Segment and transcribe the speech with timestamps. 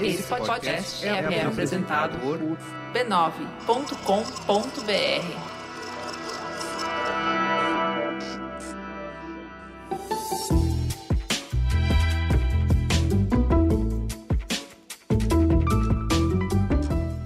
[0.00, 2.38] Esse podcast é, é apresentado por
[2.92, 3.54] b9.com.br.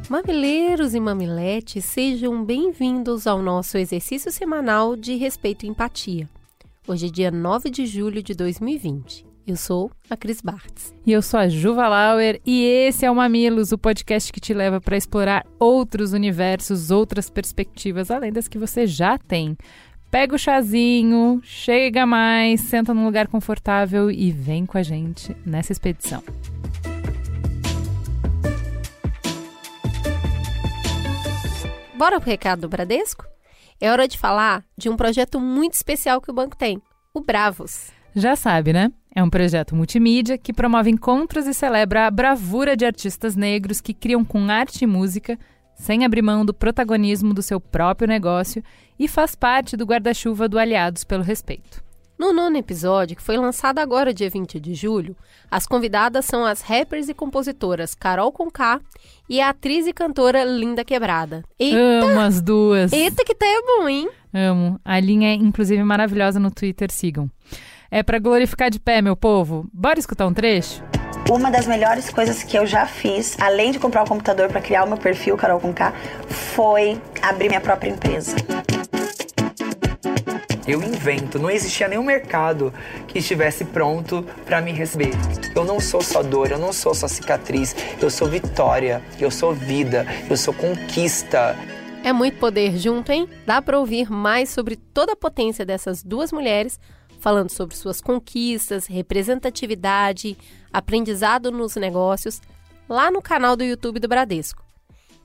[0.09, 6.29] Mamileiros e mamiletes, sejam bem-vindos ao nosso exercício semanal de respeito e empatia.
[6.87, 9.28] Hoje é dia 9 de julho de 2020.
[9.49, 10.95] Eu sou a Cris Bartz.
[11.07, 14.53] E eu sou a Juva Lauer e esse é o Mamilos, o podcast que te
[14.53, 19.57] leva para explorar outros universos, outras perspectivas, além das que você já tem.
[20.11, 25.73] Pega o chazinho, chega mais, senta num lugar confortável e vem com a gente nessa
[25.73, 26.23] expedição.
[31.97, 33.25] Bora pro recado do Bradesco?
[33.81, 36.83] É hora de falar de um projeto muito especial que o banco tem,
[37.15, 37.97] o Bravos.
[38.15, 38.91] Já sabe, né?
[39.19, 43.93] É um projeto multimídia que promove encontros e celebra a bravura de artistas negros que
[43.93, 45.37] criam com arte e música,
[45.75, 48.63] sem abrir mão do protagonismo do seu próprio negócio
[48.97, 51.83] e faz parte do guarda-chuva do Aliados pelo Respeito.
[52.17, 55.17] No nono episódio, que foi lançado agora dia 20 de julho,
[55.51, 58.81] as convidadas são as rappers e compositoras Carol Conká
[59.29, 61.43] e a atriz e cantora Linda Quebrada.
[61.59, 62.07] Eita!
[62.07, 62.93] Amo as duas!
[62.93, 64.09] Eita que tá é bom, hein?
[64.33, 64.81] Amo.
[64.85, 67.29] A linha é inclusive maravilhosa no Twitter, sigam.
[67.91, 69.67] É para glorificar de pé, meu povo.
[69.73, 70.85] Bora escutar um trecho?
[71.31, 74.85] Uma das melhores coisas que eu já fiz, além de comprar um computador para criar
[74.85, 75.95] o meu perfil Carol com K,
[76.29, 78.37] foi abrir minha própria empresa.
[80.67, 82.75] Eu invento, não existia nenhum mercado
[83.07, 85.13] que estivesse pronto para me receber.
[85.57, 89.55] Eu não sou só dor, eu não sou só cicatriz, eu sou vitória, eu sou
[89.55, 91.57] vida, eu sou conquista.
[92.05, 93.27] É muito poder junto, hein?
[93.47, 96.79] Dá para ouvir mais sobre toda a potência dessas duas mulheres
[97.19, 100.37] falando sobre suas conquistas, representatividade,
[100.73, 102.41] aprendizado nos negócios,
[102.89, 104.65] lá no canal do YouTube do Bradesco.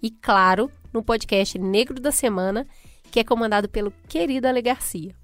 [0.01, 2.67] E, claro, no podcast Negro da Semana,
[3.11, 5.15] que é comandado pelo querido Ale Garcia.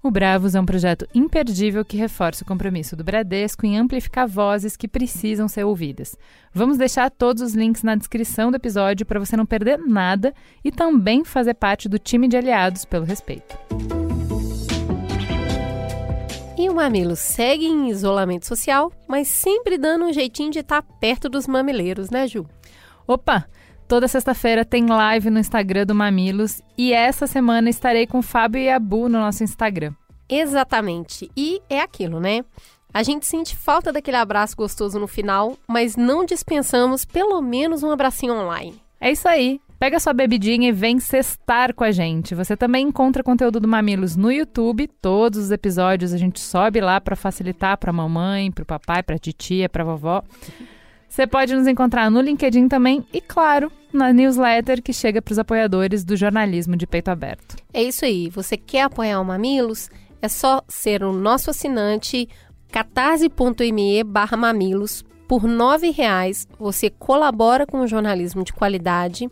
[0.00, 4.76] O Bravos é um projeto imperdível que reforça o compromisso do Bradesco em amplificar vozes
[4.76, 6.16] que precisam ser ouvidas.
[6.54, 10.32] Vamos deixar todos os links na descrição do episódio para você não perder nada
[10.64, 13.58] e também fazer parte do time de aliados pelo respeito.
[16.58, 21.28] E o Mamilo segue em isolamento social, mas sempre dando um jeitinho de estar perto
[21.28, 22.44] dos mamileiros, né, Ju?
[23.06, 23.48] Opa!
[23.86, 28.60] Toda sexta-feira tem live no Instagram do Mamilos e essa semana estarei com o Fábio
[28.60, 29.94] e a Bu no nosso Instagram.
[30.28, 31.30] Exatamente.
[31.36, 32.44] E é aquilo, né?
[32.92, 37.90] A gente sente falta daquele abraço gostoso no final, mas não dispensamos pelo menos um
[37.92, 38.82] abracinho online.
[39.00, 39.60] É isso aí.
[39.78, 42.34] Pega sua bebidinha e vem cestar com a gente.
[42.34, 44.88] Você também encontra conteúdo do Mamilos no YouTube.
[45.00, 49.18] Todos os episódios a gente sobe lá para facilitar para mamãe, para o papai, para
[49.20, 50.24] titia, para vovó.
[51.08, 55.38] Você pode nos encontrar no LinkedIn também e, claro, na newsletter que chega para os
[55.38, 57.56] apoiadores do jornalismo de peito aberto.
[57.72, 58.28] É isso aí.
[58.30, 59.88] Você quer apoiar o Mamilos?
[60.20, 62.28] É só ser o nosso assinante
[62.72, 65.04] catarse.me barra mamilos.
[65.28, 69.30] Por R$ reais você colabora com o jornalismo de qualidade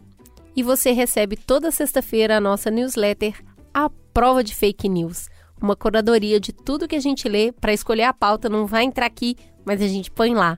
[0.57, 3.45] e você recebe toda sexta-feira a nossa newsletter
[3.75, 5.29] A Prova de Fake News.
[5.61, 9.05] Uma curadoria de tudo que a gente lê para escolher a pauta, não vai entrar
[9.05, 9.37] aqui,
[9.67, 10.57] mas a gente põe lá.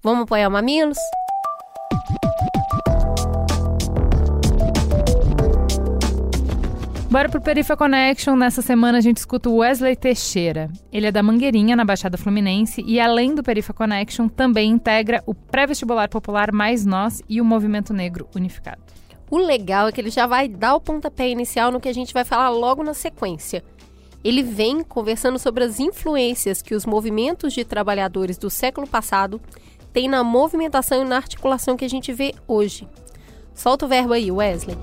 [0.00, 0.98] Vamos apoiar o Mamilos?
[7.10, 8.36] Bora pro Perifa Connection.
[8.36, 10.70] Nessa semana a gente escuta o Wesley Teixeira.
[10.92, 15.34] Ele é da Mangueirinha, na Baixada Fluminense, e além do Perifa Connection, também integra o
[15.34, 18.99] Pré-Vestibular Popular Mais Nós e o Movimento Negro Unificado.
[19.30, 22.12] O legal é que ele já vai dar o pontapé inicial no que a gente
[22.12, 23.62] vai falar logo na sequência.
[24.24, 29.40] Ele vem conversando sobre as influências que os movimentos de trabalhadores do século passado
[29.92, 32.88] têm na movimentação e na articulação que a gente vê hoje.
[33.54, 34.76] Solta o verbo aí, Wesley.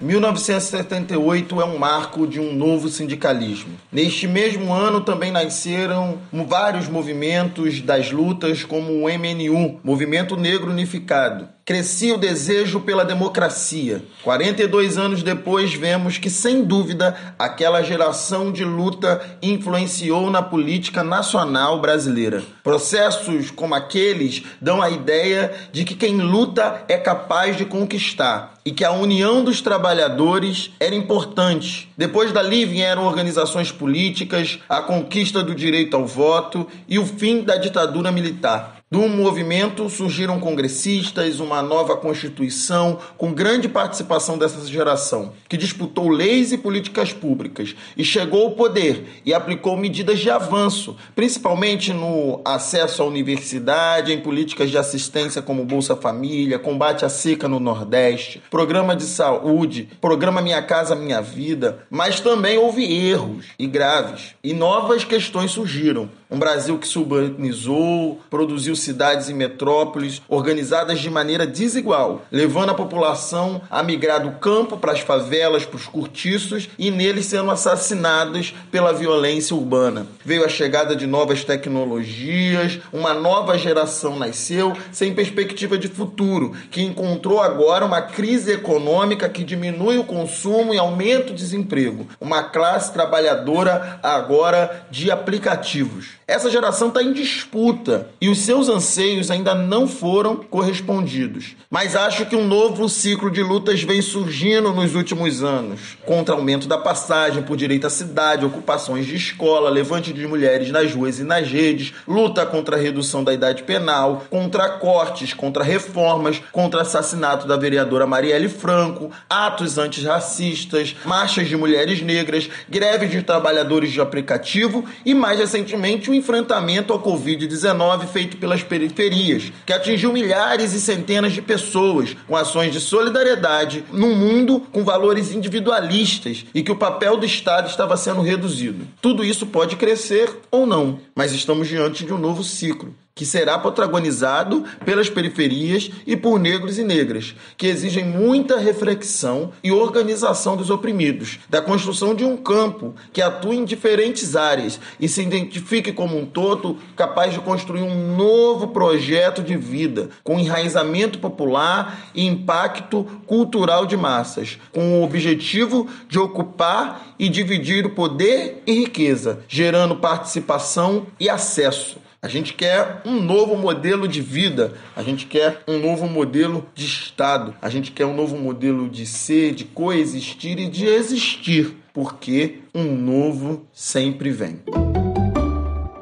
[0.00, 3.74] 1978 é um marco de um novo sindicalismo.
[3.92, 11.48] Neste mesmo ano também nasceram vários movimentos das lutas, como o MNU, Movimento Negro Unificado,
[11.66, 14.00] crescia o desejo pela democracia.
[14.22, 21.80] 42 anos depois, vemos que, sem dúvida, aquela geração de luta influenciou na política nacional
[21.80, 22.44] brasileira.
[22.62, 28.70] Processos como aqueles dão a ideia de que quem luta é capaz de conquistar e
[28.70, 31.92] que a união dos trabalhadores era importante.
[31.98, 37.56] Depois dali vieram organizações políticas, a conquista do direito ao voto e o fim da
[37.56, 38.75] ditadura militar.
[38.88, 46.52] Do movimento surgiram congressistas, uma nova constituição, com grande participação dessa geração, que disputou leis
[46.52, 53.02] e políticas públicas e chegou ao poder e aplicou medidas de avanço, principalmente no acesso
[53.02, 58.94] à universidade, em políticas de assistência como Bolsa Família, combate à seca no Nordeste, programa
[58.94, 65.02] de saúde, programa Minha Casa Minha Vida, mas também houve erros e graves e novas
[65.02, 66.08] questões surgiram.
[66.28, 72.74] Um Brasil que se urbanizou, produziu cidades e metrópoles organizadas de maneira desigual, levando a
[72.74, 78.52] população a migrar do campo para as favelas, para os cortiços e neles sendo assassinados
[78.72, 80.08] pela violência urbana.
[80.24, 86.82] Veio a chegada de novas tecnologias, uma nova geração nasceu sem perspectiva de futuro, que
[86.82, 92.08] encontrou agora uma crise econômica que diminui o consumo e aumenta o desemprego.
[92.20, 96.16] Uma classe trabalhadora agora de aplicativos.
[96.28, 101.54] Essa geração está em disputa e os seus anseios ainda não foram correspondidos.
[101.70, 106.66] Mas acho que um novo ciclo de lutas vem surgindo nos últimos anos contra aumento
[106.66, 111.22] da passagem por direito à cidade, ocupações de escola, levante de mulheres nas ruas e
[111.22, 117.46] nas redes, luta contra a redução da idade penal, contra cortes, contra reformas, contra assassinato
[117.46, 124.84] da vereadora Marielle Franco, atos antirracistas, marchas de mulheres negras, greves de trabalhadores de aplicativo
[125.04, 131.32] e mais recentemente o enfrentamento ao Covid-19 feito pelas periferias, que atingiu milhares e centenas
[131.32, 137.16] de pessoas com ações de solidariedade num mundo com valores individualistas e que o papel
[137.16, 138.86] do Estado estava sendo reduzido.
[139.00, 143.58] Tudo isso pode crescer ou não, mas estamos diante de um novo ciclo que será
[143.58, 150.68] protagonizado pelas periferias e por negros e negras, que exigem muita reflexão e organização dos
[150.68, 156.18] oprimidos, da construção de um campo que atue em diferentes áreas e se identifique como
[156.18, 163.04] um todo capaz de construir um novo projeto de vida, com enraizamento popular e impacto
[163.26, 169.96] cultural de massas, com o objetivo de ocupar e dividir o poder e riqueza, gerando
[169.96, 175.78] participação e acesso a gente quer um novo modelo de vida, a gente quer um
[175.78, 180.68] novo modelo de Estado, a gente quer um novo modelo de ser, de coexistir e
[180.68, 184.60] de existir, porque um novo sempre vem.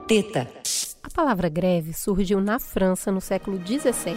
[0.08, 0.48] Teta.
[1.02, 4.14] A palavra greve surgiu na França no século XVII.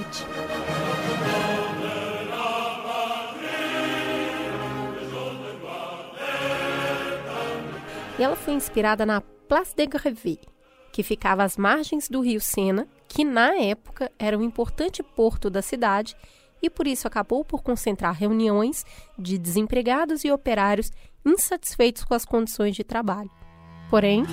[8.18, 10.40] E ela foi inspirada na Place de Grève,
[10.98, 15.62] que ficava às margens do rio Sena, que na época era um importante porto da
[15.62, 16.16] cidade
[16.60, 18.84] e por isso acabou por concentrar reuniões
[19.16, 20.92] de desempregados e operários
[21.24, 23.30] insatisfeitos com as condições de trabalho.
[23.92, 24.24] Porém,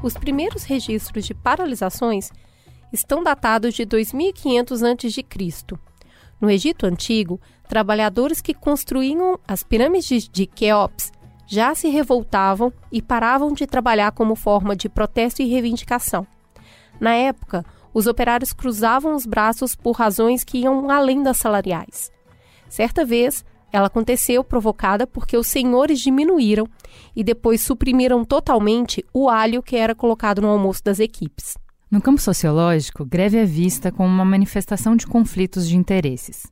[0.00, 2.30] os primeiros registros de paralisações
[2.92, 5.26] estão datados de 2500 a.C.
[6.40, 11.10] No Egito Antigo, trabalhadores que construíam as pirâmides de Quéops
[11.46, 16.26] já se revoltavam e paravam de trabalhar como forma de protesto e reivindicação.
[17.00, 22.10] Na época, os operários cruzavam os braços por razões que iam além das salariais.
[22.68, 26.66] Certa vez, ela aconteceu provocada porque os senhores diminuíram
[27.14, 31.56] e depois suprimiram totalmente o alho que era colocado no almoço das equipes.
[31.90, 36.46] No campo sociológico, greve é vista como uma manifestação de conflitos de interesses.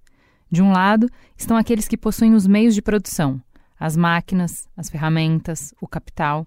[0.50, 3.40] De um lado, estão aqueles que possuem os meios de produção,
[3.82, 6.46] as máquinas, as ferramentas, o capital,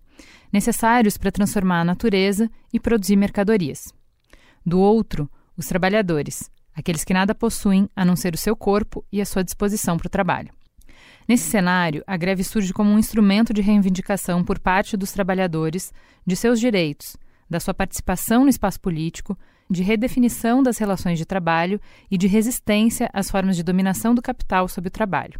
[0.53, 3.93] necessários para transformar a natureza e produzir mercadorias.
[4.65, 9.19] Do outro, os trabalhadores, aqueles que nada possuem a não ser o seu corpo e
[9.19, 10.49] a sua disposição para o trabalho.
[11.27, 15.91] Nesse cenário, a greve surge como um instrumento de reivindicação por parte dos trabalhadores
[16.25, 17.17] de seus direitos,
[17.49, 19.37] da sua participação no espaço político,
[19.69, 24.69] de redefinição das relações de trabalho e de resistência às formas de dominação do capital
[24.69, 25.37] sobre o trabalho.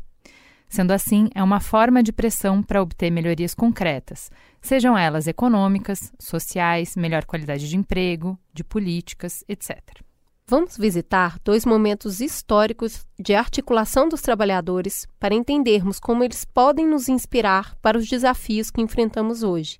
[0.75, 4.29] Sendo assim, é uma forma de pressão para obter melhorias concretas,
[4.59, 9.79] sejam elas econômicas, sociais, melhor qualidade de emprego, de políticas, etc.
[10.45, 17.07] Vamos visitar dois momentos históricos de articulação dos trabalhadores para entendermos como eles podem nos
[17.07, 19.79] inspirar para os desafios que enfrentamos hoje.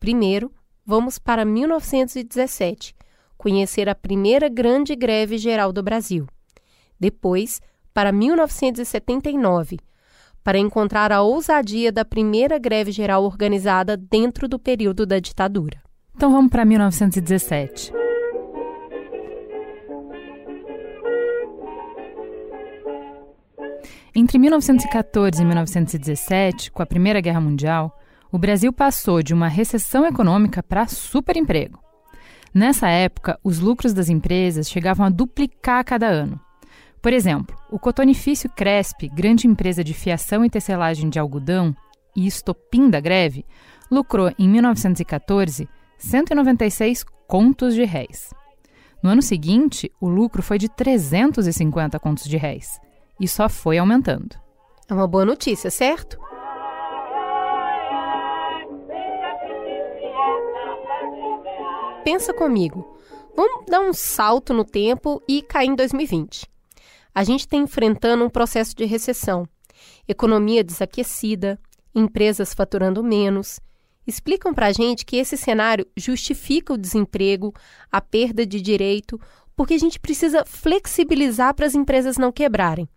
[0.00, 0.50] Primeiro,
[0.86, 2.96] vamos para 1917,
[3.36, 6.26] conhecer a primeira grande greve geral do Brasil.
[6.98, 7.60] Depois,
[7.92, 9.76] para 1979,
[10.48, 15.78] para encontrar a ousadia da primeira greve geral organizada dentro do período da ditadura.
[16.16, 17.92] Então vamos para 1917.
[24.14, 27.94] Entre 1914 e 1917, com a Primeira Guerra Mundial,
[28.32, 31.78] o Brasil passou de uma recessão econômica para superemprego.
[32.54, 36.40] Nessa época, os lucros das empresas chegavam a duplicar a cada ano.
[37.00, 41.74] Por exemplo, o Cotonifício Cresp, grande empresa de fiação e tecelagem de algodão
[42.14, 43.44] e estopim da greve,
[43.90, 48.32] lucrou em 1914 196 contos de réis.
[49.02, 52.80] No ano seguinte, o lucro foi de 350 contos de réis
[53.20, 54.36] e só foi aumentando.
[54.88, 56.18] É uma boa notícia, certo?
[62.02, 62.96] Pensa comigo.
[63.36, 66.48] Vamos dar um salto no tempo e cair em 2020.
[67.18, 69.44] A gente está enfrentando um processo de recessão,
[70.06, 71.58] economia desaquecida,
[71.92, 73.58] empresas faturando menos.
[74.06, 77.52] Explicam para a gente que esse cenário justifica o desemprego,
[77.90, 79.20] a perda de direito,
[79.56, 82.88] porque a gente precisa flexibilizar para as empresas não quebrarem.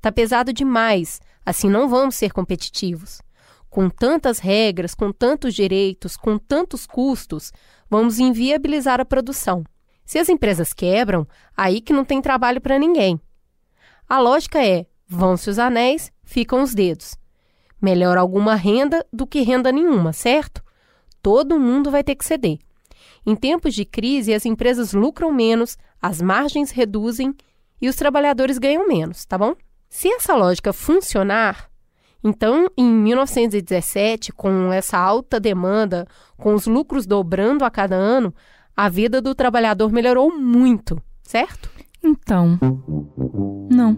[0.00, 3.20] Tá pesado demais, assim não vamos ser competitivos.
[3.68, 7.52] Com tantas regras, com tantos direitos, com tantos custos,
[7.90, 9.64] vamos inviabilizar a produção.
[10.06, 13.20] Se as empresas quebram, aí que não tem trabalho para ninguém.
[14.08, 17.14] A lógica é: vão-se os anéis, ficam os dedos.
[17.80, 20.62] Melhor alguma renda do que renda nenhuma, certo?
[21.22, 22.58] Todo mundo vai ter que ceder.
[23.26, 27.34] Em tempos de crise, as empresas lucram menos, as margens reduzem
[27.80, 29.54] e os trabalhadores ganham menos, tá bom?
[29.90, 31.70] Se essa lógica funcionar,
[32.24, 38.34] então em 1917, com essa alta demanda, com os lucros dobrando a cada ano,
[38.76, 41.77] a vida do trabalhador melhorou muito, certo?
[42.08, 42.58] Então,
[43.70, 43.96] não.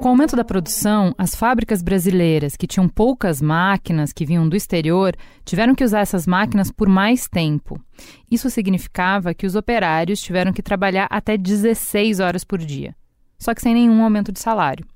[0.00, 4.56] Com o aumento da produção, as fábricas brasileiras, que tinham poucas máquinas que vinham do
[4.56, 7.80] exterior, tiveram que usar essas máquinas por mais tempo.
[8.30, 12.94] Isso significava que os operários tiveram que trabalhar até 16 horas por dia
[13.38, 14.86] só que sem nenhum aumento de salário.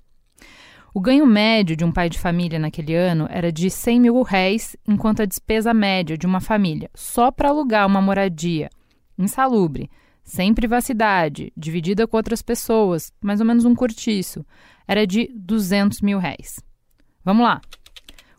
[0.93, 4.77] O ganho médio de um pai de família naquele ano era de 100 mil réis,
[4.87, 8.69] enquanto a despesa média de uma família, só para alugar uma moradia
[9.17, 9.89] insalubre,
[10.31, 14.47] sem privacidade, dividida com outras pessoas, mais ou menos um cortiço,
[14.87, 16.61] era de 200 mil réis.
[17.25, 17.61] Vamos lá.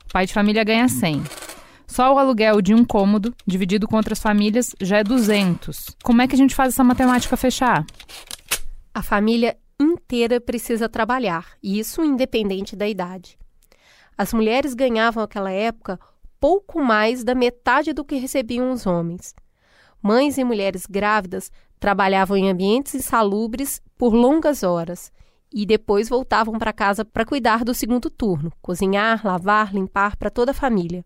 [0.05, 1.21] O pai de família ganha 100.
[1.85, 5.97] Só o aluguel de um cômodo, dividido com outras famílias, já é 200.
[6.01, 7.85] Como é que a gente faz essa matemática fechar?
[8.93, 13.37] A família inteira precisa trabalhar, e isso independente da idade.
[14.17, 15.99] As mulheres ganhavam naquela época
[16.39, 19.35] pouco mais da metade do que recebiam os homens.
[20.01, 25.11] Mães e mulheres grávidas trabalhavam em ambientes insalubres por longas horas
[25.51, 30.51] e depois voltavam para casa para cuidar do segundo turno, cozinhar, lavar, limpar para toda
[30.51, 31.03] a família.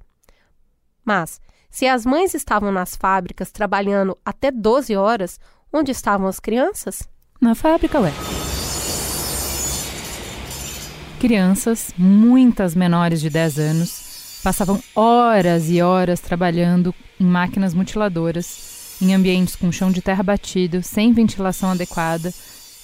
[1.03, 1.39] Mas,
[1.71, 5.39] se as mães estavam nas fábricas trabalhando até 12 horas,
[5.73, 7.09] onde estavam as crianças?
[7.39, 8.11] Na fábrica, ué
[11.25, 19.13] crianças, muitas menores de 10 anos, passavam horas e horas trabalhando em máquinas mutiladoras, em
[19.13, 22.33] ambientes com chão de terra batido, sem ventilação adequada,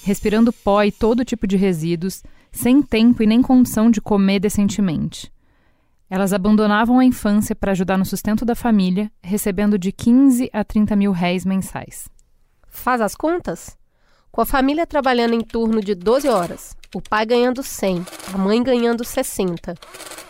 [0.02, 5.32] respirando pó e todo tipo de resíduos, sem tempo e nem condição de comer decentemente.
[6.10, 10.94] Elas abandonavam a infância para ajudar no sustento da família, recebendo de 15 a 30
[10.94, 12.06] mil réis mensais.
[12.68, 13.78] Faz as contas?
[14.30, 18.04] Com a família trabalhando em turno de 12 horas, o pai ganhando 100,
[18.34, 19.74] a mãe ganhando 60,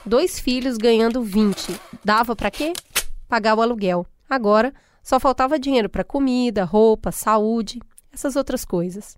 [0.07, 1.75] dois filhos ganhando 20.
[2.05, 2.73] Dava para quê?
[3.29, 4.07] Pagar o aluguel.
[4.31, 7.81] Agora só faltava dinheiro para comida, roupa, saúde,
[8.13, 9.17] essas outras coisas.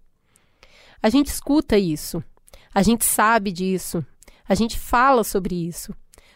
[1.02, 2.22] A gente escuta isso,
[2.74, 4.04] a gente sabe disso,
[4.48, 5.94] a gente fala sobre isso,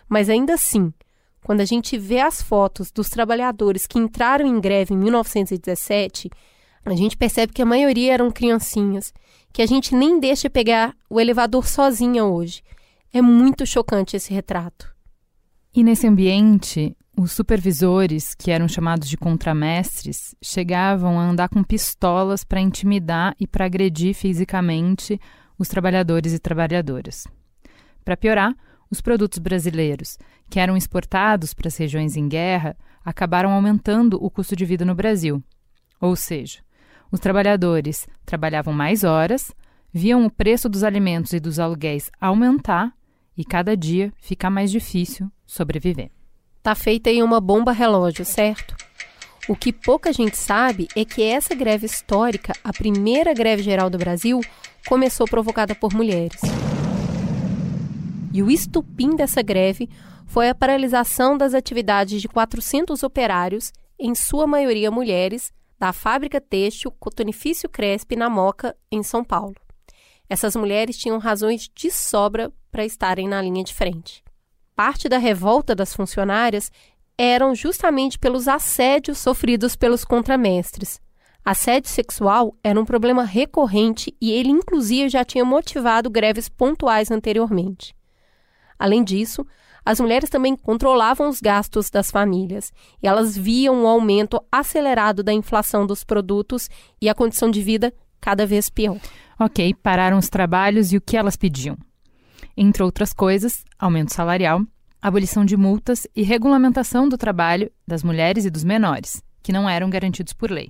[0.09, 0.93] mas ainda assim,
[1.43, 6.31] quando a gente vê as fotos dos trabalhadores que entraram em greve em 1917,
[6.85, 9.13] a gente percebe que a maioria eram criancinhas
[9.53, 12.63] que a gente nem deixa pegar o elevador sozinha hoje.
[13.13, 14.95] É muito chocante esse retrato.
[15.75, 22.45] E nesse ambiente, os supervisores, que eram chamados de contramestres, chegavam a andar com pistolas
[22.45, 25.21] para intimidar e para agredir fisicamente
[25.59, 27.27] os trabalhadores e trabalhadoras.
[28.05, 28.55] Para piorar,
[28.89, 30.17] os produtos brasileiros,
[30.49, 34.95] que eram exportados para as regiões em guerra, acabaram aumentando o custo de vida no
[34.95, 35.43] Brasil.
[36.01, 36.61] Ou seja,
[37.11, 39.51] os trabalhadores trabalhavam mais horas,
[39.93, 42.93] viam o preço dos alimentos e dos aluguéis aumentar
[43.37, 46.18] e cada dia ficar mais difícil sobreviver.
[46.63, 48.77] Tá feita aí uma bomba relógio, certo?
[49.49, 53.97] O que pouca gente sabe é que essa greve histórica, a primeira greve geral do
[53.97, 54.41] Brasil,
[54.87, 56.41] começou provocada por mulheres.
[58.33, 59.89] E o estupim dessa greve
[60.27, 66.91] foi a paralisação das atividades de 400 operários, em sua maioria mulheres, da fábrica têxtil
[66.91, 69.57] Cotonifício Cresp na Moca, em São Paulo.
[70.29, 74.23] Essas mulheres tinham razões de sobra para estarem na linha de frente.
[74.79, 76.71] Parte da revolta das funcionárias
[77.19, 81.01] eram justamente pelos assédios sofridos pelos contramestres.
[81.45, 87.93] Assédio sexual era um problema recorrente e ele, inclusive, já tinha motivado greves pontuais anteriormente.
[88.79, 89.45] Além disso,
[89.85, 95.33] as mulheres também controlavam os gastos das famílias e elas viam o aumento acelerado da
[95.33, 96.71] inflação dos produtos
[97.03, 98.97] e a condição de vida cada vez pior.
[99.41, 101.77] Ok, pararam os trabalhos e o que elas pediam?
[102.61, 104.67] Entre outras coisas, aumento salarial,
[105.01, 109.89] abolição de multas e regulamentação do trabalho das mulheres e dos menores, que não eram
[109.89, 110.69] garantidos por lei.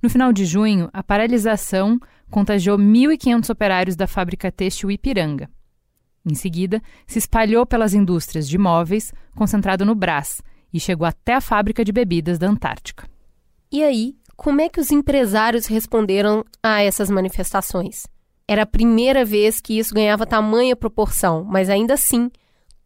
[0.00, 1.98] No final de junho, a paralisação
[2.30, 5.50] contagiou 1.500 operários da fábrica têxtil Ipiranga.
[6.24, 10.40] Em seguida, se espalhou pelas indústrias de móveis, concentrado no Brás,
[10.72, 13.08] e chegou até a fábrica de bebidas da Antártica.
[13.68, 18.06] E aí, como é que os empresários responderam a essas manifestações?
[18.46, 22.30] Era a primeira vez que isso ganhava tamanha proporção, mas ainda assim,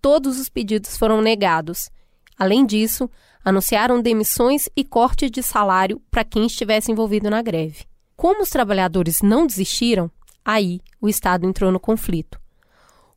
[0.00, 1.90] todos os pedidos foram negados.
[2.38, 3.10] Além disso,
[3.44, 7.86] anunciaram demissões e corte de salário para quem estivesse envolvido na greve.
[8.16, 10.10] Como os trabalhadores não desistiram,
[10.44, 12.40] aí o Estado entrou no conflito.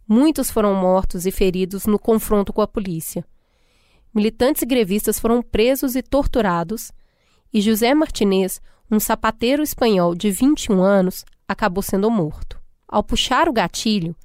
[0.07, 3.23] Muitos foram mortos e feridos no confronto com a polícia.
[4.13, 6.91] Militantes e grevistas foram presos e torturados,
[7.53, 12.59] e José Martinez, um sapateiro espanhol de 21 anos, acabou sendo morto.
[12.87, 14.15] Ao puxar o gatilho,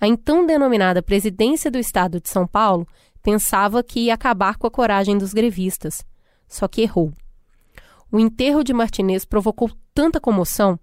[0.00, 2.86] a então denominada Presidência do Estado de São Paulo
[3.22, 6.04] pensava que ia acabar com a coragem dos grevistas,
[6.48, 7.12] só que errou.
[8.10, 10.78] O enterro de Martinez provocou tanta comoção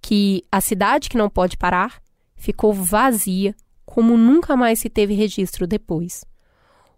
[0.00, 2.00] que a cidade que não pode parar
[2.34, 6.24] ficou vazia como nunca mais se teve registro depois.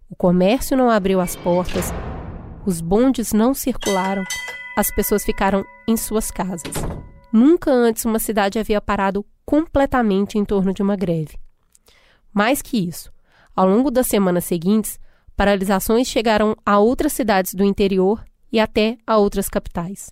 [0.09, 1.93] O comércio não abriu as portas,
[2.65, 4.25] os bondes não circularam,
[4.77, 6.73] as pessoas ficaram em suas casas.
[7.33, 11.39] Nunca antes uma cidade havia parado completamente em torno de uma greve.
[12.33, 13.13] Mais que isso,
[13.55, 14.99] ao longo das semanas seguintes,
[15.37, 20.11] paralisações chegaram a outras cidades do interior e até a outras capitais.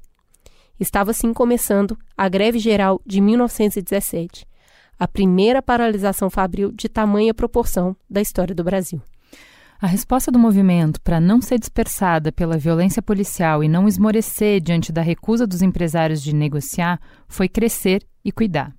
[0.78, 4.46] Estava assim começando a Greve Geral de 1917,
[4.98, 9.00] a primeira paralisação fabril de tamanha proporção da história do Brasil.
[9.78, 14.90] A resposta do movimento para não ser dispersada pela violência policial e não esmorecer diante
[14.90, 16.98] da recusa dos empresários de negociar
[17.28, 18.74] foi crescer e cuidar.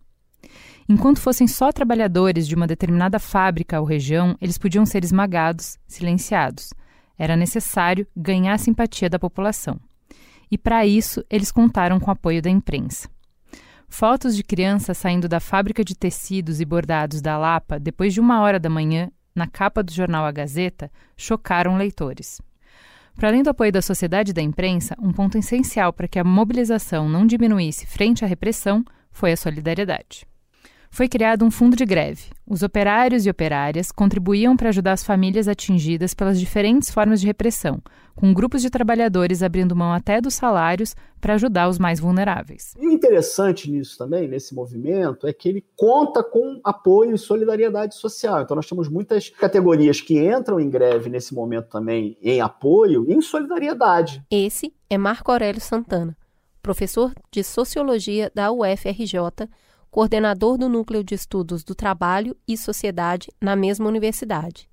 [0.90, 6.74] Enquanto fossem só trabalhadores de uma determinada fábrica ou região, eles podiam ser esmagados, silenciados.
[7.16, 9.80] Era necessário ganhar a simpatia da população.
[10.50, 13.08] E para isso, eles contaram com o apoio da imprensa.
[13.88, 18.42] Fotos de crianças saindo da fábrica de tecidos e bordados da Lapa depois de uma
[18.42, 22.42] hora da manhã, na capa do jornal A Gazeta, chocaram leitores.
[23.16, 26.24] Para além do apoio da sociedade e da imprensa, um ponto essencial para que a
[26.24, 30.28] mobilização não diminuísse frente à repressão foi a solidariedade
[30.90, 32.24] foi criado um fundo de greve.
[32.46, 37.82] Os operários e operárias contribuíam para ajudar as famílias atingidas pelas diferentes formas de repressão,
[38.16, 42.74] com grupos de trabalhadores abrindo mão até dos salários para ajudar os mais vulneráveis.
[42.80, 47.96] E o interessante nisso também, nesse movimento, é que ele conta com apoio e solidariedade
[47.96, 48.42] social.
[48.42, 53.14] Então nós temos muitas categorias que entram em greve nesse momento também em apoio e
[53.14, 54.24] em solidariedade.
[54.32, 56.18] Esse é Marco Aurélio Santana,
[56.62, 59.48] professor de Sociologia da UFRJ,
[59.90, 64.70] coordenador do Núcleo de Estudos do Trabalho e Sociedade na mesma universidade.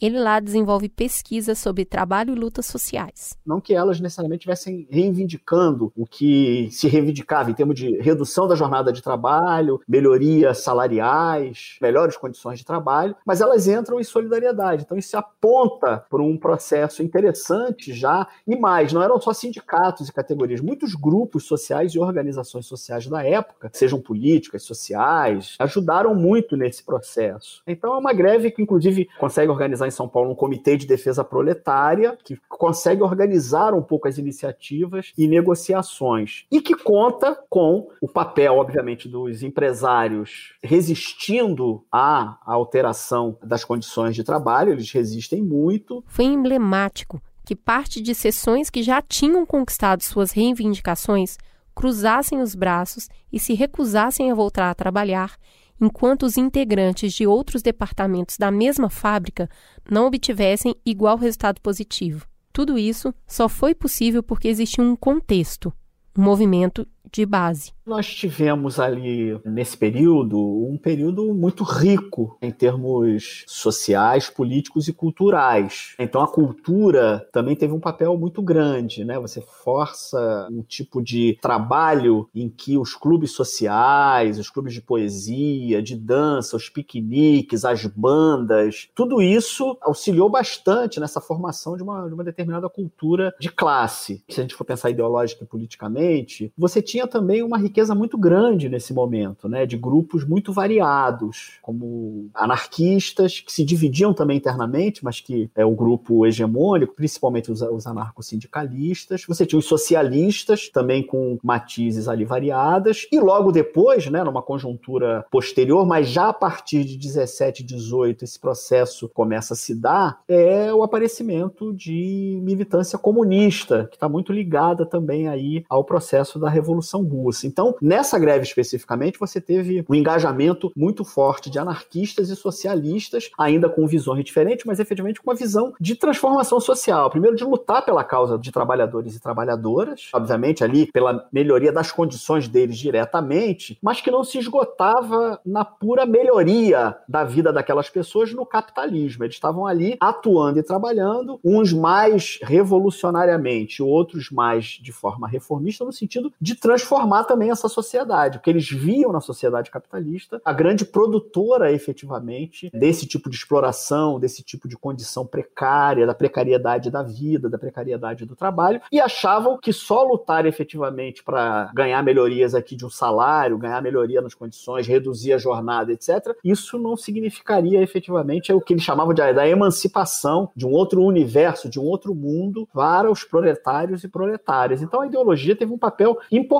[0.00, 3.36] Ele lá desenvolve pesquisas sobre trabalho e lutas sociais.
[3.44, 8.54] Não que elas necessariamente estivessem reivindicando o que se reivindicava em termos de redução da
[8.54, 14.84] jornada de trabalho, melhorias salariais, melhores condições de trabalho, mas elas entram em solidariedade.
[14.84, 20.12] Então isso aponta para um processo interessante já, e mais, não eram só sindicatos e
[20.14, 26.82] categorias, muitos grupos sociais e organizações sociais da época, sejam políticas, sociais, ajudaram muito nesse
[26.82, 27.62] processo.
[27.66, 31.22] Então é uma greve que inclusive consegue organizar em São Paulo um comitê de defesa
[31.22, 38.08] proletária que consegue organizar um pouco as iniciativas e negociações e que conta com o
[38.08, 46.02] papel, obviamente, dos empresários resistindo à alteração das condições de trabalho, eles resistem muito.
[46.06, 51.36] Foi emblemático que parte de seções que já tinham conquistado suas reivindicações
[51.74, 55.36] cruzassem os braços e se recusassem a voltar a trabalhar
[55.80, 59.48] enquanto os integrantes de outros departamentos da mesma fábrica
[59.90, 62.26] não obtivessem igual resultado positivo.
[62.52, 65.72] Tudo isso só foi possível porque existia um contexto,
[66.16, 67.72] um movimento de base.
[67.84, 75.94] Nós tivemos ali, nesse período, um período muito rico em termos sociais, políticos e culturais.
[75.98, 79.18] Então a cultura também teve um papel muito grande, né?
[79.18, 85.82] Você força um tipo de trabalho em que os clubes sociais, os clubes de poesia,
[85.82, 92.14] de dança, os piqueniques, as bandas, tudo isso auxiliou bastante nessa formação de uma, de
[92.14, 94.22] uma determinada cultura de classe.
[94.28, 98.68] Se a gente for pensar ideológica e politicamente, você tinha também uma riqueza muito grande
[98.68, 105.20] nesse momento, né, de grupos muito variados, como anarquistas, que se dividiam também internamente, mas
[105.20, 109.24] que é o grupo hegemônico, principalmente os, os anarcossindicalistas.
[109.28, 115.24] Você tinha os socialistas, também com matizes ali variadas, e logo depois, né, numa conjuntura
[115.30, 120.72] posterior, mas já a partir de 17, 18, esse processo começa a se dar, é
[120.74, 126.79] o aparecimento de militância comunista, que está muito ligada também aí ao processo da Revolução
[127.04, 127.46] Russa.
[127.46, 133.30] Então, então, nessa greve especificamente, você teve um engajamento muito forte de anarquistas e socialistas,
[133.38, 137.10] ainda com visões diferentes, mas efetivamente com uma visão de transformação social.
[137.10, 142.48] Primeiro, de lutar pela causa de trabalhadores e trabalhadoras, obviamente ali pela melhoria das condições
[142.48, 148.46] deles diretamente, mas que não se esgotava na pura melhoria da vida daquelas pessoas no
[148.46, 149.22] capitalismo.
[149.22, 155.92] Eles estavam ali atuando e trabalhando, uns mais revolucionariamente, outros mais de forma reformista, no
[155.92, 161.72] sentido de transformar também essa sociedade, porque eles viam na sociedade capitalista a grande produtora
[161.72, 167.58] efetivamente desse tipo de exploração, desse tipo de condição precária, da precariedade da vida, da
[167.58, 172.90] precariedade do trabalho, e achavam que só lutar efetivamente para ganhar melhorias aqui de um
[172.90, 178.74] salário, ganhar melhoria nas condições, reduzir a jornada, etc., isso não significaria efetivamente o que
[178.74, 183.24] eles chamavam de, da emancipação de um outro universo, de um outro mundo para os
[183.24, 184.82] proletários e proletárias.
[184.82, 186.59] Então a ideologia teve um papel importante.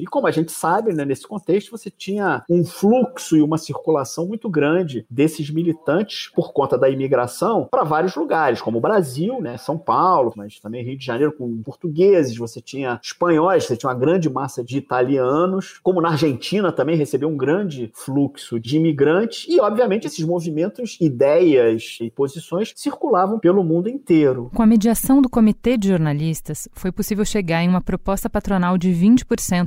[0.00, 4.26] E como a gente sabe, né, nesse contexto, você tinha um fluxo e uma circulação
[4.26, 9.56] muito grande desses militantes por conta da imigração para vários lugares, como o Brasil, né,
[9.56, 13.98] São Paulo, mas também Rio de Janeiro com portugueses, você tinha espanhóis, você tinha uma
[13.98, 19.60] grande massa de italianos, como na Argentina também recebeu um grande fluxo de imigrantes e,
[19.60, 24.50] obviamente, esses movimentos, ideias e posições circulavam pelo mundo inteiro.
[24.54, 28.90] Com a mediação do Comitê de Jornalistas, foi possível chegar em uma proposta patronal de
[28.90, 29.17] 20%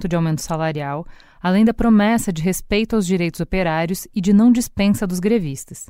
[0.07, 1.05] de aumento salarial,
[1.41, 5.89] além da promessa de respeito aos direitos operários e de não dispensa dos grevistas.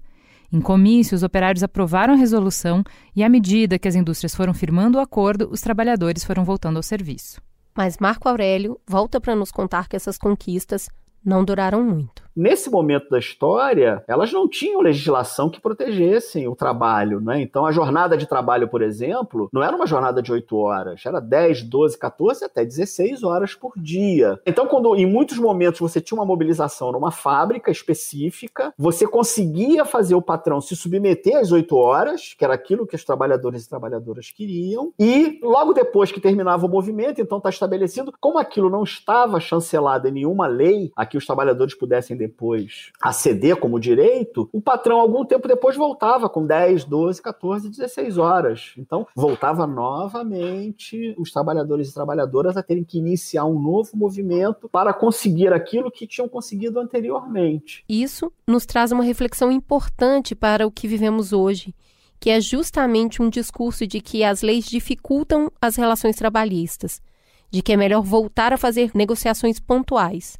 [0.51, 2.83] Em comício, os operários aprovaram a resolução
[3.15, 6.83] e, à medida que as indústrias foram firmando o acordo, os trabalhadores foram voltando ao
[6.83, 7.41] serviço.
[7.75, 10.89] Mas Marco Aurélio volta para nos contar que essas conquistas
[11.23, 12.23] não duraram muito.
[12.35, 17.41] Nesse momento da história, elas não tinham legislação que protegessem o trabalho, né?
[17.41, 21.19] Então a jornada de trabalho, por exemplo, não era uma jornada de 8 horas, era
[21.19, 24.39] 10, 12, 14 até 16 horas por dia.
[24.45, 30.15] Então, quando em muitos momentos você tinha uma mobilização numa fábrica específica, você conseguia fazer
[30.15, 34.31] o patrão se submeter às 8 horas, que era aquilo que os trabalhadores e trabalhadoras
[34.31, 39.39] queriam, e logo depois que terminava o movimento, então está estabelecido, como aquilo não estava
[39.39, 44.99] chancelado em nenhuma lei a que os trabalhadores pudessem depois aceder como direito, o patrão,
[44.99, 48.73] algum tempo depois, voltava com 10, 12, 14, 16 horas.
[48.77, 54.93] Então, voltava novamente os trabalhadores e trabalhadoras a terem que iniciar um novo movimento para
[54.93, 57.83] conseguir aquilo que tinham conseguido anteriormente.
[57.89, 61.73] Isso nos traz uma reflexão importante para o que vivemos hoje
[62.19, 67.01] que é justamente um discurso de que as leis dificultam as relações trabalhistas,
[67.49, 70.37] de que é melhor voltar a fazer negociações pontuais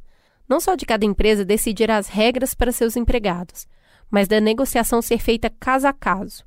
[0.52, 3.66] não só de cada empresa decidir as regras para seus empregados,
[4.10, 6.44] mas da negociação ser feita caso a caso,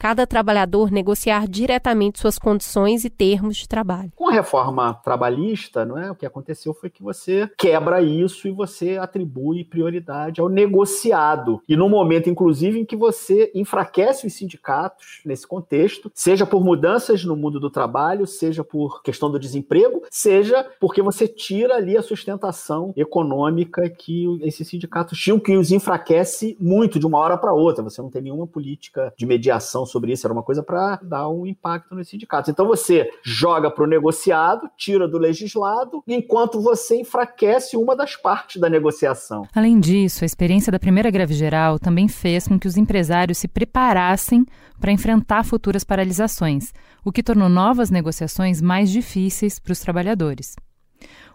[0.00, 4.10] cada trabalhador negociar diretamente suas condições e termos de trabalho.
[4.16, 6.10] Com a reforma trabalhista, não é?
[6.10, 11.60] O que aconteceu foi que você quebra isso e você atribui prioridade ao negociado.
[11.68, 17.22] E no momento, inclusive, em que você enfraquece os sindicatos nesse contexto, seja por mudanças
[17.22, 22.02] no mundo do trabalho, seja por questão do desemprego, seja porque você tira ali a
[22.02, 27.84] sustentação econômica que esses sindicatos tinham, que os enfraquece muito de uma hora para outra.
[27.84, 31.46] Você não tem nenhuma política de mediação sobre isso, era uma coisa para dar um
[31.46, 32.48] impacto nos sindicatos.
[32.48, 38.60] Então você joga para o negociado, tira do legislado, enquanto você enfraquece uma das partes
[38.60, 39.46] da negociação.
[39.54, 43.48] Além disso, a experiência da primeira greve geral também fez com que os empresários se
[43.48, 44.44] preparassem
[44.80, 46.72] para enfrentar futuras paralisações,
[47.04, 50.54] o que tornou novas negociações mais difíceis para os trabalhadores.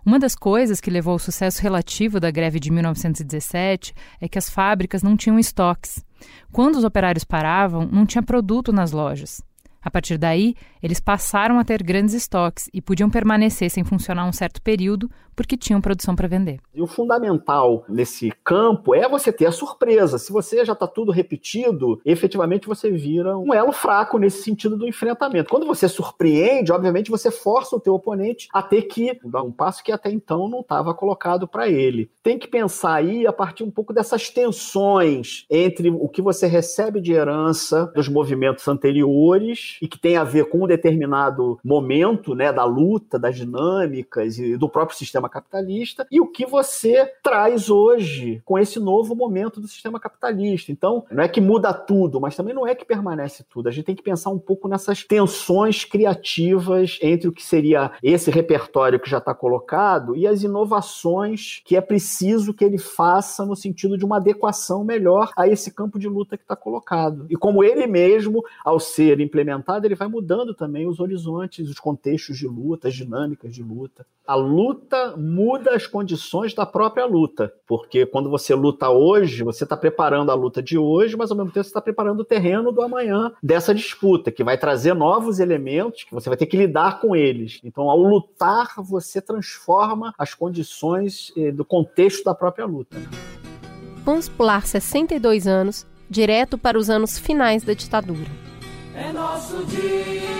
[0.05, 4.49] Uma das coisas que levou ao sucesso relativo da greve de 1917 é que as
[4.49, 6.05] fábricas não tinham estoques.
[6.51, 9.41] Quando os operários paravam, não tinha produto nas lojas.
[9.81, 14.33] A partir daí, eles passaram a ter grandes estoques e podiam permanecer sem funcionar um
[14.33, 16.60] certo período porque tinham produção para vender.
[16.74, 20.17] E o fundamental nesse campo é você ter a surpresa.
[20.17, 24.88] Se você já está tudo repetido, efetivamente você vira um elo fraco nesse sentido do
[24.88, 25.50] enfrentamento.
[25.50, 29.84] Quando você surpreende, obviamente você força o teu oponente a ter que dar um passo
[29.84, 32.10] que até então não estava colocado para ele.
[32.24, 37.02] Tem que pensar aí a partir um pouco dessas tensões entre o que você recebe
[37.02, 42.52] de herança dos movimentos anteriores e que tem a ver com um determinado momento né,
[42.52, 48.41] da luta, das dinâmicas e do próprio sistema capitalista e o que você traz hoje
[48.45, 50.71] com esse novo momento do sistema capitalista.
[50.71, 53.67] Então, não é que muda tudo, mas também não é que permanece tudo.
[53.67, 58.29] A gente tem que pensar um pouco nessas tensões criativas entre o que seria esse
[58.29, 63.55] repertório que já está colocado e as inovações que é preciso que ele faça no
[63.55, 67.25] sentido de uma adequação melhor a esse campo de luta que está colocado.
[67.29, 72.38] E como ele mesmo, ao ser implementado, ele vai mudando também os horizontes, os contextos
[72.38, 74.05] de luta, as dinâmicas de luta.
[74.27, 79.77] A luta muda as condições da própria luta, porque quando você luta hoje, você está
[79.77, 82.81] preparando a luta de hoje, mas ao mesmo tempo você está preparando o terreno do
[82.81, 87.15] amanhã dessa disputa, que vai trazer novos elementos que você vai ter que lidar com
[87.15, 87.59] eles.
[87.63, 92.97] Então, ao lutar, você transforma as condições eh, do contexto da própria luta.
[94.03, 98.29] Vamos pular 62 anos, direto para os anos finais da ditadura.
[98.95, 100.35] É nosso dia,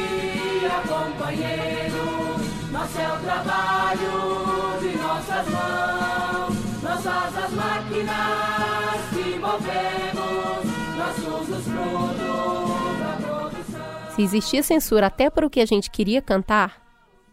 [2.98, 10.66] é o trabalho de nossas mãos, nossas as máquinas que movemos,
[10.98, 14.16] nossos os produtos da produção.
[14.16, 16.82] Se existia censura até para o que a gente queria cantar,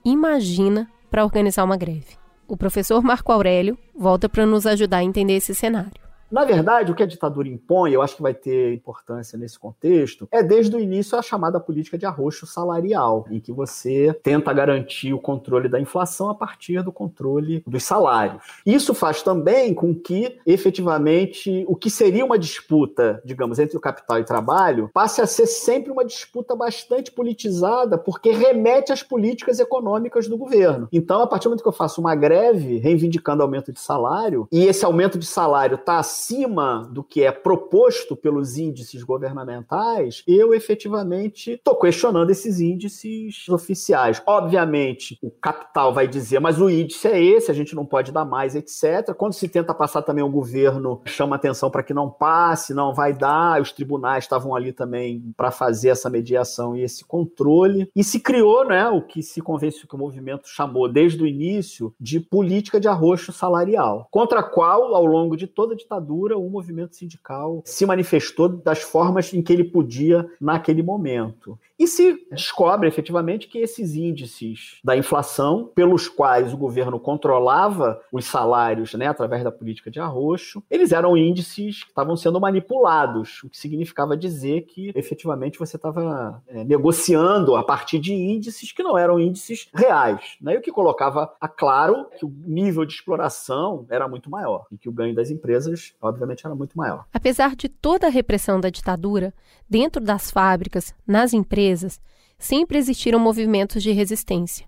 [0.04, 2.16] imagina para organizar uma greve.
[2.48, 6.12] O professor Marco Aurélio volta para nos ajudar a entender esse cenário.
[6.33, 10.27] Na verdade, o que a ditadura impõe, eu acho que vai ter importância nesse contexto,
[10.33, 15.12] é desde o início a chamada política de arroxo salarial, em que você tenta garantir
[15.12, 18.42] o controle da inflação a partir do controle dos salários.
[18.64, 24.18] Isso faz também com que, efetivamente, o que seria uma disputa, digamos, entre o capital
[24.18, 29.61] e o trabalho, passe a ser sempre uma disputa bastante politizada, porque remete às políticas
[29.61, 30.88] econômicas do governo.
[30.90, 34.64] Então, a partir do momento que eu faço uma greve reivindicando aumento de salário, e
[34.64, 41.52] esse aumento de salário está acima do que é proposto pelos índices governamentais, eu efetivamente
[41.52, 44.22] estou questionando esses índices oficiais.
[44.24, 48.24] Obviamente, o capital vai dizer, mas o índice é esse, a gente não pode dar
[48.24, 49.12] mais, etc.
[49.16, 53.12] Quando se tenta passar também o governo chama atenção para que não passe, não vai
[53.12, 57.90] dar, os tribunais estavam ali também para fazer essa mediação e esse controle.
[57.96, 61.92] E se criou né, o que se convence que o movimento chamou desde o início
[61.98, 66.51] de política de arroxo salarial, contra a qual, ao longo de toda a ditadura, o
[66.51, 71.59] movimento sindical se manifestou das formas em que ele podia naquele momento.
[71.79, 78.25] E se descobre efetivamente que esses índices da inflação, pelos quais o governo controlava os
[78.25, 83.51] salários né, através da política de arroxo, eles eram índices que estavam sendo manipulados, o
[83.51, 88.96] que significava dizer que efetivamente você estava é, negociando a partir de índices que não
[88.96, 90.37] eram índices reais.
[90.40, 94.66] Né, e o que colocava a claro que o nível de exploração era muito maior
[94.70, 97.06] e que o ganho das empresas, obviamente, era muito maior.
[97.12, 99.32] Apesar de toda a repressão da ditadura,
[99.68, 102.00] dentro das fábricas, nas empresas,
[102.38, 104.66] sempre existiram movimentos de resistência.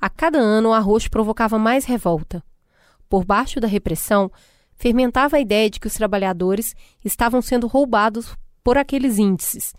[0.00, 2.42] A cada ano, o arroz provocava mais revolta.
[3.08, 4.30] Por baixo da repressão,
[4.74, 6.74] fermentava a ideia de que os trabalhadores
[7.04, 9.72] estavam sendo roubados por aqueles índices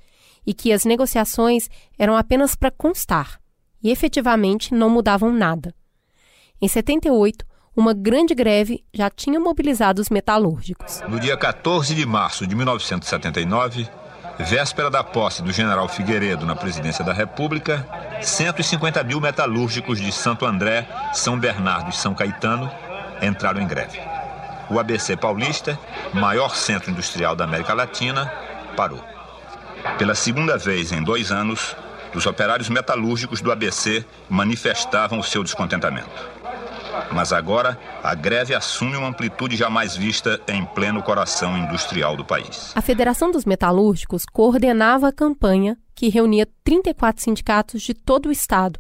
[0.46, 1.70] e que as negociações
[2.00, 3.40] eram apenas para constar
[3.84, 5.76] e efetivamente não mudavam nada.
[6.60, 7.46] Em 78,
[7.78, 11.02] uma grande greve já tinha mobilizado os metalúrgicos.
[11.08, 13.88] No dia 14 de março de 1979,
[14.40, 17.88] Véspera da posse do general Figueiredo na presidência da República,
[18.22, 22.70] 150 mil metalúrgicos de Santo André, São Bernardo e São Caetano
[23.20, 24.00] entraram em greve.
[24.70, 25.80] O ABC Paulista,
[26.14, 28.32] maior centro industrial da América Latina,
[28.76, 29.04] parou.
[29.98, 31.76] Pela segunda vez em dois anos,
[32.14, 36.37] os operários metalúrgicos do ABC manifestavam o seu descontentamento.
[37.12, 42.72] Mas agora, a greve assume uma amplitude jamais vista em pleno coração industrial do país.
[42.76, 48.80] A Federação dos Metalúrgicos coordenava a campanha que reunia 34 sindicatos de todo o estado,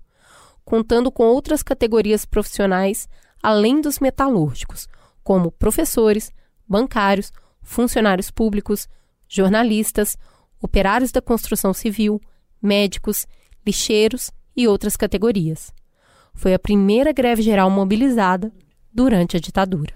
[0.64, 3.08] contando com outras categorias profissionais
[3.42, 4.88] além dos metalúrgicos,
[5.24, 6.32] como professores,
[6.68, 8.88] bancários, funcionários públicos,
[9.28, 10.18] jornalistas,
[10.62, 12.22] operários da construção civil,
[12.62, 13.28] médicos,
[13.66, 15.72] lixeiros e outras categorias.
[16.38, 18.54] Foi a primeira greve geral mobilizada
[18.94, 19.92] durante a ditadura.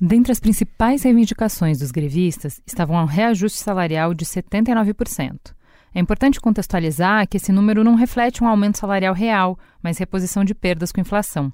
[0.00, 5.54] Dentre as principais reivindicações dos grevistas estavam um reajuste salarial de 79%.
[5.94, 10.56] É importante contextualizar que esse número não reflete um aumento salarial real, mas reposição de
[10.56, 11.52] perdas com inflação.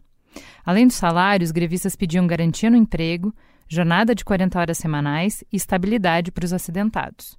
[0.65, 3.35] Além dos salários, grevistas pediam garantia no emprego,
[3.69, 7.39] jornada de 40 horas semanais e estabilidade para os acidentados.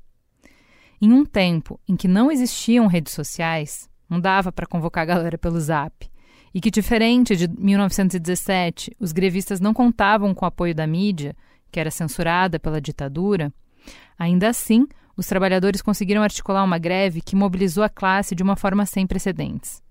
[1.01, 5.39] Em um tempo em que não existiam redes sociais, não dava para convocar a galera
[5.39, 6.12] pelo zap,
[6.53, 11.35] e que, diferente de 1917, os grevistas não contavam com o apoio da mídia,
[11.71, 13.51] que era censurada pela ditadura,
[14.17, 14.87] ainda assim,
[15.17, 19.81] os trabalhadores conseguiram articular uma greve que mobilizou a classe de uma forma sem precedentes.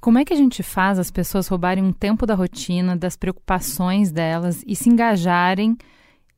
[0.00, 4.12] Como é que a gente faz as pessoas roubarem um tempo da rotina, das preocupações
[4.12, 5.76] delas e se engajarem,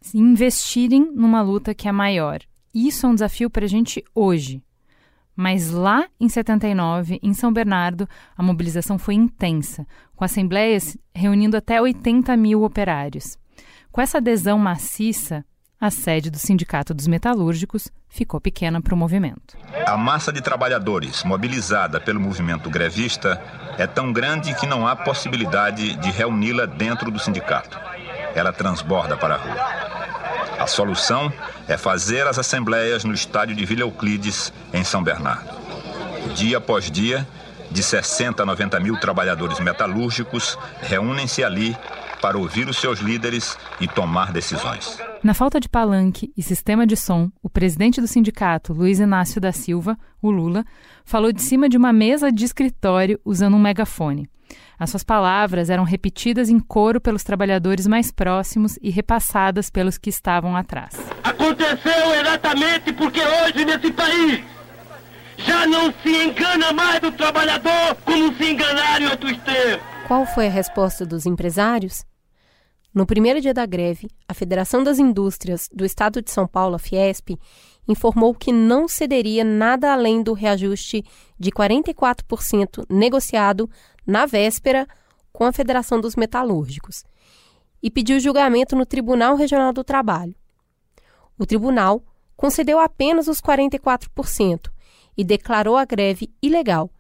[0.01, 2.41] se investirem numa luta que é maior?
[2.73, 4.63] Isso é um desafio para a gente hoje.
[5.35, 11.81] Mas lá em 79, em São Bernardo, a mobilização foi intensa, com assembleias reunindo até
[11.81, 13.39] 80 mil operários.
[13.91, 15.45] Com essa adesão maciça,
[15.81, 19.57] a sede do Sindicato dos Metalúrgicos ficou pequena para o movimento.
[19.87, 23.43] A massa de trabalhadores mobilizada pelo movimento grevista
[23.79, 27.79] é tão grande que não há possibilidade de reuni-la dentro do sindicato.
[28.35, 30.00] Ela transborda para a rua.
[30.61, 31.33] A solução
[31.67, 35.49] é fazer as assembleias no estádio de Vila Euclides, em São Bernardo.
[36.35, 37.27] Dia após dia,
[37.71, 41.75] de 60 a 90 mil trabalhadores metalúrgicos reúnem-se ali
[42.21, 44.99] para ouvir os seus líderes e tomar decisões.
[45.23, 49.53] Na falta de palanque e sistema de som, o presidente do sindicato, Luiz Inácio da
[49.53, 50.63] Silva, o Lula,
[51.11, 54.31] falou de cima de uma mesa de escritório usando um megafone.
[54.79, 60.09] As suas palavras eram repetidas em coro pelos trabalhadores mais próximos e repassadas pelos que
[60.09, 60.95] estavam atrás.
[61.25, 64.45] Aconteceu exatamente porque hoje nesse país
[65.39, 69.87] já não se engana mais o trabalhador como se enganaram em outros tempos.
[70.07, 72.05] Qual foi a resposta dos empresários?
[72.95, 76.79] No primeiro dia da greve, a Federação das Indústrias do Estado de São Paulo, a
[76.79, 77.37] Fiesp,
[77.91, 81.05] informou que não cederia nada além do reajuste
[81.39, 83.69] de 44% negociado
[84.07, 84.87] na véspera
[85.33, 87.05] com a Federação dos Metalúrgicos
[87.83, 90.35] e pediu julgamento no Tribunal Regional do Trabalho.
[91.39, 92.03] O tribunal
[92.37, 94.71] concedeu apenas os 44%
[95.17, 96.91] e declarou a greve ilegal,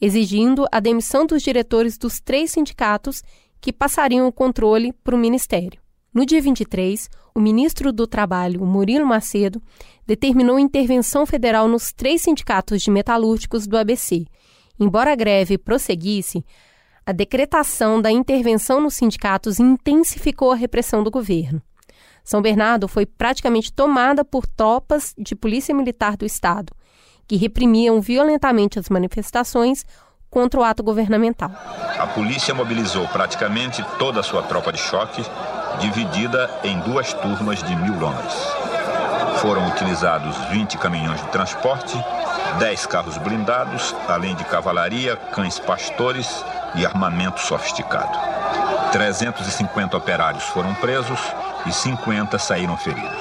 [0.00, 3.22] exigindo a demissão dos diretores dos três sindicatos
[3.60, 5.80] que passariam o controle para o Ministério.
[6.12, 9.62] No dia 23, o ministro do Trabalho, Murilo Macedo,
[10.04, 14.26] determinou intervenção federal nos três sindicatos de metalúrgicos do ABC.
[14.78, 16.44] Embora a greve prosseguisse,
[17.06, 21.62] a decretação da intervenção nos sindicatos intensificou a repressão do governo.
[22.24, 26.72] São Bernardo foi praticamente tomada por tropas de polícia militar do Estado,
[27.28, 29.84] que reprimiam violentamente as manifestações
[30.28, 31.52] contra o ato governamental.
[31.98, 35.22] A polícia mobilizou praticamente toda a sua tropa de choque
[35.78, 38.34] dividida em duas turmas de mil homens.
[39.40, 41.96] Foram utilizados 20 caminhões de transporte,
[42.58, 48.18] 10 carros blindados, além de cavalaria, cães pastores e armamento sofisticado.
[48.92, 51.20] 350 operários foram presos
[51.66, 53.18] e 50 saíram feridos.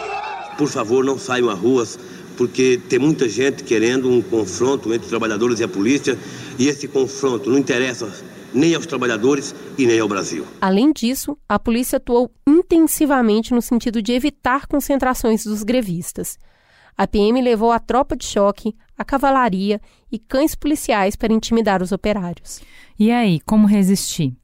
[0.58, 2.00] Por favor, não saiam às ruas,
[2.36, 6.18] porque tem muita gente querendo um confronto entre os trabalhadores e a polícia,
[6.58, 8.10] e esse confronto não interessa
[8.54, 10.46] nem aos trabalhadores e nem ao Brasil.
[10.62, 16.38] Além disso, a polícia atuou intensivamente no sentido de evitar concentrações dos grevistas.
[16.98, 19.80] A PM levou a tropa de choque, a cavalaria
[20.12, 22.62] e cães policiais para intimidar os operários.
[23.00, 24.36] E aí, como resistir?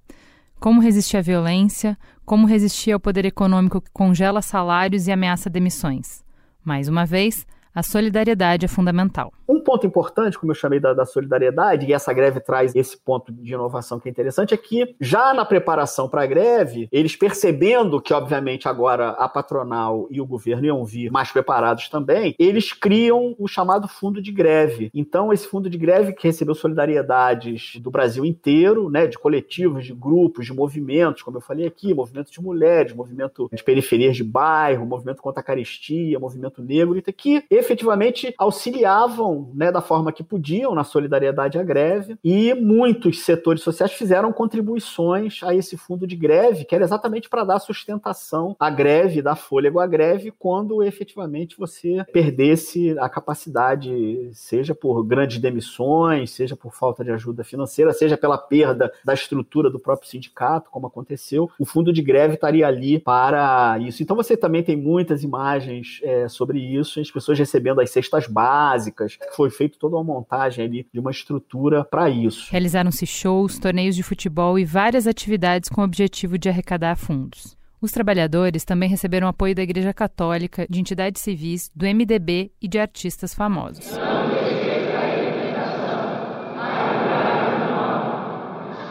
[0.59, 1.97] Como resistir à violência?
[2.25, 6.23] Como resistir ao poder econômico que congela salários e ameaça demissões?
[6.63, 9.33] Mais uma vez, a solidariedade é fundamental.
[9.47, 13.33] Um ponto importante, como eu chamei da, da, solidariedade, e essa greve traz esse ponto
[13.33, 18.01] de inovação que é interessante, é que já na preparação para a greve, eles percebendo
[18.01, 23.35] que, obviamente, agora a patronal e o governo iam vir mais preparados também, eles criam
[23.38, 24.89] o chamado fundo de greve.
[24.93, 29.93] Então, esse fundo de greve que recebeu solidariedades do Brasil inteiro, né, de coletivos, de
[29.93, 34.85] grupos, de movimentos, como eu falei aqui, movimento de mulheres, movimento de periferias de bairro,
[34.85, 40.84] movimento contra a carestia, movimento negro, que efetivamente auxiliavam né, da forma que podiam na
[40.84, 46.75] solidariedade à greve e muitos setores sociais fizeram contribuições a esse fundo de greve, que
[46.75, 52.97] era exatamente para dar sustentação à greve, dar fôlego à greve, quando efetivamente você perdesse
[52.99, 58.91] a capacidade, seja por grandes demissões, seja por falta de ajuda financeira, seja pela perda
[59.04, 64.04] da estrutura do próprio sindicato, como aconteceu, o fundo de greve estaria ali para isso.
[64.04, 68.27] Então você também tem muitas imagens é, sobre isso, as pessoas recebendo recebendo as cestas
[68.27, 69.17] básicas.
[69.35, 72.51] Foi feita toda uma montagem ali de uma estrutura para isso.
[72.51, 77.57] Realizaram-se shows, torneios de futebol e várias atividades com o objetivo de arrecadar fundos.
[77.81, 82.80] Os trabalhadores também receberam apoio da Igreja Católica, de entidades civis, do MDB e de
[82.80, 83.97] artistas famosos.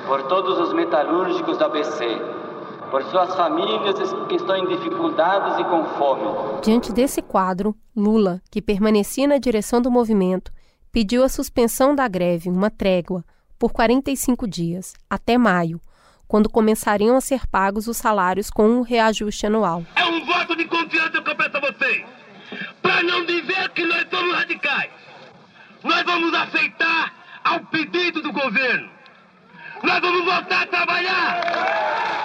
[0.06, 2.43] Por todos os metalúrgicos da BC
[2.90, 3.96] por suas famílias
[4.28, 6.60] que estão em dificuldades e com fome.
[6.62, 10.52] Diante desse quadro, Lula, que permanecia na direção do movimento,
[10.92, 13.24] pediu a suspensão da greve, uma trégua,
[13.58, 15.80] por 45 dias, até maio,
[16.26, 19.84] quando começariam a ser pagos os salários com um reajuste anual.
[19.96, 22.04] É um voto de confiança que eu peço a vocês,
[22.82, 24.90] para não dizer que nós somos radicais.
[25.82, 27.12] Nós vamos aceitar
[27.44, 28.88] ao pedido do governo.
[29.82, 32.23] Nós vamos voltar a trabalhar.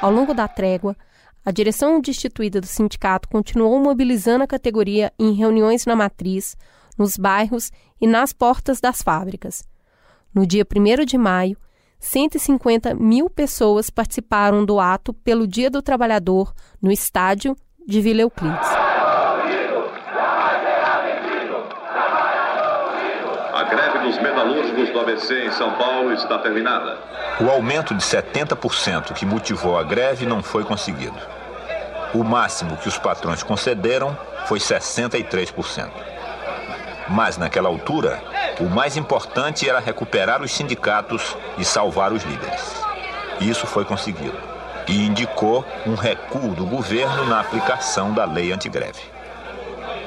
[0.00, 0.96] Ao longo da trégua,
[1.44, 6.56] a direção destituída do sindicato continuou mobilizando a categoria em reuniões na matriz,
[6.96, 9.66] nos bairros e nas portas das fábricas.
[10.32, 11.56] No dia 1 de maio,
[11.98, 18.68] 150 mil pessoas participaram do ato pelo Dia do Trabalhador no estádio de Vila Euclides.
[23.52, 26.96] A greve dos metalúrgicos do ABC em São Paulo está terminada.
[27.40, 31.18] O aumento de 70% que motivou a greve não foi conseguido.
[32.14, 35.90] O máximo que os patrões concederam foi 63%.
[37.10, 38.22] Mas, naquela altura,
[38.58, 42.82] o mais importante era recuperar os sindicatos e salvar os líderes.
[43.40, 44.38] Isso foi conseguido.
[44.86, 49.02] E indicou um recuo do governo na aplicação da lei antigreve.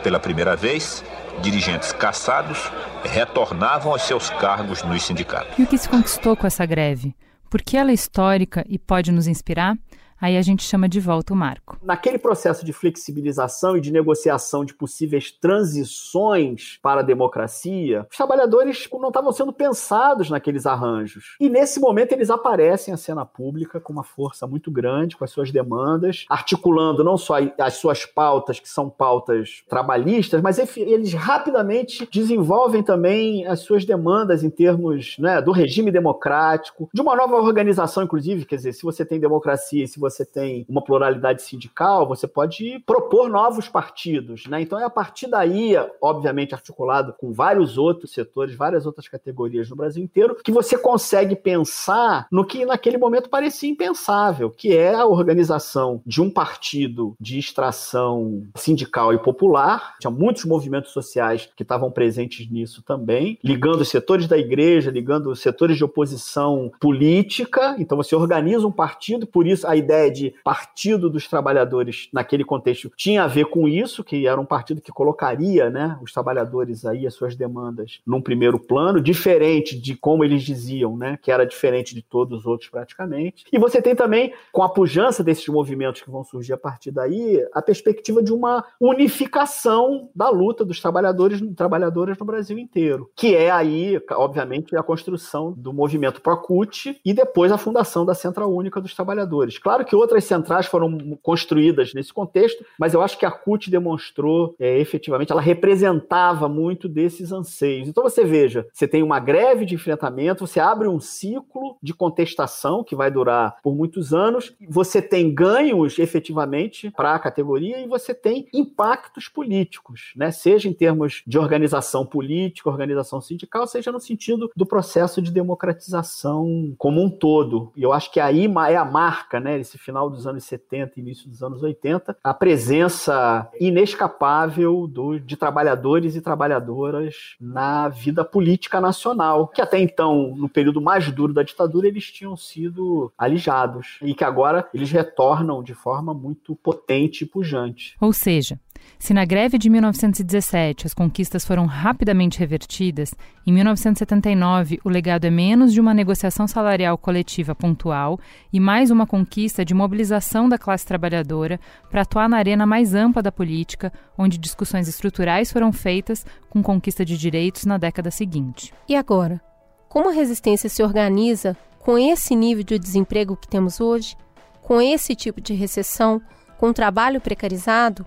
[0.01, 1.03] Pela primeira vez,
[1.39, 2.71] dirigentes caçados
[3.03, 5.57] retornavam aos seus cargos nos sindicatos.
[5.57, 7.15] E o que se conquistou com essa greve?
[7.49, 9.75] Por que ela é histórica e pode nos inspirar?
[10.21, 11.79] Aí a gente chama de volta o marco.
[11.81, 18.87] Naquele processo de flexibilização e de negociação de possíveis transições para a democracia, os trabalhadores
[18.91, 21.35] não estavam sendo pensados naqueles arranjos.
[21.39, 25.31] E nesse momento eles aparecem à cena pública com uma força muito grande, com as
[25.31, 32.07] suas demandas, articulando não só as suas pautas, que são pautas trabalhistas, mas eles rapidamente
[32.11, 38.03] desenvolvem também as suas demandas em termos né, do regime democrático, de uma nova organização,
[38.03, 42.07] inclusive, quer dizer, se você tem democracia e se você você tem uma pluralidade sindical,
[42.07, 44.61] você pode propor novos partidos, né?
[44.61, 49.75] Então é a partir daí, obviamente articulado com vários outros setores, várias outras categorias no
[49.75, 55.05] Brasil inteiro, que você consegue pensar no que naquele momento parecia impensável, que é a
[55.05, 59.95] organização de um partido de extração sindical e popular.
[59.99, 65.29] Tinha muitos movimentos sociais que estavam presentes nisso também, ligando os setores da igreja, ligando
[65.31, 67.75] os setores de oposição política.
[67.79, 72.91] Então você organiza um partido, por isso a ideia de Partido dos Trabalhadores naquele contexto
[72.95, 77.05] tinha a ver com isso, que era um partido que colocaria né, os trabalhadores aí,
[77.05, 81.93] as suas demandas, num primeiro plano, diferente de como eles diziam, né, que era diferente
[81.93, 83.45] de todos os outros praticamente.
[83.51, 87.45] E você tem também, com a pujança desses movimentos que vão surgir a partir daí,
[87.53, 93.35] a perspectiva de uma unificação da luta dos trabalhadores e trabalhadoras no Brasil inteiro, que
[93.35, 98.81] é aí, obviamente, a construção do movimento Procute e depois a fundação da Central Única
[98.81, 99.57] dos Trabalhadores.
[99.57, 103.69] Claro que que outras centrais foram construídas nesse contexto, mas eu acho que a CUT
[103.69, 107.89] demonstrou é, efetivamente, ela representava muito desses anseios.
[107.89, 112.85] Então você veja, você tem uma greve de enfrentamento, você abre um ciclo de contestação
[112.85, 118.13] que vai durar por muitos anos, você tem ganhos efetivamente para a categoria e você
[118.13, 120.31] tem impactos políticos, né?
[120.31, 126.73] seja em termos de organização política, organização sindical, seja no sentido do processo de democratização
[126.77, 127.73] como um todo.
[127.75, 129.59] E eu acho que aí é a marca, né?
[129.59, 136.15] Esse final dos anos 70 início dos anos 80, a presença inescapável do, de trabalhadores
[136.15, 141.87] e trabalhadoras na vida política nacional, que até então, no período mais duro da ditadura,
[141.87, 147.95] eles tinham sido alijados e que agora eles retornam de forma muito potente e pujante.
[147.99, 148.59] Ou seja,
[148.99, 153.13] se na greve de 1917 as conquistas foram rapidamente revertidas,
[153.45, 158.19] em 1979 o legado é menos de uma negociação salarial coletiva pontual
[158.53, 161.59] e mais uma conquista de mobilização da classe trabalhadora
[161.89, 167.03] para atuar na arena mais ampla da política, onde discussões estruturais foram feitas com conquista
[167.03, 168.73] de direitos na década seguinte.
[168.87, 169.41] E agora?
[169.89, 174.15] Como a resistência se organiza com esse nível de desemprego que temos hoje?
[174.61, 176.21] Com esse tipo de recessão?
[176.57, 178.05] Com trabalho precarizado?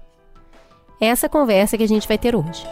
[1.04, 2.66] Essa conversa que a gente vai ter hoje.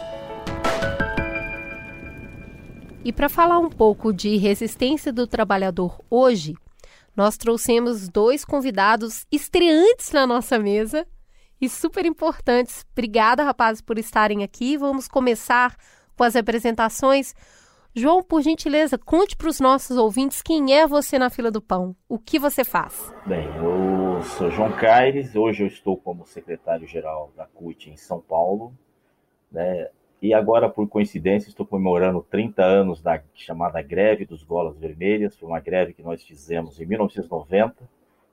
[3.05, 6.55] E para falar um pouco de resistência do trabalhador hoje,
[7.15, 11.05] nós trouxemos dois convidados estreantes na nossa mesa
[11.59, 12.85] e super importantes.
[12.91, 14.77] Obrigada, rapazes, por estarem aqui.
[14.77, 15.75] Vamos começar
[16.15, 17.35] com as apresentações.
[17.95, 21.95] João, por gentileza, conte para os nossos ouvintes quem é você na fila do pão.
[22.09, 23.13] O que você faz?
[23.23, 25.35] Bem, eu sou João Caires.
[25.35, 28.73] Hoje eu estou como secretário-geral da CUT em São Paulo.
[29.51, 29.89] Né?
[30.19, 35.37] E agora, por coincidência, estou comemorando 30 anos da chamada Greve dos Golas Vermelhas.
[35.37, 37.87] Foi uma greve que nós fizemos em 1990.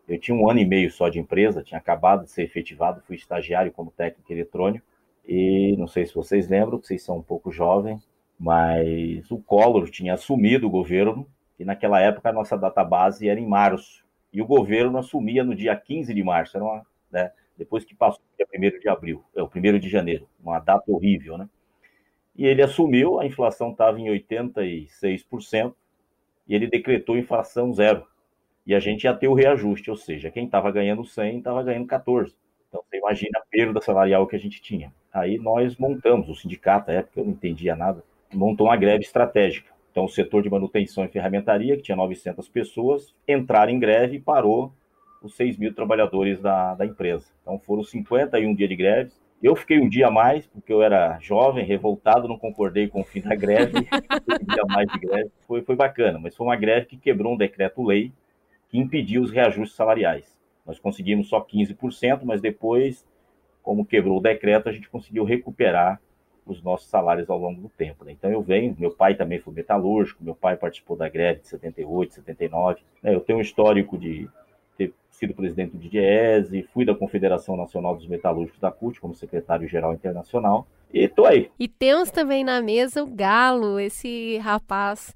[0.09, 3.15] Eu tinha um ano e meio só de empresa, tinha acabado de ser efetivado, fui
[3.15, 4.87] estagiário como técnico eletrônico.
[5.29, 8.10] E não sei se vocês lembram, vocês são um pouco jovens,
[8.41, 11.27] mas o Collor tinha assumido o governo
[11.59, 14.03] e naquela época a nossa database era em março.
[14.33, 18.23] E o governo assumia no dia 15 de março, era uma, né, depois que passou
[18.33, 21.47] o dia 1 de abril, é o 1 de janeiro, uma data horrível, né?
[22.35, 25.75] e ele assumiu, a inflação estava em 86%,
[26.49, 28.07] e ele decretou inflação zero.
[28.67, 31.87] E a gente ia ter o reajuste, ou seja, quem estava ganhando 100 estava ganhando
[31.87, 32.35] 14.
[32.67, 34.91] Então você imagina a perda salarial que a gente tinha.
[35.13, 38.03] Aí nós montamos, o sindicato, na época eu não entendia nada,
[38.33, 39.71] montou uma greve estratégica.
[39.91, 44.21] Então o setor de manutenção e ferramentaria, que tinha 900 pessoas, entraram em greve e
[44.21, 44.73] parou
[45.23, 47.27] os 6 mil trabalhadores da, da empresa.
[47.43, 49.11] Então foram 51 dias de greve,
[49.43, 53.05] eu fiquei um dia a mais, porque eu era jovem, revoltado, não concordei com o
[53.05, 53.79] fim da greve.
[53.79, 55.31] um dia a mais de greve.
[55.47, 58.13] Foi, foi bacana, mas foi uma greve que quebrou um decreto-lei
[58.69, 60.39] que impediu os reajustes salariais.
[60.67, 63.07] Nós conseguimos só 15%, mas depois,
[63.63, 65.99] como quebrou o decreto, a gente conseguiu recuperar
[66.53, 68.05] os nossos salários ao longo do tempo.
[68.05, 68.13] Né?
[68.13, 72.15] Então eu venho, meu pai também foi metalúrgico, meu pai participou da greve de 78,
[72.15, 72.81] 79.
[73.03, 73.15] Né?
[73.15, 74.29] Eu tenho um histórico de
[74.77, 79.93] ter sido presidente do DIESE, fui da Confederação Nacional dos Metalúrgicos da CUT como secretário-geral
[79.93, 81.51] internacional, e tô aí.
[81.59, 85.15] E temos também na mesa o Galo, esse rapaz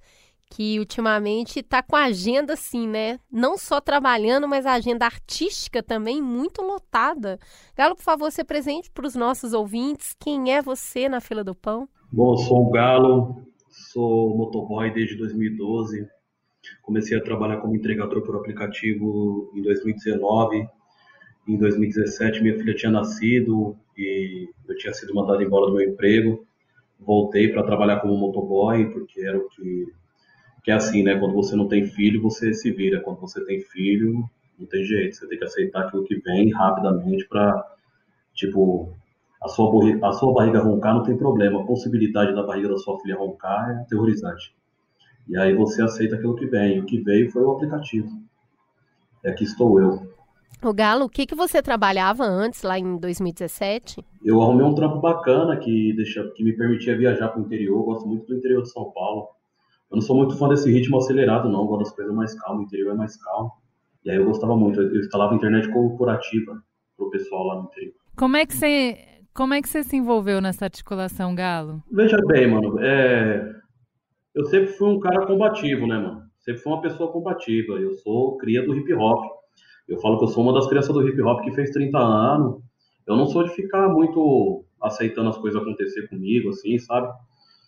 [0.51, 3.19] que ultimamente está com a agenda assim, né?
[3.31, 7.39] Não só trabalhando, mas a agenda artística também muito lotada.
[7.77, 10.15] Galo, por favor, se presente para os nossos ouvintes.
[10.19, 11.89] Quem é você na fila do pão?
[12.13, 16.07] Bom, sou o Galo, sou motoboy desde 2012.
[16.83, 20.69] Comecei a trabalhar como entregador por aplicativo em 2019.
[21.47, 26.47] Em 2017, minha filha tinha nascido e eu tinha sido mandado embora do meu emprego.
[26.99, 29.93] Voltei para trabalhar como motoboy, porque era o que.
[30.65, 31.19] Que é assim, né?
[31.19, 33.01] Quando você não tem filho, você se vira.
[33.01, 34.25] Quando você tem filho,
[34.59, 35.15] não tem jeito.
[35.15, 37.73] Você tem que aceitar aquilo que vem rapidamente para.
[38.35, 38.93] Tipo,
[39.43, 39.71] a sua,
[40.03, 41.61] a sua barriga roncar não tem problema.
[41.61, 44.55] A possibilidade da barriga da sua filha roncar é aterrorizante.
[45.29, 46.81] E aí você aceita aquilo que vem.
[46.81, 48.09] O que veio foi o aplicativo.
[49.23, 50.15] E aqui estou eu.
[50.63, 54.03] O Galo, o que, que você trabalhava antes, lá em 2017?
[54.25, 57.81] Eu arrumei um trampo bacana que, deixa, que me permitia viajar para o interior.
[57.81, 59.29] Eu gosto muito do interior de São Paulo.
[59.95, 61.61] Eu não sou muito fã desse ritmo acelerado, não.
[61.61, 62.63] Eu gosto das coisas mais calmas.
[62.63, 63.53] O interior é mais calmo.
[64.05, 64.81] E aí eu gostava muito.
[64.81, 66.61] Eu instalava internet corporativa
[66.97, 67.95] para o pessoal lá no interior.
[68.17, 68.99] Como é que você
[69.33, 71.81] como é que você se envolveu nessa articulação, Galo?
[71.93, 73.55] Veja bem, mano, é
[74.35, 76.25] eu sempre fui um cara combativo, né, mano?
[76.41, 77.75] Sempre fui uma pessoa combativa.
[77.75, 79.25] Eu sou cria do hip hop.
[79.87, 82.61] Eu falo que eu sou uma das crianças do hip hop que fez 30 anos.
[83.07, 87.13] Eu não sou de ficar muito aceitando as coisas acontecer comigo, assim, sabe?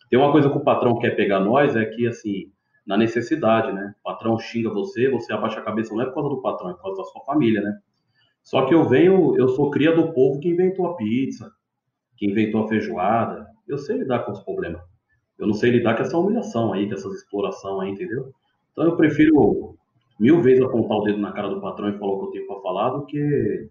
[0.09, 2.51] Tem uma coisa que o patrão quer pegar nós, é que, assim,
[2.87, 3.95] na necessidade, né?
[4.01, 6.75] O patrão xinga você, você abaixa a cabeça, não é por causa do patrão, é
[6.75, 7.79] por causa da sua família, né?
[8.43, 11.51] Só que eu venho, eu sou cria do povo que inventou a pizza,
[12.17, 13.45] que inventou a feijoada.
[13.67, 14.81] Eu sei lidar com os problemas.
[15.37, 18.33] Eu não sei lidar com essa humilhação aí, com essa exploração aí, entendeu?
[18.73, 19.77] Então eu prefiro
[20.19, 22.47] mil vezes apontar o dedo na cara do patrão e falar o que eu tenho
[22.47, 23.69] para falar do que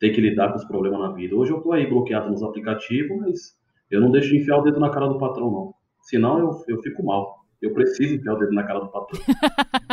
[0.00, 1.36] ter que lidar com os problemas na vida.
[1.36, 3.56] Hoje eu tô aí bloqueado nos aplicativos, mas
[3.92, 5.74] eu não deixo de enfiar o dedo na cara do patrão, não.
[6.00, 7.44] Senão eu, eu fico mal.
[7.60, 9.20] Eu preciso enfiar o dedo na cara do patrão.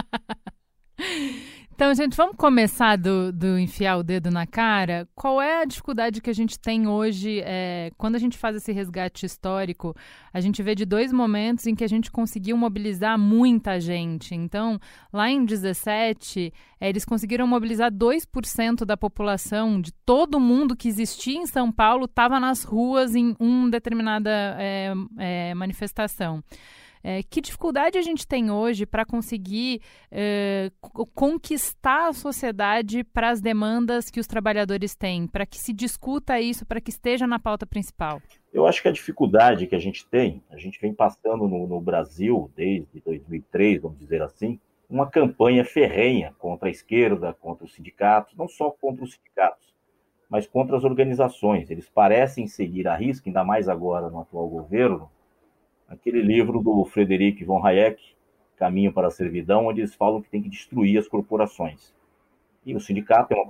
[1.80, 5.08] Então, gente, vamos começar do, do, enfiar o dedo na cara.
[5.16, 7.40] Qual é a dificuldade que a gente tem hoje?
[7.42, 9.96] É, quando a gente faz esse resgate histórico,
[10.34, 14.36] a gente vê de dois momentos em que a gente conseguiu mobilizar muita gente.
[14.36, 14.78] Então,
[15.14, 21.38] lá em 17, é, eles conseguiram mobilizar 2% da população, de todo mundo que existia
[21.38, 26.44] em São Paulo, estava nas ruas em uma determinada é, é manifestação.
[27.04, 29.82] É, que dificuldade a gente tem hoje para conseguir
[30.12, 30.70] é,
[31.14, 36.66] conquistar a sociedade para as demandas que os trabalhadores têm, para que se discuta isso,
[36.66, 38.22] para que esteja na pauta principal?
[38.52, 41.80] Eu acho que a dificuldade que a gente tem, a gente vem passando no, no
[41.80, 48.36] Brasil desde 2003, vamos dizer assim, uma campanha ferrenha contra a esquerda, contra os sindicatos,
[48.36, 49.68] não só contra os sindicatos,
[50.28, 51.70] mas contra as organizações.
[51.70, 55.10] Eles parecem seguir a risca, ainda mais agora no atual governo,
[55.90, 58.02] aquele livro do Frederic von Hayek,
[58.56, 61.94] Caminho para a Servidão, onde eles falam que tem que destruir as corporações.
[62.66, 63.48] E o sindicato é uma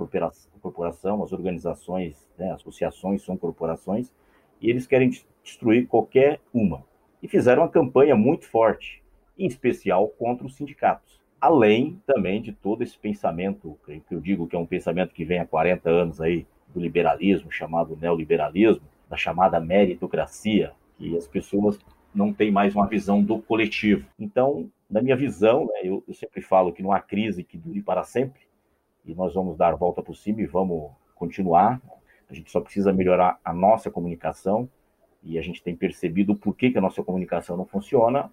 [0.62, 4.14] corporação, as organizações, né, associações são corporações,
[4.62, 5.10] e eles querem
[5.44, 6.86] destruir qualquer uma.
[7.22, 9.04] E fizeram uma campanha muito forte,
[9.38, 11.20] em especial contra os sindicatos.
[11.42, 15.40] Além também de todo esse pensamento, que eu digo que é um pensamento que vem
[15.40, 21.80] há 40 anos aí, do liberalismo, chamado neoliberalismo, da chamada meritocracia, E as pessoas
[22.14, 24.08] não têm mais uma visão do coletivo.
[24.20, 27.82] Então, na minha visão, né, eu, eu sempre falo que não há crise que dure
[27.82, 28.42] para sempre,
[29.06, 31.82] e nós vamos dar volta por cima e vamos continuar.
[32.30, 34.70] A gente só precisa melhorar a nossa comunicação,
[35.22, 38.32] e a gente tem percebido por que, que a nossa comunicação não funciona.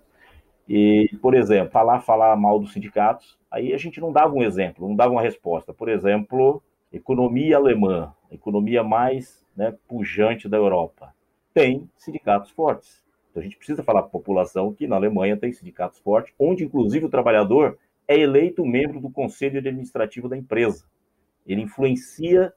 [0.69, 4.89] E, por exemplo, falar, falar mal dos sindicatos, aí a gente não dava um exemplo,
[4.89, 5.73] não dava uma resposta.
[5.73, 6.63] Por exemplo,
[6.93, 11.15] economia alemã, economia mais né, pujante da Europa,
[11.55, 13.06] tem sindicatos fortes.
[13.37, 16.65] Então a gente precisa falar para a população que na Alemanha tem sindicatos fortes, onde
[16.65, 17.77] inclusive o trabalhador
[18.09, 20.87] é eleito membro do conselho administrativo da empresa.
[21.47, 22.51] Ele influencia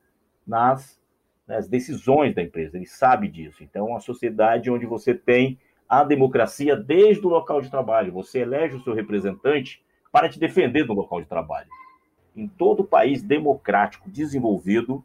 [0.48, 0.98] nas,
[1.46, 3.62] nas decisões da empresa, ele sabe disso.
[3.62, 5.60] Então, uma sociedade onde você tem
[5.90, 8.14] a democracia desde o local de trabalho.
[8.14, 11.68] Você elege o seu representante para te defender no local de trabalho.
[12.34, 15.04] Em todo país democrático desenvolvido,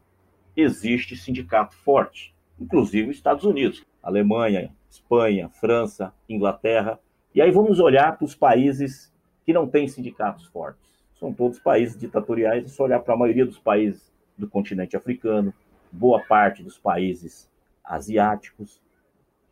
[0.57, 6.99] existe sindicato forte, inclusive os Estados Unidos, Alemanha, Espanha, França, Inglaterra.
[7.35, 9.13] E aí vamos olhar para os países
[9.45, 10.83] que não têm sindicatos fortes.
[11.19, 12.65] São todos países ditatoriais.
[12.65, 15.53] É só olhar para a maioria dos países do continente africano,
[15.91, 17.49] boa parte dos países
[17.85, 18.81] asiáticos,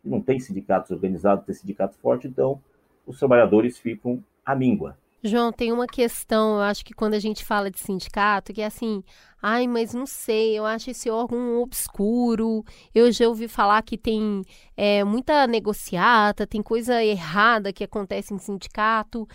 [0.03, 2.61] não tem sindicatos organizados, tem sindicato forte, então
[3.05, 4.97] os trabalhadores ficam à míngua.
[5.25, 8.65] João, tem uma questão, eu acho que quando a gente fala de sindicato, que é
[8.65, 9.01] assim,
[9.41, 12.61] ai, mas não sei, eu acho esse órgão obscuro,
[12.93, 14.41] eu já ouvi falar que tem
[14.75, 19.25] é, muita negociata, tem coisa errada que acontece em sindicato.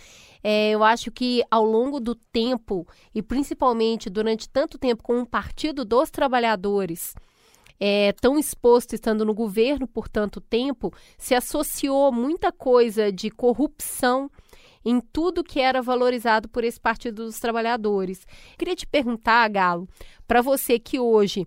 [0.44, 5.26] É, eu acho que ao longo do tempo, e principalmente durante tanto tempo com o
[5.26, 7.14] Partido dos Trabalhadores,
[7.80, 14.30] é, tão exposto estando no governo por tanto tempo, se associou muita coisa de corrupção
[14.84, 18.26] em tudo que era valorizado por esse Partido dos Trabalhadores.
[18.56, 19.88] Queria te perguntar, Galo,
[20.26, 21.46] para você que hoje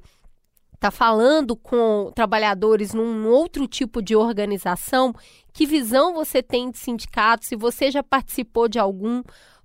[0.74, 5.14] está falando com trabalhadores num outro tipo de organização,
[5.54, 7.46] que visão você tem de sindicato?
[7.46, 9.22] Se você já participou de algum?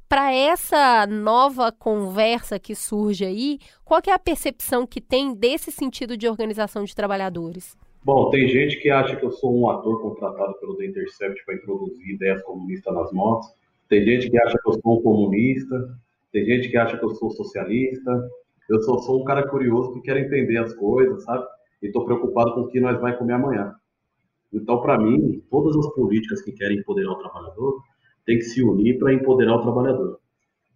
[0.09, 6.17] Para essa nova conversa que surge aí, qual é a percepção que tem desse sentido
[6.17, 7.75] de organização de trabalhadores?
[8.07, 11.57] Bom, tem gente que acha que eu sou um ator contratado pelo The Intercept para
[11.57, 13.49] introduzir ideias comunistas nas motos.
[13.89, 15.99] Tem gente que acha que eu sou um comunista.
[16.31, 18.31] Tem gente que acha que eu sou socialista.
[18.71, 21.45] Eu só sou um cara curioso que quer entender as coisas, sabe?
[21.83, 23.75] E estou preocupado com o que nós vai comer amanhã.
[24.53, 27.83] Então, para mim, todas as políticas que querem empoderar o trabalhador
[28.25, 30.21] têm que se unir para empoderar o trabalhador.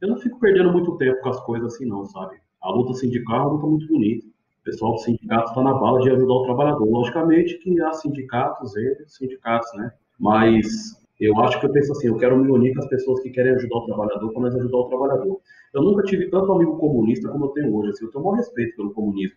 [0.01, 2.39] Eu não fico perdendo muito tempo com as coisas assim, não, sabe?
[2.61, 4.26] A luta sindical é uma luta muito bonita.
[4.70, 6.88] Pessoal do sindicato está na bala de ajudar o trabalhador.
[6.88, 9.90] Logicamente que há sindicatos e sindicatos, né?
[10.16, 13.30] Mas eu acho que eu penso assim, eu quero me unir com as pessoas que
[13.30, 15.40] querem ajudar o trabalhador para nós ajudar o trabalhador.
[15.74, 17.90] Eu nunca tive tanto amigo comunista como eu tenho hoje.
[17.90, 19.36] Assim, eu tenho maior respeito pelo comunismo.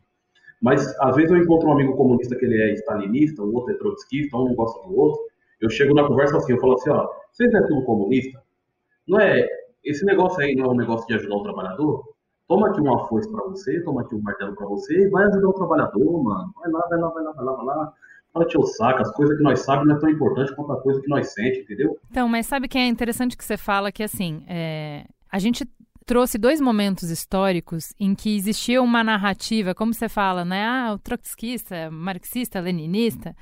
[0.62, 3.78] Mas, às vezes, eu encontro um amigo comunista que ele é stalinista, o outro é
[3.80, 5.20] trotskista, um gosta do outro.
[5.60, 8.40] Eu chego na conversa assim, eu falo assim, ó, vocês é tudo comunista?
[9.08, 9.48] Não é,
[9.84, 12.13] esse negócio aí não é um negócio de ajudar o trabalhador?
[12.48, 15.48] Toma aqui uma foice para você, toma aqui um martelo para você e vai ajudar
[15.48, 16.54] o trabalhador, mano.
[16.60, 17.94] Vai lá, vai lá, vai lá, vai lá, vai lá.
[18.34, 21.00] Para te saco, as coisas que nós sabemos não é tão importante quanto a coisa
[21.00, 21.98] que nós sente, entendeu?
[22.10, 25.06] Então, mas sabe que é interessante que você fala que assim, é...
[25.32, 25.66] a gente
[26.04, 30.66] trouxe dois momentos históricos em que existia uma narrativa, como você fala, né?
[30.66, 33.36] Ah, o trotskista, marxista, leninista.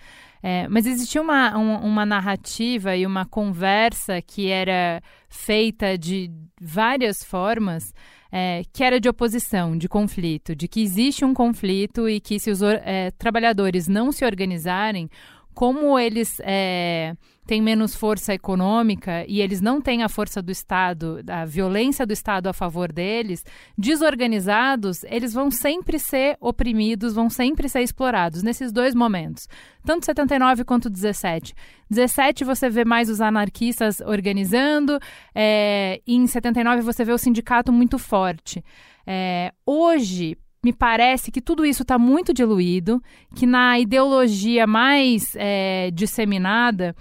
[0.44, 7.24] É, mas existia uma, um, uma narrativa e uma conversa que era feita de várias
[7.24, 7.94] formas,
[8.32, 12.50] é, que era de oposição, de conflito, de que existe um conflito e que se
[12.50, 15.10] os é, trabalhadores não se organizarem,
[15.54, 17.16] como eles é,
[17.46, 22.14] têm menos força econômica e eles não têm a força do Estado, a violência do
[22.14, 23.44] Estado a favor deles,
[23.78, 29.48] desorganizados, eles vão sempre ser oprimidos, vão sempre ser explorados nesses dois momentos,
[29.84, 31.54] tanto 79 quanto 17.
[31.90, 35.00] 17 você vê mais os anarquistas organizando,
[35.36, 38.64] é, em 79 você vê o sindicato muito forte.
[39.06, 43.02] É, hoje, me parece que tudo isso está muito diluído,
[43.36, 46.96] que na ideologia mais é, disseminada,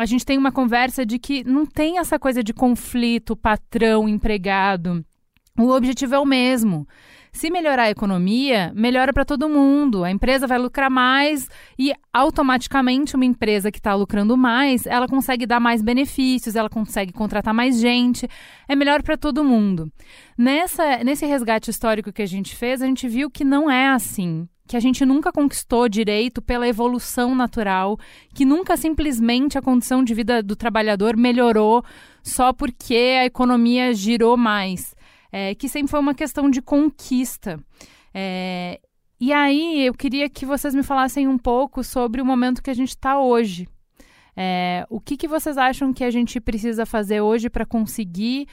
[0.00, 5.04] a gente tem uma conversa de que não tem essa coisa de conflito, patrão, empregado.
[5.58, 6.88] O objetivo é o mesmo.
[7.30, 10.02] Se melhorar a economia, melhora para todo mundo.
[10.02, 15.44] A empresa vai lucrar mais e automaticamente uma empresa que está lucrando mais, ela consegue
[15.44, 18.26] dar mais benefícios, ela consegue contratar mais gente.
[18.66, 19.92] É melhor para todo mundo.
[20.36, 24.48] Nessa, nesse resgate histórico que a gente fez, a gente viu que não é assim
[24.70, 27.98] que a gente nunca conquistou direito pela evolução natural,
[28.32, 31.84] que nunca simplesmente a condição de vida do trabalhador melhorou
[32.22, 34.94] só porque a economia girou mais
[35.32, 37.58] é, que sempre foi uma questão de conquista.
[38.14, 38.80] É,
[39.20, 42.74] e aí eu queria que vocês me falassem um pouco sobre o momento que a
[42.74, 43.66] gente está hoje.
[44.36, 48.46] É, o que, que vocês acham que a gente precisa fazer hoje para conseguir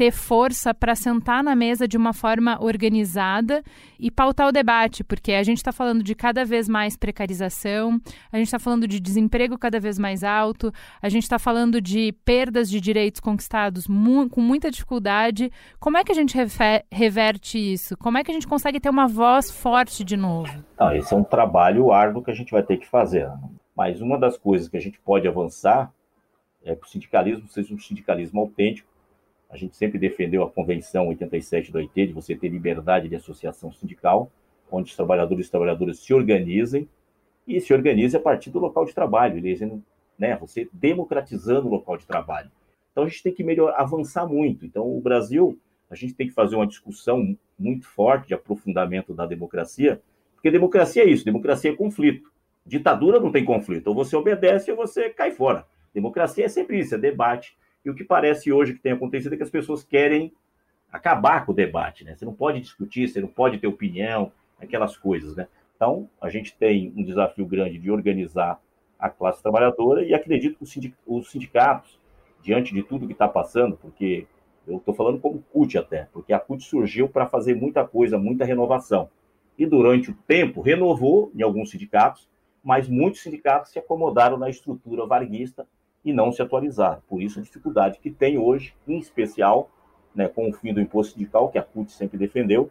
[0.00, 3.62] ter força para sentar na mesa de uma forma organizada
[3.98, 8.00] e pautar o debate, porque a gente está falando de cada vez mais precarização,
[8.32, 10.72] a gente está falando de desemprego cada vez mais alto,
[11.02, 15.52] a gente está falando de perdas de direitos conquistados mu com muita dificuldade.
[15.78, 16.34] Como é que a gente
[16.90, 17.94] reverte isso?
[17.98, 20.64] Como é que a gente consegue ter uma voz forte de novo?
[20.78, 23.30] Não, esse é um trabalho árduo que a gente vai ter que fazer.
[23.76, 25.92] Mas uma das coisas que a gente pode avançar
[26.64, 28.89] é que o sindicalismo seja um sindicalismo autêntico
[29.50, 33.72] a gente sempre defendeu a Convenção 87 do OIT, de você ter liberdade de associação
[33.72, 34.30] sindical,
[34.70, 36.88] onde os trabalhadores e trabalhadoras se organizem
[37.46, 39.82] e se organizem a partir do local de trabalho, elegendo,
[40.16, 42.50] né, você democratizando o local de trabalho.
[42.92, 44.64] Então a gente tem que melhor avançar muito.
[44.64, 45.58] Então o Brasil,
[45.90, 50.00] a gente tem que fazer uma discussão muito forte de aprofundamento da democracia,
[50.34, 52.30] porque democracia é isso, democracia é conflito.
[52.64, 55.66] Ditadura não tem conflito, ou você obedece ou você cai fora.
[55.92, 59.36] Democracia é sempre isso, é debate, e o que parece hoje que tem acontecido é
[59.36, 60.32] que as pessoas querem
[60.92, 62.14] acabar com o debate, né?
[62.14, 65.46] Você não pode discutir, você não pode ter opinião, aquelas coisas, né?
[65.76, 68.60] Então, a gente tem um desafio grande de organizar
[68.98, 71.98] a classe trabalhadora e acredito que os sindicatos,
[72.42, 74.26] diante de tudo que está passando, porque
[74.66, 78.44] eu estou falando como CUT até, porque a CUT surgiu para fazer muita coisa, muita
[78.44, 79.08] renovação.
[79.56, 82.28] E durante o tempo renovou em alguns sindicatos,
[82.62, 85.66] mas muitos sindicatos se acomodaram na estrutura varguista
[86.04, 87.02] e não se atualizar.
[87.08, 89.70] Por isso a dificuldade que tem hoje, em especial,
[90.14, 92.70] né, com o fim do imposto sindical, que a CUT sempre defendeu,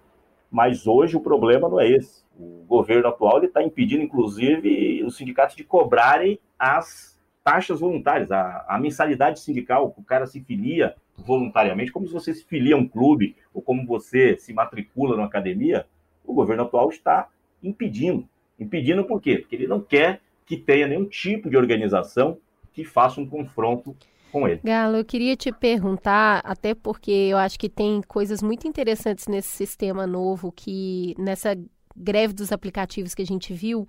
[0.52, 2.24] mas hoje o problema não é esse.
[2.38, 8.80] O governo atual está impedindo, inclusive, os sindicatos de cobrarem as taxas voluntárias, a, a
[8.80, 13.36] mensalidade sindical, o cara se filia voluntariamente, como se você se filia a um clube
[13.54, 15.86] ou como você se matricula numa academia,
[16.26, 17.28] o governo atual está
[17.62, 18.28] impedindo.
[18.60, 19.38] Impedindo por quê?
[19.38, 22.38] Porque ele não quer que tenha nenhum tipo de organização
[22.74, 23.96] que faça um confronto
[24.32, 24.62] com ele.
[24.64, 29.50] Galo, eu queria te perguntar, até porque eu acho que tem coisas muito interessantes nesse
[29.50, 31.58] sistema novo que nessa
[31.96, 33.88] greve dos aplicativos que a gente viu,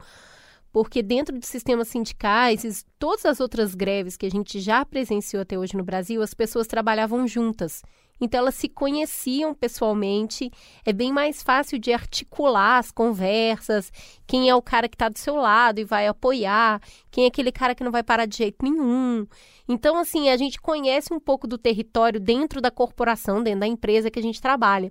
[0.72, 5.58] porque dentro de sistemas sindicais todas as outras greves que a gente já presenciou até
[5.58, 7.82] hoje no Brasil, as pessoas trabalhavam juntas.
[8.20, 10.50] Então elas se conheciam pessoalmente,
[10.84, 13.92] é bem mais fácil de articular as conversas,
[14.26, 17.50] quem é o cara que está do seu lado e vai apoiar, quem é aquele
[17.50, 19.26] cara que não vai parar de jeito nenhum.
[19.72, 24.10] Então, assim, a gente conhece um pouco do território dentro da corporação, dentro da empresa
[24.10, 24.90] que a gente trabalha.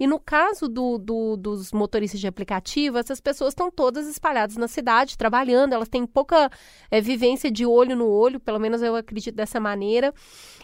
[0.00, 4.66] E no caso do, do, dos motoristas de aplicativo, essas pessoas estão todas espalhadas na
[4.66, 6.50] cidade, trabalhando, elas têm pouca
[6.90, 10.10] é, vivência de olho no olho, pelo menos eu acredito dessa maneira.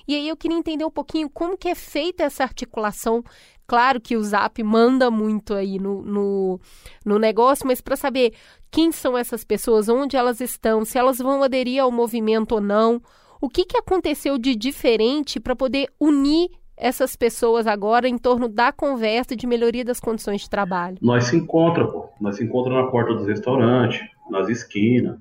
[0.09, 3.23] E aí eu queria entender um pouquinho como que é feita essa articulação.
[3.67, 6.61] Claro que o Zap manda muito aí no, no,
[7.05, 8.33] no negócio, mas para saber
[8.71, 13.03] quem são essas pessoas, onde elas estão, se elas vão aderir ao movimento ou não,
[13.41, 18.73] o que, que aconteceu de diferente para poder unir essas pessoas agora em torno da
[18.73, 20.99] conversa de melhoria das condições de trabalho?
[21.01, 22.09] Nós se encontramos, pô.
[22.21, 25.19] Nós se encontramos na porta dos restaurantes, nas esquinas,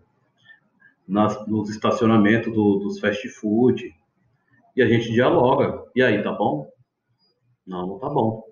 [1.07, 3.93] nas, nos estacionamentos do, dos fast food,
[4.75, 5.83] e a gente dialoga.
[5.95, 6.69] E aí, tá bom?
[7.67, 8.43] Não, não tá bom.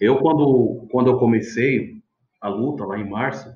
[0.00, 2.02] Eu, quando, quando eu comecei
[2.40, 3.48] a luta lá em março,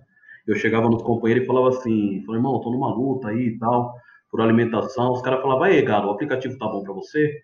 [0.46, 3.94] eu chegava nos companheiros e falava assim, falei, irmão, tô numa luta aí e tal,
[4.30, 5.12] por alimentação.
[5.12, 7.42] Os caras falavam, aí, gado, o aplicativo tá bom para você?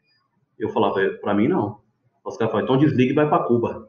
[0.59, 1.80] Eu falava, para mim não.
[2.24, 3.89] Os caras falavam, então desliga e vai para Cuba.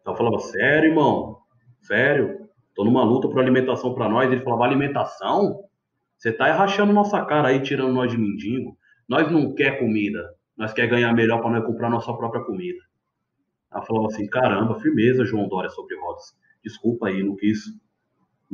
[0.00, 1.38] Então eu falava, sério, irmão?
[1.80, 2.48] Sério?
[2.74, 4.30] Tô numa luta por alimentação para nós.
[4.30, 5.64] Ele falava, alimentação?
[6.16, 8.76] Você tá rachando nossa cara aí, tirando nós de mendigo.
[9.08, 12.80] Nós não quer comida, nós quer ganhar melhor para nós comprar nossa própria comida.
[13.70, 16.34] Ela falava assim, caramba, firmeza, João Dória sobre rodas.
[16.62, 17.58] Desculpa aí, não quis,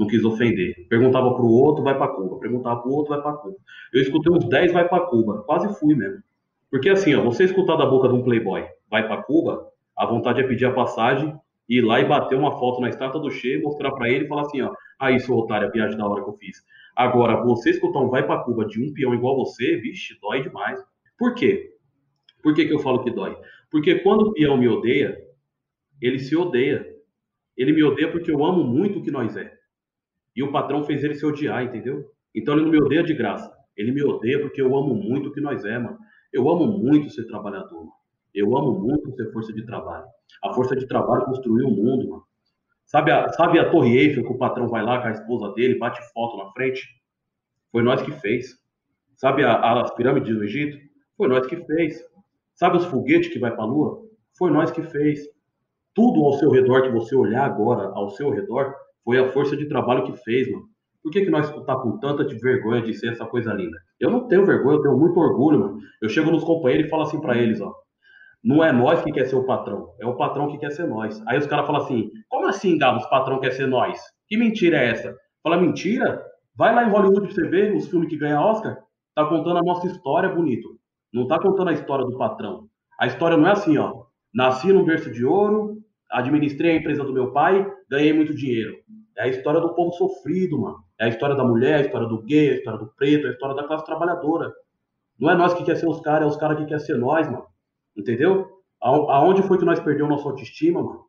[0.00, 0.86] não quis ofender.
[0.88, 2.38] Perguntava pro outro, vai para Cuba.
[2.38, 3.56] Perguntava pro outro, vai para Cuba.
[3.92, 5.42] Eu escutei uns 10, vai para Cuba.
[5.42, 6.22] Quase fui mesmo.
[6.70, 10.40] Porque assim, ó, você escutar da boca de um playboy, vai para Cuba, a vontade
[10.40, 11.36] é pedir a passagem,
[11.68, 14.42] ir lá e bater uma foto na estátua do Che, mostrar para ele e falar
[14.42, 16.64] assim, ó, aí, seu otário, a viagem da hora que eu fiz.
[16.96, 20.82] Agora, você escutar um vai para Cuba de um peão igual você, vixe, dói demais.
[21.18, 21.74] Por quê?
[22.42, 23.36] Por que, que eu falo que dói?
[23.70, 25.18] Porque quando o peão me odeia,
[26.00, 26.86] ele se odeia.
[27.54, 29.59] Ele me odeia porque eu amo muito o que nós é.
[30.40, 32.02] E o patrão fez ele se odiar, entendeu?
[32.34, 33.54] Então ele não me odeia de graça.
[33.76, 35.98] Ele me odeia porque eu amo muito o que nós é, mano.
[36.32, 37.92] Eu amo muito ser trabalhador, mano.
[38.34, 40.06] Eu amo muito ser força de trabalho.
[40.42, 42.22] A força de trabalho construiu o mundo, mano.
[42.86, 45.78] Sabe a, sabe a Torre Eiffel que o patrão vai lá com a esposa dele,
[45.78, 46.88] bate foto na frente?
[47.70, 48.46] Foi nós que fez.
[49.18, 50.78] Sabe a, as pirâmides do Egito?
[51.18, 52.02] Foi nós que fez.
[52.54, 54.00] Sabe os foguetes que vai para a Lua?
[54.38, 55.20] Foi nós que fez.
[55.94, 58.74] Tudo ao seu redor que você olhar agora, ao seu redor,
[59.04, 60.64] foi a força de trabalho que fez, mano.
[61.02, 63.78] Por que, que nós tá com tanta vergonha de ser essa coisa linda?
[63.98, 65.78] Eu não tenho vergonha, eu tenho muito orgulho, mano.
[66.02, 67.72] Eu chego nos companheiros e falo assim para eles, ó.
[68.42, 71.22] Não é nós que quer ser o patrão, é o patrão que quer ser nós.
[71.26, 73.98] Aí os caras falam assim: como assim, Galo, os patrão quer ser nós?
[74.28, 75.14] Que mentira é essa?
[75.42, 76.22] Fala, mentira?
[76.54, 78.78] Vai lá em Hollywood pra você ver os filmes que ganham Oscar.
[79.14, 80.68] Tá contando a nossa história, bonito.
[81.12, 82.66] Não tá contando a história do patrão.
[82.98, 84.04] A história não é assim, ó.
[84.32, 85.78] Nasci num berço de ouro,
[86.10, 88.76] administrei a empresa do meu pai, ganhei muito dinheiro.
[89.16, 90.78] É a história do povo sofrido, mano.
[90.98, 93.54] É a história da mulher, a história do gay, a história do preto, a história
[93.54, 94.52] da classe trabalhadora.
[95.18, 97.26] Não é nós que quer ser os caras, é os caras que quer ser nós,
[97.26, 97.46] mano.
[97.96, 98.48] Entendeu?
[98.80, 101.04] Aonde foi que nós perdemos nossa autoestima, mano?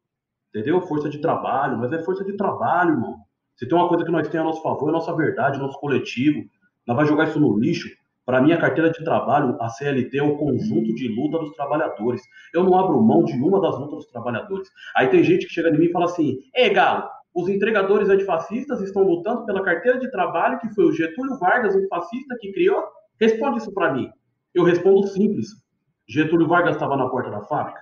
[0.49, 0.81] Entendeu?
[0.81, 3.19] Força de trabalho, mas é força de trabalho, irmão.
[3.55, 5.79] Se tem uma coisa que nós temos a nosso favor, é a nossa verdade, nosso
[5.79, 6.43] coletivo.
[6.85, 7.89] Nós vai jogar isso no lixo.
[8.31, 12.21] Para mim, a carteira de trabalho, a CLT, é o conjunto de luta dos trabalhadores.
[12.53, 14.69] Eu não abro mão de uma das lutas dos trabalhadores.
[14.95, 18.79] Aí tem gente que chega em mim e fala assim: Ei, Galo, os entregadores antifascistas
[18.79, 22.81] estão lutando pela carteira de trabalho que foi o Getúlio Vargas, um fascista, que criou?
[23.19, 24.09] Responde isso para mim.
[24.55, 25.49] Eu respondo simples.
[26.07, 27.81] Getúlio Vargas estava na porta da fábrica?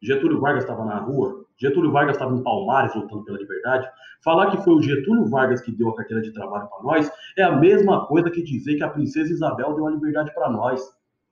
[0.00, 1.41] Getúlio Vargas estava na rua?
[1.62, 3.88] Getúlio Vargas estava em Palmares lutando pela liberdade?
[4.24, 7.44] Falar que foi o Getúlio Vargas que deu a carteira de trabalho para nós é
[7.44, 10.82] a mesma coisa que dizer que a princesa Isabel deu a liberdade para nós.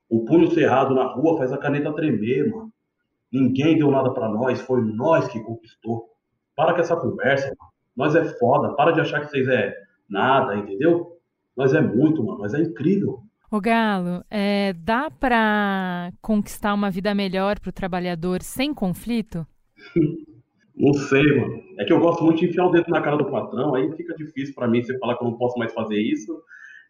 [0.09, 2.71] O punho cerrado na rua faz a caneta tremer, mano.
[3.29, 6.09] Ninguém deu nada para nós, foi nós que conquistou.
[6.55, 7.71] Para com essa conversa, mano.
[7.93, 9.75] Nós é foda, para de achar que vocês é
[10.09, 11.17] nada, entendeu?
[11.57, 13.21] Nós é muito, mano, nós é incrível.
[13.51, 19.45] Ô Galo, é, dá para conquistar uma vida melhor para o trabalhador sem conflito?
[20.75, 21.61] Não sei, mano.
[21.77, 24.15] É que eu gosto muito de enfiar o dedo na cara do patrão, aí fica
[24.15, 26.41] difícil para mim você falar que eu não posso mais fazer isso.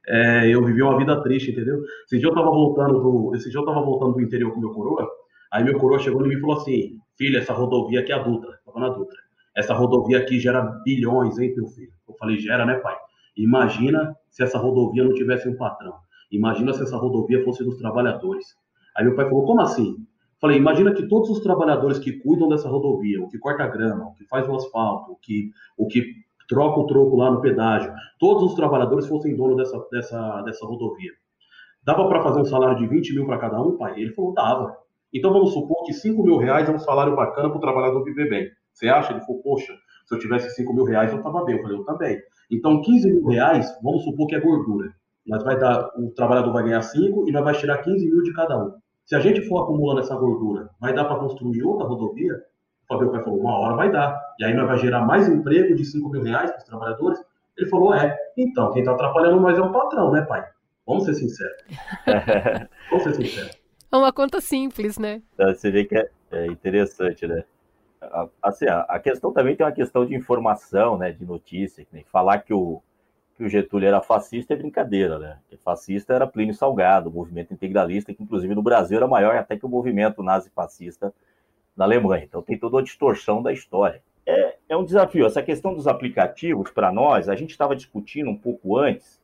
[0.07, 1.77] É, eu vivi uma vida triste, entendeu?
[2.05, 4.71] Esse dia eu tava voltando do, esse dia eu tava voltando do interior com meu
[4.71, 5.07] coroa,
[5.51, 8.19] aí meu coroa chegou em mim e falou assim: "Filha, essa rodovia aqui é a
[8.19, 9.17] Dutra, tava na Dutra.
[9.55, 12.95] Essa rodovia aqui gera bilhões, hein, meu filho?" Eu falei: "Gera, né, pai?
[13.37, 15.93] Imagina se essa rodovia não tivesse um patrão.
[16.31, 18.45] Imagina se essa rodovia fosse dos trabalhadores.
[18.95, 19.95] Aí meu pai falou: como assim?
[20.41, 24.07] Falei: imagina que todos os trabalhadores que cuidam dessa rodovia, o que corta a grama,
[24.07, 26.03] o que faz o asfalto, o que, o que
[26.49, 31.11] troca o troco lá no pedágio, todos os trabalhadores fossem dono dessa, dessa, dessa rodovia.
[31.83, 33.99] Dava para fazer um salário de 20 mil para cada um, pai?
[33.99, 34.75] Ele falou: dava.
[35.13, 38.29] Então vamos supor que 5 mil reais é um salário bacana para o trabalhador viver
[38.29, 38.49] bem.
[38.73, 39.13] Você acha?
[39.13, 39.73] Ele falou: poxa,
[40.05, 41.57] se eu tivesse 5 mil reais eu estava bem.
[41.57, 42.19] Eu falei: eu também.
[42.49, 44.91] Então 15 mil reais, vamos supor que é gordura
[45.25, 48.33] nós vai dar, o trabalhador vai ganhar 5 e nós vai tirar 15 mil de
[48.33, 48.73] cada um.
[49.05, 52.33] Se a gente for acumulando essa gordura, vai dar para construir outra rodovia?
[52.83, 54.19] O Fabio Pai falou, uma hora vai dar.
[54.39, 57.19] E aí nós vai gerar mais emprego de 5 mil reais para os trabalhadores?
[57.57, 58.17] Ele falou, é.
[58.37, 60.45] Então, quem está atrapalhando mais é o patrão, né, pai?
[60.85, 61.63] Vamos ser sinceros.
[62.89, 63.61] Vamos ser sinceros.
[63.91, 65.21] É uma conta simples, né?
[65.33, 67.43] Então, você vê que é, é interessante, né?
[68.41, 72.39] Assim, a questão também tem uma questão de informação, né, de notícia, que nem falar
[72.39, 72.81] que o,
[73.41, 75.39] que o Getúlio era fascista é brincadeira, né?
[75.49, 79.57] Que fascista era Plínio Salgado, o movimento integralista, que inclusive no Brasil era maior até
[79.57, 81.11] que o movimento nazi-fascista
[81.75, 82.23] na Alemanha.
[82.23, 84.03] Então tem toda uma distorção da história.
[84.27, 85.25] É, é um desafio.
[85.25, 89.19] Essa questão dos aplicativos, para nós, a gente estava discutindo um pouco antes,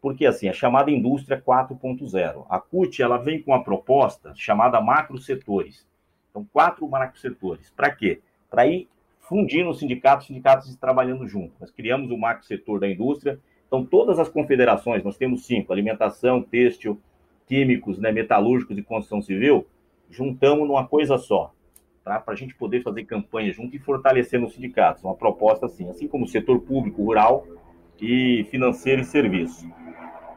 [0.00, 2.44] porque assim, a chamada indústria 4.0.
[2.48, 5.86] A CUT ela vem com uma proposta chamada macro setores.
[6.30, 7.70] Então, quatro macro setores.
[7.70, 8.20] Para quê?
[8.50, 8.88] Para ir
[9.20, 11.54] fundindo os sindicatos, sindicatos trabalhando junto.
[11.60, 13.38] Nós criamos o macro setor da indústria,
[13.72, 17.00] então, todas as confederações, nós temos cinco: alimentação, têxtil,
[17.46, 19.66] químicos, né, metalúrgicos e construção civil,
[20.10, 21.54] juntamos numa coisa só,
[22.04, 22.20] tá?
[22.20, 25.02] para a gente poder fazer campanha junto e fortalecer nos sindicatos.
[25.02, 27.46] Uma proposta assim, assim como o setor público, rural
[27.98, 29.66] e financeiro e serviço.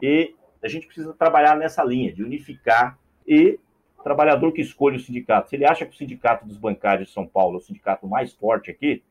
[0.02, 0.34] E
[0.64, 3.60] a gente precisa trabalhar nessa linha de unificar e
[4.02, 5.50] trabalhador que escolhe o sindicato.
[5.50, 8.32] Se ele acha que o sindicato dos bancários de São Paulo é o sindicato mais
[8.32, 9.04] forte aqui,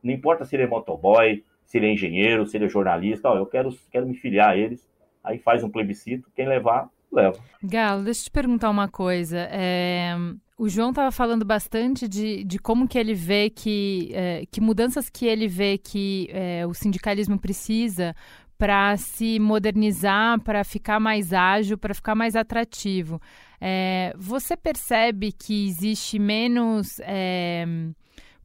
[0.00, 1.42] não importa se ele é motoboy,
[1.72, 4.56] se ele é engenheiro, se ele é jornalista, ó, eu quero, quero me filiar a
[4.56, 4.86] eles.
[5.24, 7.38] Aí faz um plebiscito, quem levar, leva.
[7.62, 9.48] Galo, deixa eu te perguntar uma coisa.
[9.50, 10.14] É,
[10.58, 15.08] o João estava falando bastante de, de como que ele vê que, é, que mudanças
[15.08, 18.14] que ele vê que é, o sindicalismo precisa
[18.58, 23.18] para se modernizar, para ficar mais ágil, para ficar mais atrativo.
[23.58, 27.64] É, você percebe que existe menos é,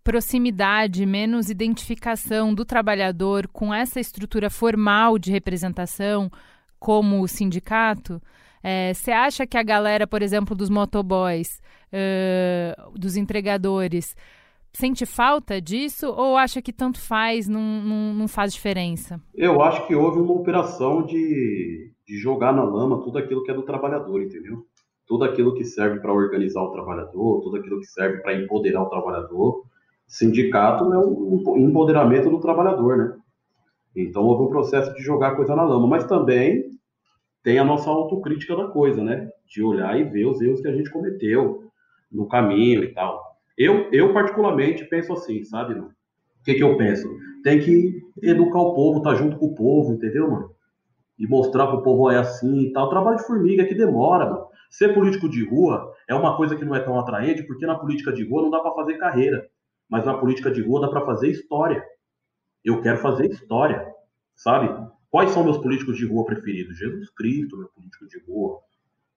[0.08, 6.32] proximidade, menos identificação do trabalhador com essa estrutura formal de representação,
[6.80, 8.22] como o sindicato?
[8.64, 14.16] É, você acha que a galera, por exemplo, dos motoboys, uh, dos entregadores,
[14.72, 19.22] sente falta disso ou acha que tanto faz, não, não, não, faz diferença?
[19.36, 23.54] Eu acho que houve uma operação de, de jogar na lama tudo aquilo que é
[23.54, 24.66] do trabalhador, entendeu?
[25.06, 28.90] Tudo aquilo que serve para organizar o trabalhador, tudo aquilo que serve para empoderar o
[28.90, 29.68] trabalhador
[30.08, 33.14] sindicato é um empoderamento do trabalhador, né?
[33.96, 36.66] Então houve um processo de jogar coisa na lama, mas também
[37.44, 39.30] tem a nossa autocrítica da coisa, né?
[39.46, 41.64] De olhar e ver os erros que a gente cometeu
[42.12, 43.22] no caminho e tal.
[43.58, 45.92] Eu, eu particularmente, penso assim, sabe, mano?
[46.40, 47.10] O que, que eu penso?
[47.44, 50.52] Tem que educar o povo, tá junto com o povo, entendeu, mano?
[51.20, 52.90] E mostrar pro povo é assim e tal.
[52.90, 54.46] Trabalho de formiga que demora, mano.
[54.70, 58.14] Ser político de rua é uma coisa que não é tão atraente, porque na política
[58.14, 59.48] de rua não dá para fazer carreira.
[59.90, 61.84] Mas na política de rua dá para fazer história.
[62.64, 63.86] Eu quero fazer história,
[64.36, 64.70] sabe?
[65.10, 66.78] Quais são meus políticos de rua preferidos?
[66.78, 68.60] Jesus Cristo, meu político de rua,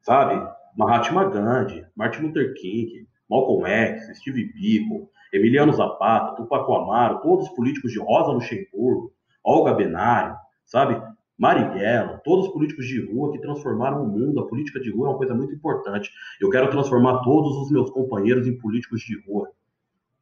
[0.02, 0.40] sabe?
[0.76, 7.54] Mahatma Gandhi, Martin Luther King, Malcolm X, Steve Biko, Emiliano Zapata, Tupac Amaro, todos os
[7.54, 9.12] políticos de Rosa Luxemburgo,
[9.44, 11.00] Olga Benário, sabe?
[11.38, 14.40] Marighella, todos os políticos de rua que transformaram o mundo.
[14.40, 16.10] A política de rua é uma coisa muito importante.
[16.38, 19.50] Eu quero transformar todos os meus companheiros em políticos de rua.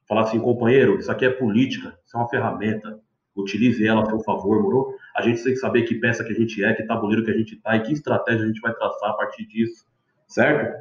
[0.09, 2.99] Falar assim, companheiro, isso aqui é política, isso é uma ferramenta.
[3.37, 4.95] Utilize ela a seu favor, moro?
[5.15, 7.37] A gente tem que saber que peça que a gente é, que tabuleiro que a
[7.37, 9.85] gente tá e que estratégia a gente vai traçar a partir disso,
[10.27, 10.77] certo?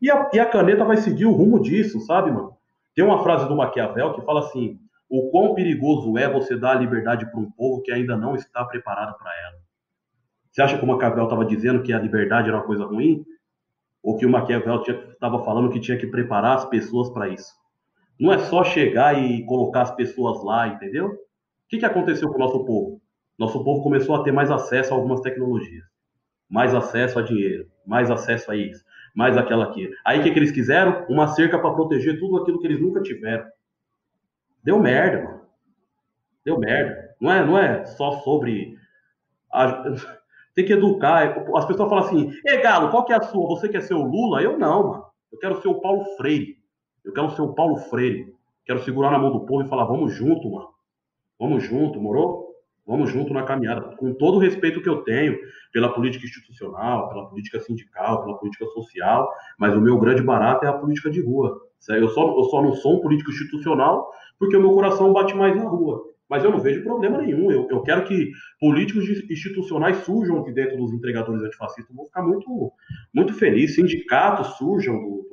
[0.00, 2.56] E a, e a caneta vai seguir o rumo disso, sabe, mano?
[2.94, 6.80] Tem uma frase do Maquiavel que fala assim: o quão perigoso é você dar a
[6.80, 9.58] liberdade para um povo que ainda não está preparado para ela.
[10.50, 13.24] Você acha que o Maquiavel estava dizendo que a liberdade era uma coisa ruim?
[14.02, 17.59] Ou que o Maquiavel estava falando que tinha que preparar as pessoas para isso?
[18.20, 21.06] Não é só chegar e colocar as pessoas lá, entendeu?
[21.06, 21.18] O
[21.70, 23.00] que, que aconteceu com o nosso povo?
[23.38, 25.84] Nosso povo começou a ter mais acesso a algumas tecnologias,
[26.46, 29.90] mais acesso a dinheiro, mais acesso a isso, mais aquela aqui.
[30.04, 31.06] Aí o que, que eles quiseram?
[31.08, 33.46] Uma cerca para proteger tudo aquilo que eles nunca tiveram.
[34.62, 35.40] Deu merda, mano.
[36.44, 37.14] Deu merda.
[37.18, 38.76] Não é, não é só sobre.
[39.50, 39.82] A
[40.54, 41.34] tem que educar.
[41.56, 43.48] As pessoas falam assim: Ei, Galo, qual que é a sua?
[43.48, 44.42] Você quer ser o Lula?
[44.42, 45.06] Eu não, mano.
[45.32, 46.59] Eu quero ser o Paulo Freire.
[47.04, 48.34] Eu quero ser o Paulo Freire.
[48.64, 50.68] Quero segurar na mão do povo e falar: Vamos junto, mano.
[51.38, 52.50] Vamos junto, morou?
[52.86, 53.96] Vamos junto na caminhada.
[53.96, 55.38] Com todo o respeito que eu tenho
[55.72, 60.68] pela política institucional, pela política sindical, pela política social, mas o meu grande barato é
[60.68, 61.60] a política de rua.
[61.88, 65.56] Eu só, eu só não sou um político institucional porque o meu coração bate mais
[65.56, 66.02] na rua.
[66.28, 67.50] Mas eu não vejo problema nenhum.
[67.50, 68.30] Eu, eu quero que
[68.60, 71.90] políticos institucionais surjam aqui dentro dos entregadores antifascistas.
[71.90, 72.72] Eu vou ficar muito,
[73.12, 73.74] muito feliz.
[73.74, 75.28] Sindicatos surjam do,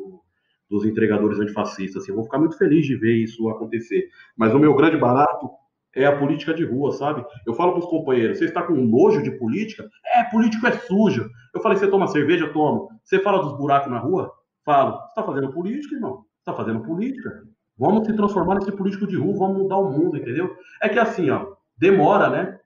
[0.70, 2.04] dos entregadores antifascistas.
[2.04, 4.10] Assim, eu vou ficar muito feliz de ver isso acontecer.
[4.36, 5.50] Mas o meu grande barato
[5.96, 7.26] é a política de rua, sabe?
[7.46, 9.90] Eu falo para os companheiros: você está com nojo de política?
[10.16, 11.30] É, político é sujo.
[11.54, 12.52] Eu falei: você toma cerveja?
[12.52, 12.90] Tomo.
[13.04, 14.32] Você fala dos buracos na rua?
[14.64, 14.98] Falo.
[15.00, 16.26] Você está fazendo política, irmão?
[16.40, 17.44] Está fazendo política.
[17.78, 20.56] Vamos se transformar nesse político de rua, vamos mudar o mundo, entendeu?
[20.82, 21.46] É que assim, ó,
[21.78, 22.60] demora, né?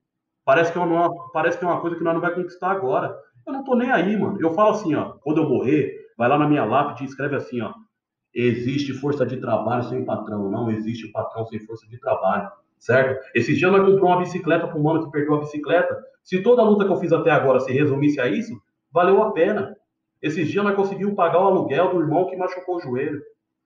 [0.46, 3.16] Parece que, é uma, parece que é uma coisa que nós não vai conquistar agora.
[3.46, 4.38] Eu não tô nem aí, mano.
[4.42, 7.62] Eu falo assim, ó, quando eu morrer, vai lá na minha lápide e escreve assim,
[7.62, 7.74] ó.
[8.34, 13.22] Existe força de trabalho sem patrão, não existe patrão sem força de trabalho, certo?
[13.36, 16.02] Esses dias nós compramos uma bicicleta para um mano que perdeu a bicicleta.
[16.24, 18.54] Se toda a luta que eu fiz até agora se resumisse a isso,
[18.92, 19.76] valeu a pena.
[20.22, 23.22] Esses dias nós conseguimos pagar o aluguel do irmão que machucou o joelho.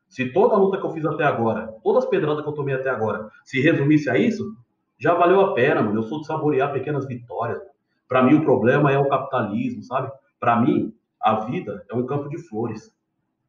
[0.07, 2.73] Se toda a luta que eu fiz até agora, todas as pedradas que eu tomei
[2.73, 4.55] até agora, se resumisse a isso,
[4.97, 5.99] já valeu a pena, mano.
[5.99, 7.59] Eu sou de saborear pequenas vitórias.
[8.07, 10.11] Para mim, o problema é o capitalismo, sabe?
[10.39, 12.94] Para mim, a vida é um campo de flores.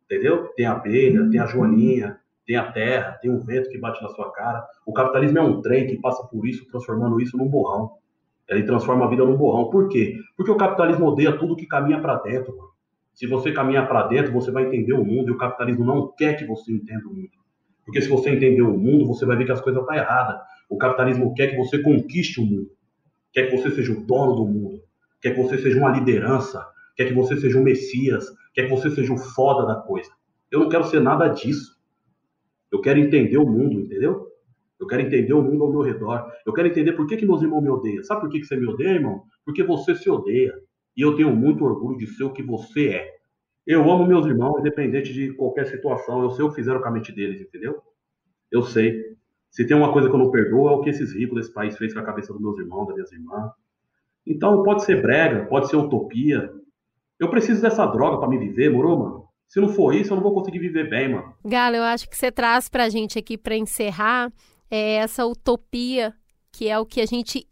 [0.06, 0.48] Entendeu?
[0.56, 4.08] Tem a abelha, tem a joaninha, tem a terra, tem o vento que bate na
[4.08, 4.64] sua cara.
[4.86, 7.92] O capitalismo é um trem que passa por isso, transformando isso num borrão.
[8.48, 9.68] Ele transforma a vida num borrão.
[9.68, 10.16] Por quê?
[10.36, 12.70] Porque o capitalismo odeia tudo que caminha para dentro, mano.
[13.12, 16.34] Se você caminhar para dentro, você vai entender o mundo e o capitalismo não quer
[16.34, 17.30] que você entenda o mundo.
[17.84, 20.38] Porque se você entender o mundo, você vai ver que as coisas estão erradas.
[20.68, 22.70] O capitalismo quer que você conquiste o mundo.
[23.32, 24.82] Quer que você seja o dono do mundo.
[25.20, 26.64] Quer que você seja uma liderança.
[26.94, 28.26] Quer que você seja um messias.
[28.56, 30.10] Quer que você seja o foda da coisa.
[30.50, 31.76] Eu não quero ser nada disso.
[32.72, 34.32] Eu quero entender o mundo, entendeu?
[34.80, 36.32] Eu quero entender o mundo ao meu redor.
[36.46, 38.02] Eu quero entender por que, que meus irmãos me odeiam.
[38.02, 39.24] Sabe por que, que você me odeia, irmão?
[39.44, 40.58] Porque você se odeia.
[40.96, 43.16] E eu tenho muito orgulho de ser o que você é.
[43.66, 46.22] Eu amo meus irmãos, independente de qualquer situação.
[46.22, 47.82] Eu sei o que fizeram com a mente deles, entendeu?
[48.50, 49.16] Eu sei.
[49.50, 51.76] Se tem uma coisa que eu não perdoo, é o que esses ricos desse país
[51.76, 53.52] fez com a cabeça dos meus irmãos, das minhas irmãs.
[54.26, 56.50] Então, pode ser brega, pode ser utopia.
[57.18, 59.28] Eu preciso dessa droga para me viver, moro, mano?
[59.48, 61.34] Se não for isso, eu não vou conseguir viver bem, mano.
[61.44, 64.32] Galo, eu acho que você traz pra gente aqui para encerrar
[64.70, 66.12] é essa utopia
[66.52, 67.46] que é o que a gente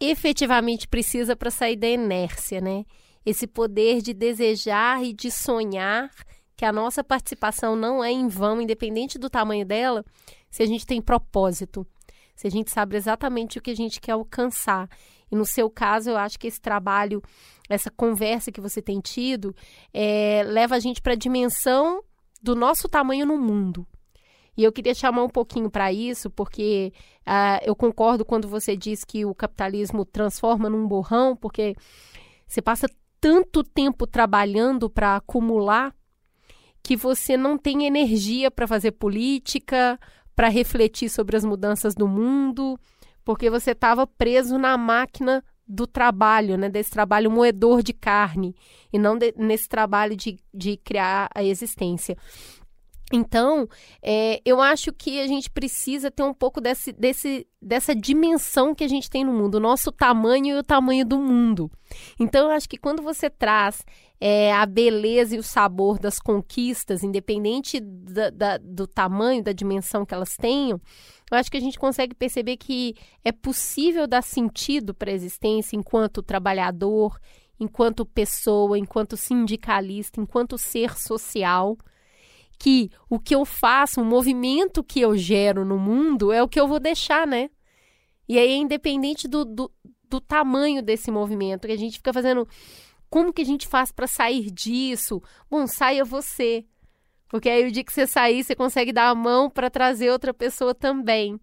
[0.00, 2.84] efetivamente precisa para sair da inércia, né?
[3.24, 6.10] Esse poder de desejar e de sonhar
[6.56, 10.04] que a nossa participação não é em vão, independente do tamanho dela,
[10.50, 11.86] se a gente tem propósito,
[12.34, 14.88] se a gente sabe exatamente o que a gente quer alcançar.
[15.30, 17.20] E no seu caso, eu acho que esse trabalho,
[17.68, 19.54] essa conversa que você tem tido,
[19.92, 22.02] é, leva a gente para a dimensão
[22.42, 23.86] do nosso tamanho no mundo.
[24.56, 26.92] E eu queria chamar um pouquinho para isso, porque
[27.26, 31.74] uh, eu concordo quando você diz que o capitalismo transforma num borrão, porque
[32.46, 32.88] você passa
[33.20, 35.94] tanto tempo trabalhando para acumular
[36.82, 39.98] que você não tem energia para fazer política,
[40.34, 42.78] para refletir sobre as mudanças do mundo,
[43.24, 48.54] porque você estava preso na máquina do trabalho, né, desse trabalho moedor de carne,
[48.92, 52.16] e não de, nesse trabalho de, de criar a existência.
[53.12, 53.68] Então,
[54.02, 58.82] é, eu acho que a gente precisa ter um pouco desse, desse, dessa dimensão que
[58.82, 61.70] a gente tem no mundo, o nosso tamanho e o tamanho do mundo.
[62.18, 63.84] Então, eu acho que quando você traz
[64.20, 70.06] é, a beleza e o sabor das conquistas, independente da, da, do tamanho, da dimensão
[70.06, 70.80] que elas tenham,
[71.30, 72.94] eu acho que a gente consegue perceber que
[73.24, 77.18] é possível dar sentido para a existência enquanto trabalhador,
[77.58, 81.76] enquanto pessoa, enquanto sindicalista, enquanto ser social
[82.58, 86.58] que o que eu faço, o movimento que eu gero no mundo é o que
[86.58, 87.50] eu vou deixar, né?
[88.28, 89.70] E aí independente do, do,
[90.08, 92.48] do tamanho desse movimento, que a gente fica fazendo.
[93.08, 95.22] Como que a gente faz para sair disso?
[95.50, 96.64] Bom, saia você.
[97.28, 100.32] Porque aí o dia que você sair, você consegue dar a mão para trazer outra
[100.32, 101.40] pessoa também.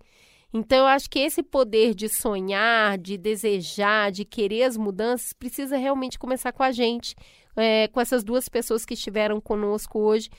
[0.53, 5.75] Então, eu acho que esse poder de sonhar, de desejar, de querer as mudanças, precisa
[5.77, 7.15] realmente começar com a gente,
[7.55, 10.29] é, com essas duas pessoas que estiveram conosco hoje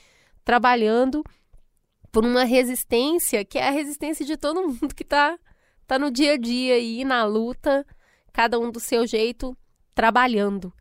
[0.45, 1.23] trabalhando
[2.11, 5.37] por uma resistência que é a resistência de todo mundo que está
[5.85, 7.85] tá no dia a dia e na luta,
[8.31, 9.57] cada um do seu jeito,
[9.93, 10.71] trabalhando.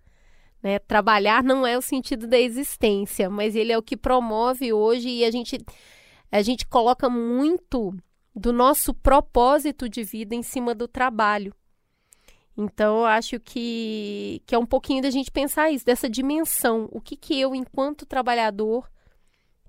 [0.65, 0.79] Né?
[0.79, 5.23] Trabalhar não é o sentido da existência, mas ele é o que promove hoje e
[5.23, 5.63] a gente,
[6.33, 7.95] a gente coloca muito
[8.35, 11.55] do nosso propósito de vida em cima do trabalho.
[12.57, 16.89] Então, eu acho que, que é um pouquinho da gente pensar isso, dessa dimensão.
[16.93, 18.89] O que, que eu, enquanto trabalhador,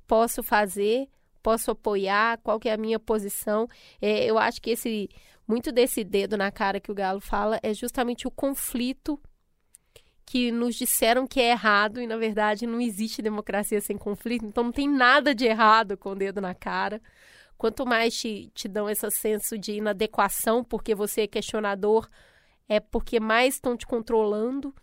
[0.07, 1.09] posso fazer,
[1.43, 3.67] posso apoiar, qual que é a minha posição.
[4.01, 5.09] É, eu acho que esse
[5.47, 9.19] muito desse dedo na cara que o Galo fala é justamente o conflito
[10.25, 14.63] que nos disseram que é errado e na verdade não existe democracia sem conflito, então
[14.63, 17.01] não tem nada de errado com o dedo na cara.
[17.57, 22.09] Quanto mais te, te dão esse senso de inadequação porque você é questionador,
[22.67, 24.73] é porque mais estão te controlando.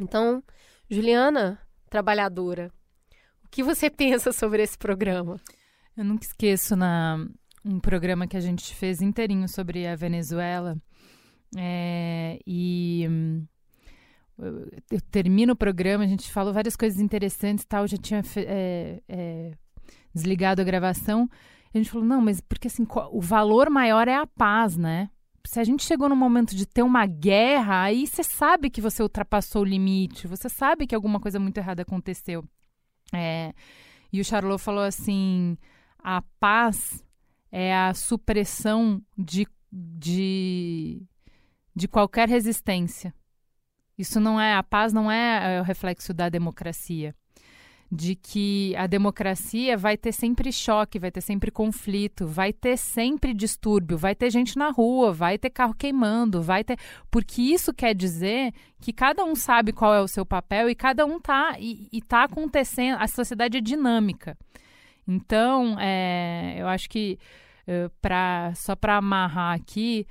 [0.00, 0.42] Então,
[0.90, 2.72] Juliana, trabalhadora,
[3.54, 5.40] que você pensa sobre esse programa?
[5.96, 7.24] Eu nunca esqueço na
[7.64, 10.76] um programa que a gente fez inteirinho sobre a Venezuela
[11.56, 13.08] é, e
[14.38, 19.52] eu, termino o programa, a gente falou várias coisas interessantes tal, já tinha é, é,
[20.12, 21.28] desligado a gravação.
[21.72, 25.10] A gente falou, não, mas porque assim, o valor maior é a paz, né?
[25.46, 29.02] Se a gente chegou no momento de ter uma guerra, aí você sabe que você
[29.02, 32.44] ultrapassou o limite, você sabe que alguma coisa muito errada aconteceu.
[33.12, 33.52] É,
[34.12, 35.58] e o Charlot falou assim:
[35.98, 37.04] a paz
[37.52, 41.02] é a supressão de, de,
[41.74, 43.14] de qualquer resistência.
[43.98, 47.14] Isso não é a paz, não é, é o reflexo da democracia
[47.94, 53.32] de que a democracia vai ter sempre choque, vai ter sempre conflito, vai ter sempre
[53.32, 56.76] distúrbio, vai ter gente na rua, vai ter carro queimando, vai ter.
[57.10, 61.06] Porque isso quer dizer que cada um sabe qual é o seu papel e cada
[61.06, 61.56] um tá.
[61.58, 62.96] E, e tá acontecendo.
[63.00, 64.36] A sociedade é dinâmica.
[65.06, 67.18] Então, é, eu acho que.
[67.66, 70.06] Uh, pra, só para amarrar aqui,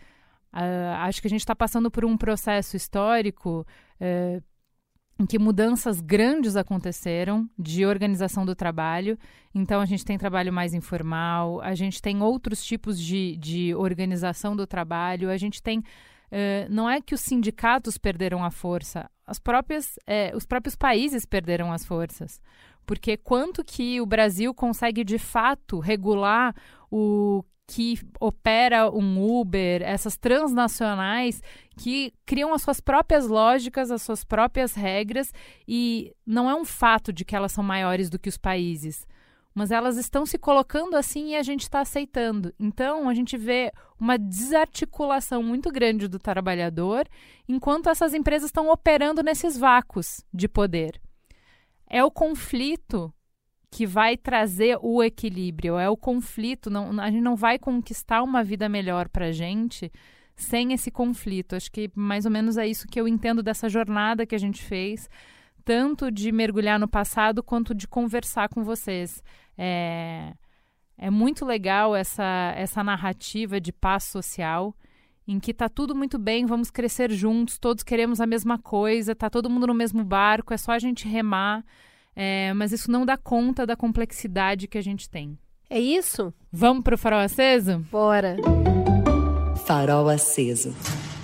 [0.54, 3.66] uh, acho que a gente está passando por um processo histórico
[3.99, 4.43] uh,
[5.20, 9.18] em que mudanças grandes aconteceram de organização do trabalho.
[9.54, 14.56] Então, a gente tem trabalho mais informal, a gente tem outros tipos de, de organização
[14.56, 15.80] do trabalho, a gente tem.
[15.80, 21.26] Uh, não é que os sindicatos perderam a força, as próprias, uh, os próprios países
[21.26, 22.41] perderam as forças.
[22.86, 26.54] Porque quanto que o Brasil consegue de fato regular
[26.91, 31.41] o que opera um Uber, essas transnacionais
[31.78, 35.34] que criam as suas próprias lógicas, as suas próprias regras
[35.68, 39.07] e não é um fato de que elas são maiores do que os países,
[39.55, 42.53] mas elas estão se colocando assim e a gente está aceitando.
[42.60, 47.07] Então a gente vê uma desarticulação muito grande do trabalhador
[47.48, 50.99] enquanto essas empresas estão operando nesses vácuos de poder.
[51.88, 53.14] É o conflito
[53.74, 56.70] que vai trazer o equilíbrio, é o conflito.
[56.70, 59.91] Não, a gente não vai conquistar uma vida melhor para gente
[60.36, 61.56] sem esse conflito.
[61.56, 64.62] Acho que mais ou menos é isso que eu entendo dessa jornada que a gente
[64.64, 65.10] fez,
[65.66, 69.24] tanto de mergulhar no passado quanto de conversar com vocês.
[69.58, 70.34] É,
[70.95, 74.76] é muito legal essa, essa narrativa de paz social
[75.28, 79.32] em que tá tudo muito bem, vamos crescer juntos, todos queremos a mesma coisa, tá
[79.32, 81.66] todo mundo no mesmo barco, é só a gente remar.
[82.15, 85.38] É, mas isso não dá conta da complexidade que a gente tem.
[85.69, 86.34] É isso?
[86.52, 87.80] Vamos pro farol aceso?
[87.91, 88.38] Bora.
[89.65, 90.76] Farol aceso.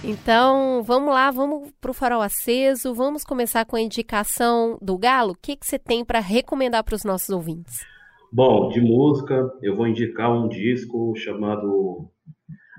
[0.03, 5.34] Então, vamos lá, vamos para o farol aceso, vamos começar com a indicação do Galo.
[5.34, 7.86] O que, que você tem para recomendar para os nossos ouvintes?
[8.32, 12.07] Bom, de música, eu vou indicar um disco chamado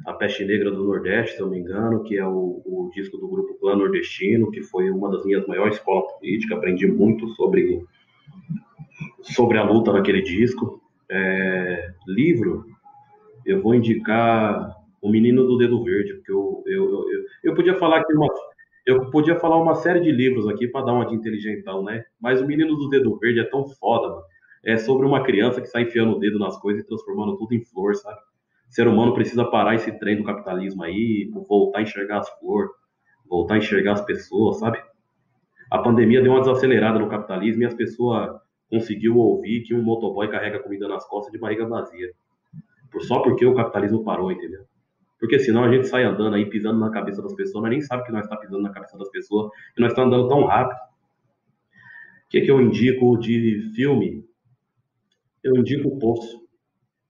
[0.07, 3.19] A Peste Negra do Nordeste, se eu não me engano, que é o, o disco
[3.19, 7.85] do grupo Plano Nordestino, que foi uma das minhas maiores escolas políticas, aprendi muito sobre,
[9.23, 10.81] sobre a luta naquele disco.
[11.11, 12.65] É, livro,
[13.45, 17.99] eu vou indicar O Menino do Dedo Verde, porque eu, eu, eu, eu podia falar
[17.99, 18.29] aqui uma,
[18.87, 22.05] eu podia falar uma série de livros aqui para dar uma de inteligentão, né?
[22.21, 24.23] Mas O Menino do Dedo Verde é tão foda, mano
[24.63, 27.65] é sobre uma criança que sai enfiando o dedo nas coisas e transformando tudo em
[27.65, 28.19] flor, sabe?
[28.69, 32.71] O ser humano precisa parar esse trem do capitalismo aí, voltar a enxergar as flores,
[33.29, 34.81] voltar a enxergar as pessoas, sabe?
[35.71, 38.39] A pandemia deu uma desacelerada no capitalismo e as pessoas
[38.71, 42.13] conseguiu ouvir que um motoboy carrega comida nas costas de barriga vazia.
[43.01, 44.65] Só porque o capitalismo parou, entendeu?
[45.19, 48.05] Porque senão a gente sai andando aí, pisando na cabeça das pessoas, mas nem sabe
[48.05, 50.79] que nós está pisando na cabeça das pessoas, e nós estamos tá andando tão rápido.
[50.79, 54.25] O que, que eu indico de filme?
[55.43, 56.41] eu indico o Poço.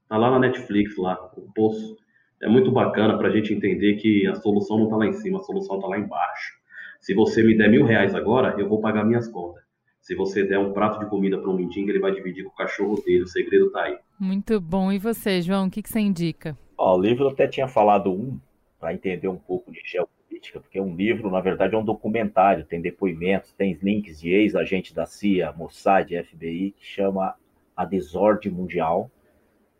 [0.09, 1.97] Tá lá na Netflix, lá, o Poço.
[2.41, 5.39] É muito bacana para a gente entender que a solução não está lá em cima,
[5.39, 6.59] a solução está lá embaixo.
[7.01, 9.63] Se você me der mil reais agora, eu vou pagar minhas contas.
[10.01, 12.57] Se você der um prato de comida para um mendigo, ele vai dividir com o
[12.57, 13.23] cachorro dele.
[13.23, 13.99] O segredo está aí.
[14.19, 14.91] Muito bom.
[14.91, 16.57] E você, João, o que, que você indica?
[16.77, 18.39] Ó, o livro eu até tinha falado um,
[18.79, 22.81] para entender um pouco de geopolítica, porque um livro, na verdade, é um documentário, tem
[22.81, 27.35] depoimentos, tem links de ex-agentes da CIA, Mossad, FBI, que chama
[27.77, 29.11] a Desordem Mundial,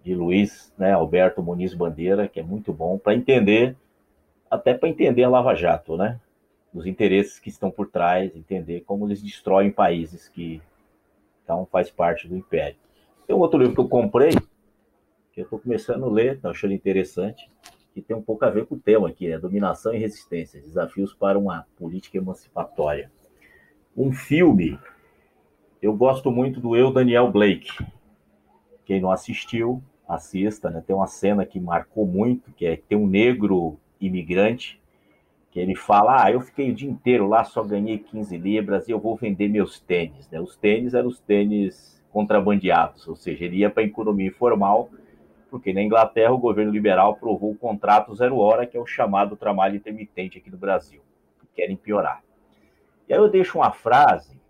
[0.05, 3.77] de Luiz né, Alberto Muniz Bandeira, que é muito bom para entender,
[4.51, 6.21] até para entender a Lava Jato, né?
[6.73, 10.63] Os interesses que estão por trás, entender como eles destroem países que
[11.43, 12.77] então faz parte do império.
[13.27, 14.31] Tem um outro livro que eu comprei,
[15.33, 17.51] que eu estou começando a ler, estou achando interessante,
[17.93, 21.13] que tem um pouco a ver com o tema aqui, é Dominação e Resistência, Desafios
[21.13, 23.11] para uma Política Emancipatória.
[23.97, 24.79] Um filme
[25.83, 27.71] eu gosto muito do Eu, Daniel Blake.
[28.85, 30.83] Quem não assistiu, assista, né?
[30.87, 34.80] Tem uma cena que marcou muito, que é tem um negro imigrante
[35.51, 38.93] que ele fala: "Ah, eu fiquei o dia inteiro lá, só ganhei 15 libras e
[38.93, 40.41] eu vou vender meus tênis", né?
[40.41, 44.91] Os tênis eram os tênis contrabandeados, ou seja, ele ia para a economia informal,
[45.49, 49.37] porque na Inglaterra o governo liberal provou o contrato zero hora, que é o chamado
[49.37, 51.01] trabalho intermitente aqui no Brasil,
[51.41, 52.23] que querem piorar.
[53.09, 54.41] E aí eu deixo uma frase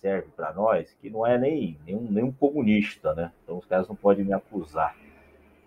[0.00, 3.32] serve para nós, que não é nem, nenhum, nenhum comunista, né?
[3.42, 4.94] Então os caras não podem me acusar.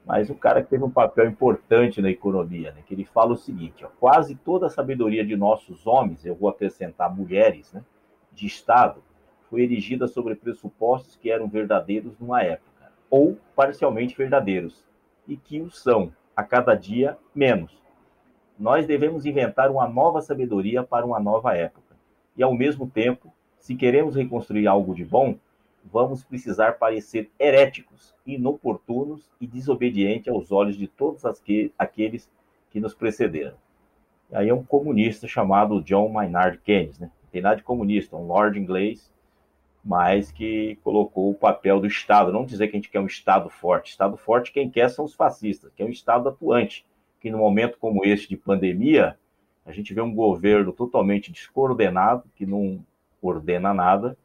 [0.06, 2.82] Mas o cara que teve um papel importante na economia, né?
[2.86, 6.50] Que ele fala o seguinte: ó, quase toda a sabedoria de nossos homens, eu vou
[6.50, 7.84] acrescentar mulheres, né?
[8.32, 9.04] De Estado,
[9.50, 14.86] foi erigida sobre pressupostos que eram verdadeiros numa época, ou parcialmente verdadeiros,
[15.28, 17.82] e que o são, a cada dia menos.
[18.58, 21.96] Nós devemos inventar uma nova sabedoria para uma nova época,
[22.38, 25.38] e ao mesmo tempo se queremos reconstruir algo de bom,
[25.84, 31.24] vamos precisar parecer heréticos, inoportunos e desobedientes aos olhos de todos
[31.78, 32.30] aqueles
[32.70, 33.56] que nos precederam.
[34.32, 37.12] Aí é um comunista chamado John Maynard Keynes, né?
[37.24, 39.12] Não tem nada de comunista, um lord inglês,
[39.84, 42.32] mas que colocou o papel do Estado.
[42.32, 43.92] Não dizer que a gente quer um Estado forte.
[43.92, 46.86] Estado forte quem quer são os fascistas, que é um Estado atuante,
[47.20, 49.18] que no momento como este de pandemia,
[49.66, 52.84] a gente vê um governo totalmente descoordenado, que não
[53.22, 54.18] ordena nada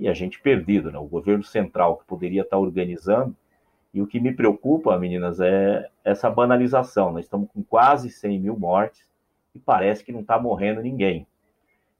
[0.00, 0.98] e a gente perdido, né?
[0.98, 3.36] O governo central que poderia estar organizando.
[3.92, 7.12] E o que me preocupa, meninas, é essa banalização.
[7.12, 9.04] Nós estamos com quase 100 mil mortes
[9.54, 11.26] e parece que não está morrendo ninguém.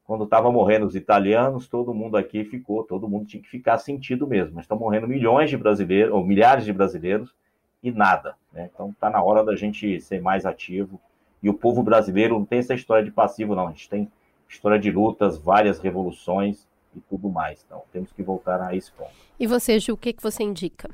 [0.06, 4.26] Quando estava morrendo os italianos, todo mundo aqui ficou, todo mundo tinha que ficar sentido
[4.26, 4.54] mesmo.
[4.54, 7.34] Mas estão morrendo milhões de brasileiros, ou milhares de brasileiros,
[7.82, 8.34] e nada.
[8.52, 8.70] Né?
[8.72, 10.98] Então está na hora da gente ser mais ativo.
[11.42, 13.66] E o povo brasileiro não tem essa história de passivo, não.
[13.68, 14.10] A gente tem
[14.48, 17.62] história de lutas, várias revoluções e tudo mais.
[17.66, 19.10] Então, temos que voltar a esse ponto.
[19.38, 20.90] E você, Ju, o que, que você indica?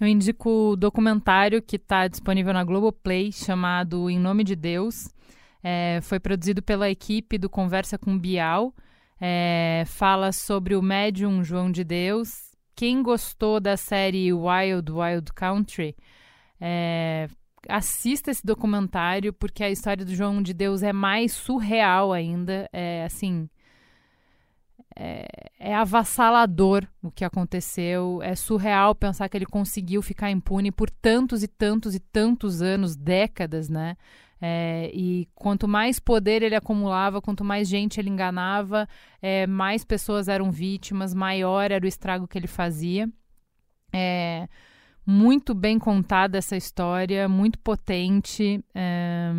[0.00, 5.08] Eu indico o documentário que está disponível na Globoplay, chamado Em Nome de Deus.
[5.62, 8.74] É, foi produzido pela equipe do Conversa com Bial.
[9.20, 12.52] É, fala sobre o médium João de Deus.
[12.76, 15.96] Quem gostou da série Wild Wild Country,
[16.60, 17.28] é,
[17.68, 22.68] assista esse documentário, porque a história do João de Deus é mais surreal ainda.
[22.72, 23.48] É assim.
[24.96, 25.26] É,
[25.58, 28.20] é, avassalador o que aconteceu.
[28.22, 32.96] É surreal pensar que ele conseguiu ficar impune por tantos e tantos e tantos anos,
[32.96, 33.96] décadas, né?
[34.40, 38.86] É, e quanto mais poder ele acumulava, quanto mais gente ele enganava,
[39.22, 43.08] é, mais pessoas eram vítimas, maior era o estrago que ele fazia.
[43.92, 44.48] É,
[45.06, 48.62] muito bem contada essa história, muito potente.
[48.74, 49.32] É,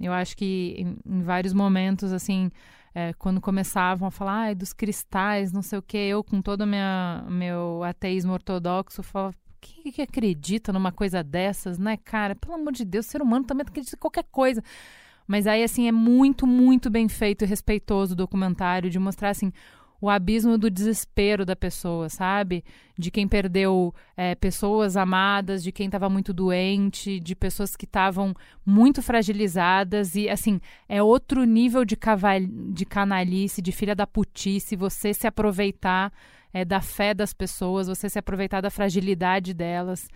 [0.00, 2.50] Eu acho que em, em vários momentos, assim,
[2.94, 6.62] é, quando começavam a falar ah, dos cristais, não sei o que, eu com todo
[6.62, 12.36] o meu ateísmo ortodoxo, falava, quem que acredita numa coisa dessas, né, cara?
[12.36, 14.62] Pelo amor de Deus, ser humano também acredita em qualquer coisa.
[15.26, 19.52] Mas aí, assim, é muito, muito bem feito e respeitoso o documentário de mostrar, assim,
[20.04, 22.62] o abismo do desespero da pessoa, sabe?
[22.94, 28.34] De quem perdeu é, pessoas amadas, de quem estava muito doente, de pessoas que estavam
[28.66, 30.14] muito fragilizadas.
[30.14, 35.26] E, assim, é outro nível de, caval de canalice, de filha da putice, você se
[35.26, 36.12] aproveitar
[36.52, 40.06] é, da fé das pessoas, você se aproveitar da fragilidade delas.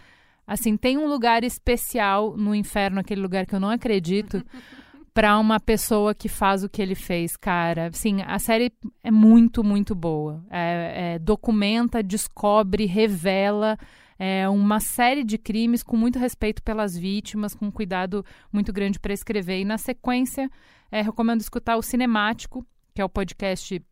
[0.46, 4.44] Assim, tem um lugar especial no inferno, aquele lugar que eu não acredito.
[5.18, 7.90] para uma pessoa que faz o que ele fez, cara.
[7.90, 8.72] Sim, a série
[9.02, 10.46] é muito, muito boa.
[10.48, 13.76] É, é, documenta, descobre, revela
[14.16, 19.12] é, uma série de crimes com muito respeito pelas vítimas, com cuidado muito grande para
[19.12, 19.58] escrever.
[19.58, 20.48] E na sequência,
[20.88, 22.64] é, recomendo escutar o Cinemático,
[22.94, 23.84] que é o podcast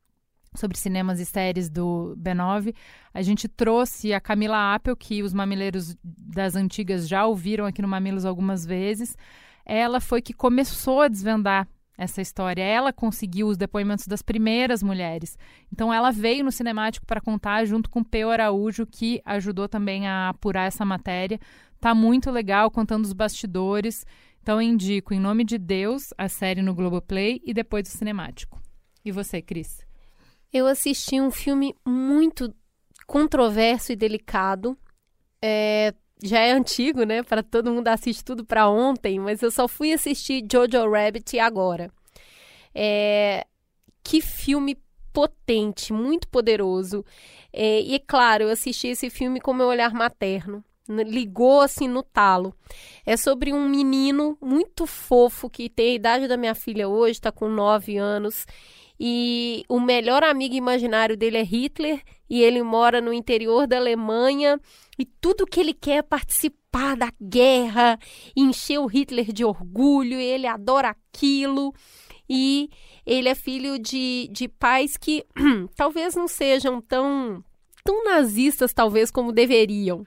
[0.54, 2.72] sobre cinemas e séries do B9.
[3.12, 7.88] A gente trouxe a Camila Apple, que os mamileiros das antigas já ouviram aqui no
[7.88, 9.16] Mamilos algumas vezes
[9.66, 11.68] ela foi que começou a desvendar
[11.98, 12.62] essa história.
[12.62, 15.36] Ela conseguiu os depoimentos das primeiras mulheres.
[15.72, 20.28] Então ela veio no cinemático para contar junto com Peu Araújo, que ajudou também a
[20.28, 21.40] apurar essa matéria.
[21.80, 24.06] Tá muito legal contando os bastidores.
[24.40, 28.60] Então indico em nome de Deus a série no Globoplay e depois o cinemático.
[29.05, 29.84] E você, Cris?
[30.52, 32.55] Eu assisti um filme muito
[33.06, 34.76] controverso e delicado.
[35.43, 37.22] É, já é antigo, né?
[37.22, 41.90] Para todo mundo assistir tudo para ontem, mas eu só fui assistir Jojo Rabbit agora.
[42.74, 43.47] É...
[44.02, 44.78] Que filme
[45.12, 47.05] potente, muito poderoso.
[47.52, 47.80] É...
[47.82, 50.64] E é claro, eu assisti esse filme com meu olhar materno.
[50.88, 52.55] Ligou assim no talo.
[53.05, 57.32] É sobre um menino muito fofo que tem a idade da minha filha hoje, está
[57.32, 58.47] com 9 anos.
[58.98, 64.59] E o melhor amigo imaginário dele é Hitler, e ele mora no interior da Alemanha
[64.98, 67.98] e tudo que ele quer é participar da guerra,
[68.36, 71.74] encher o Hitler de orgulho, ele adora aquilo.
[72.28, 72.70] E
[73.05, 75.24] ele é filho de, de pais que
[75.77, 77.44] talvez não sejam tão,
[77.85, 80.05] tão nazistas, talvez, como deveriam.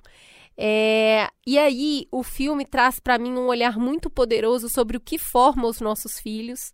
[0.58, 5.18] É, e aí, o filme traz para mim um olhar muito poderoso sobre o que
[5.18, 6.74] forma os nossos filhos.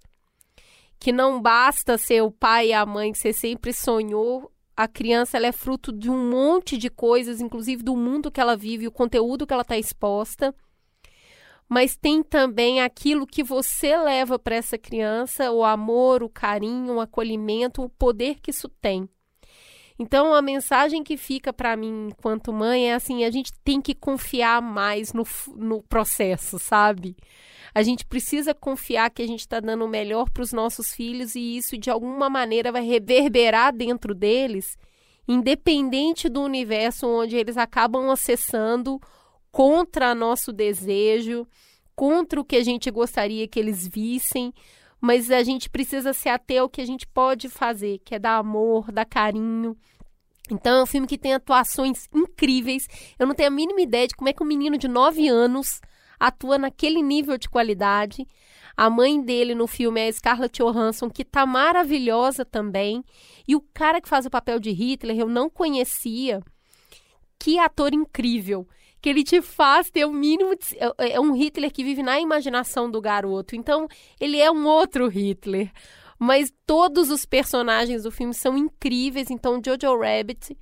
[0.99, 5.37] Que não basta ser o pai e a mãe que você sempre sonhou a criança
[5.37, 8.91] ela é fruto de um monte de coisas, inclusive do mundo que ela vive, o
[8.91, 10.53] conteúdo que ela está exposta.
[11.67, 17.01] Mas tem também aquilo que você leva para essa criança, o amor, o carinho, o
[17.01, 19.09] acolhimento, o poder que isso tem.
[19.97, 23.95] Então, a mensagem que fica para mim, enquanto mãe, é assim: a gente tem que
[23.95, 25.23] confiar mais no,
[25.55, 27.15] no processo, sabe?
[27.73, 31.35] A gente precisa confiar que a gente está dando o melhor para os nossos filhos
[31.35, 34.77] e isso, de alguma maneira, vai reverberar dentro deles,
[35.27, 38.99] independente do universo onde eles acabam acessando
[39.51, 41.47] contra nosso desejo,
[41.95, 44.53] contra o que a gente gostaria que eles vissem
[44.99, 48.37] mas a gente precisa se ater ao que a gente pode fazer, que é dar
[48.37, 49.77] amor, dar carinho.
[50.49, 52.87] Então é um filme que tem atuações incríveis.
[53.17, 55.81] Eu não tenho a mínima ideia de como é que um menino de 9 anos
[56.19, 58.25] atua naquele nível de qualidade.
[58.77, 63.03] A mãe dele no filme é a Scarlett Johansson, que tá maravilhosa também.
[63.47, 66.41] E o cara que faz o papel de Hitler eu não conhecia.
[67.39, 68.67] Que ator incrível!
[69.05, 70.55] Que ele te faz ter o um mínimo.
[70.55, 73.55] De, é, é um Hitler que vive na imaginação do garoto.
[73.55, 73.87] Então,
[74.19, 75.71] ele é um outro Hitler.
[76.17, 79.29] Mas todos os personagens do filme são incríveis.
[79.29, 80.57] Então, Jojo Rabbit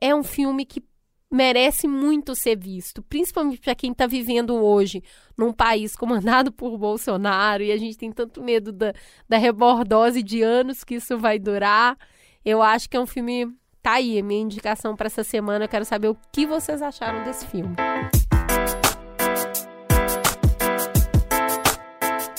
[0.00, 0.82] é um filme que
[1.30, 5.02] merece muito ser visto, principalmente para quem está vivendo hoje
[5.36, 8.94] num país comandado por Bolsonaro e a gente tem tanto medo da,
[9.28, 11.98] da rebordose de anos que isso vai durar.
[12.42, 13.52] Eu acho que é um filme
[13.84, 15.66] Tá aí a minha indicação para essa semana.
[15.66, 17.76] Eu quero saber o que vocês acharam desse filme.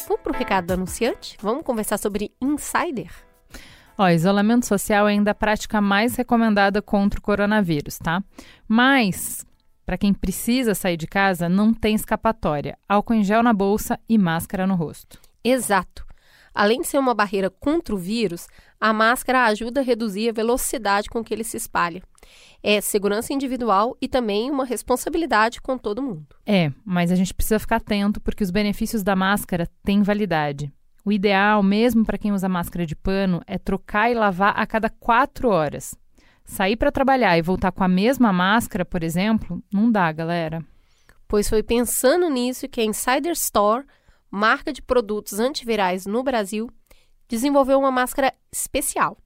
[0.07, 1.37] Vamos pro recado do anunciante?
[1.39, 3.11] Vamos conversar sobre Insider?
[3.95, 8.23] Ó, isolamento social é ainda a prática mais recomendada contra o coronavírus, tá?
[8.67, 9.45] Mas,
[9.85, 12.75] para quem precisa sair de casa, não tem escapatória.
[12.89, 15.21] Álcool em gel na bolsa e máscara no rosto.
[15.43, 16.03] Exato.
[16.55, 18.47] Além de ser uma barreira contra o vírus,
[18.85, 22.03] a máscara ajuda a reduzir a velocidade com que ele se espalha.
[22.61, 26.27] É segurança individual e também uma responsabilidade com todo mundo.
[26.45, 30.71] É, mas a gente precisa ficar atento porque os benefícios da máscara têm validade.
[31.03, 34.87] O ideal, mesmo para quem usa máscara de pano, é trocar e lavar a cada
[34.87, 35.95] quatro horas.
[36.43, 40.63] Sair para trabalhar e voltar com a mesma máscara, por exemplo, não dá, galera.
[41.27, 43.83] Pois foi pensando nisso que a Insider Store
[44.29, 46.69] marca de produtos antivirais no Brasil,
[47.27, 49.17] desenvolveu uma máscara especial.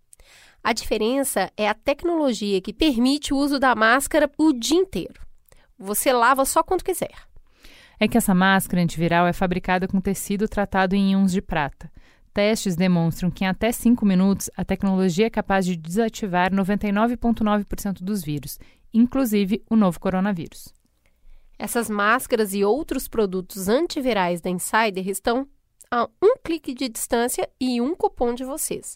[0.64, 5.22] A diferença é a tecnologia que permite o uso da máscara o dia inteiro.
[5.78, 7.14] Você lava só quando quiser.
[8.00, 11.92] É que essa máscara antiviral é fabricada com tecido tratado em íons de prata.
[12.34, 18.24] Testes demonstram que em até 5 minutos a tecnologia é capaz de desativar 99,9% dos
[18.24, 18.60] vírus,
[18.94, 20.74] inclusive o novo coronavírus.
[21.58, 25.48] Essas máscaras e outros produtos antivirais da Insider estão
[25.92, 28.96] a um clique de distância e um cupom de vocês.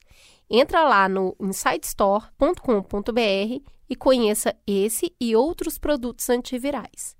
[0.49, 7.15] Entra lá no insidestore.com.br e conheça esse e outros produtos antivirais.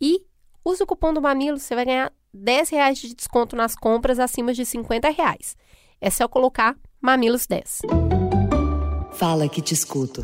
[0.00, 0.24] E
[0.64, 4.54] use o cupom do Mamilo, você vai ganhar 10 reais de desconto nas compras acima
[4.54, 5.56] de 50 reais.
[6.00, 7.82] É só colocar Mamilos 10.
[9.12, 10.22] Fala que te escuto.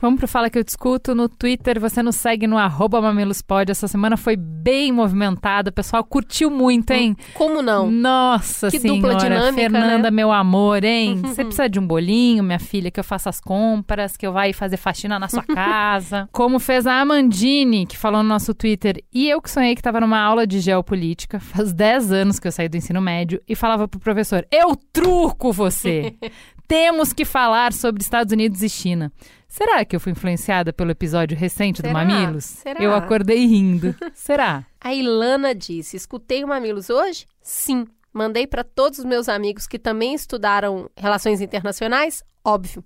[0.00, 1.78] Vamos pro Fala Que Eu Discuto no Twitter.
[1.78, 3.70] Você nos segue no arroba mamilospod.
[3.70, 5.68] Essa semana foi bem movimentada.
[5.68, 7.14] O pessoal curtiu muito, hein?
[7.34, 7.90] Como não?
[7.90, 8.98] Nossa Que senhora.
[8.98, 10.10] dupla dinâmica, Fernanda, né?
[10.10, 11.20] meu amor, hein?
[11.20, 14.50] Você precisa de um bolinho, minha filha, que eu faça as compras, que eu vá
[14.54, 16.26] fazer faxina na sua casa.
[16.32, 19.04] Como fez a Amandine, que falou no nosso Twitter.
[19.12, 21.38] E eu que sonhei que estava numa aula de geopolítica.
[21.38, 23.42] Faz 10 anos que eu saí do ensino médio.
[23.46, 26.14] E falava pro professor, eu truco você!
[26.66, 29.12] Temos que falar sobre Estados Unidos e China.
[29.50, 31.88] Será que eu fui influenciada pelo episódio recente Será?
[31.88, 32.44] do Mamilos?
[32.44, 32.80] Será?
[32.80, 33.96] Eu acordei rindo.
[34.14, 34.64] Será?
[34.80, 37.26] A Ilana disse: Escutei o Mamilos hoje?
[37.42, 37.84] Sim.
[38.12, 42.22] Mandei para todos os meus amigos que também estudaram relações internacionais?
[42.44, 42.84] Óbvio.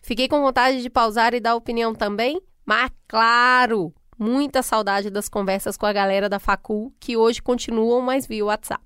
[0.00, 2.40] Fiquei com vontade de pausar e dar opinião também?
[2.64, 3.92] Mas claro!
[4.16, 8.85] Muita saudade das conversas com a galera da Facul, que hoje continuam, mas via WhatsApp.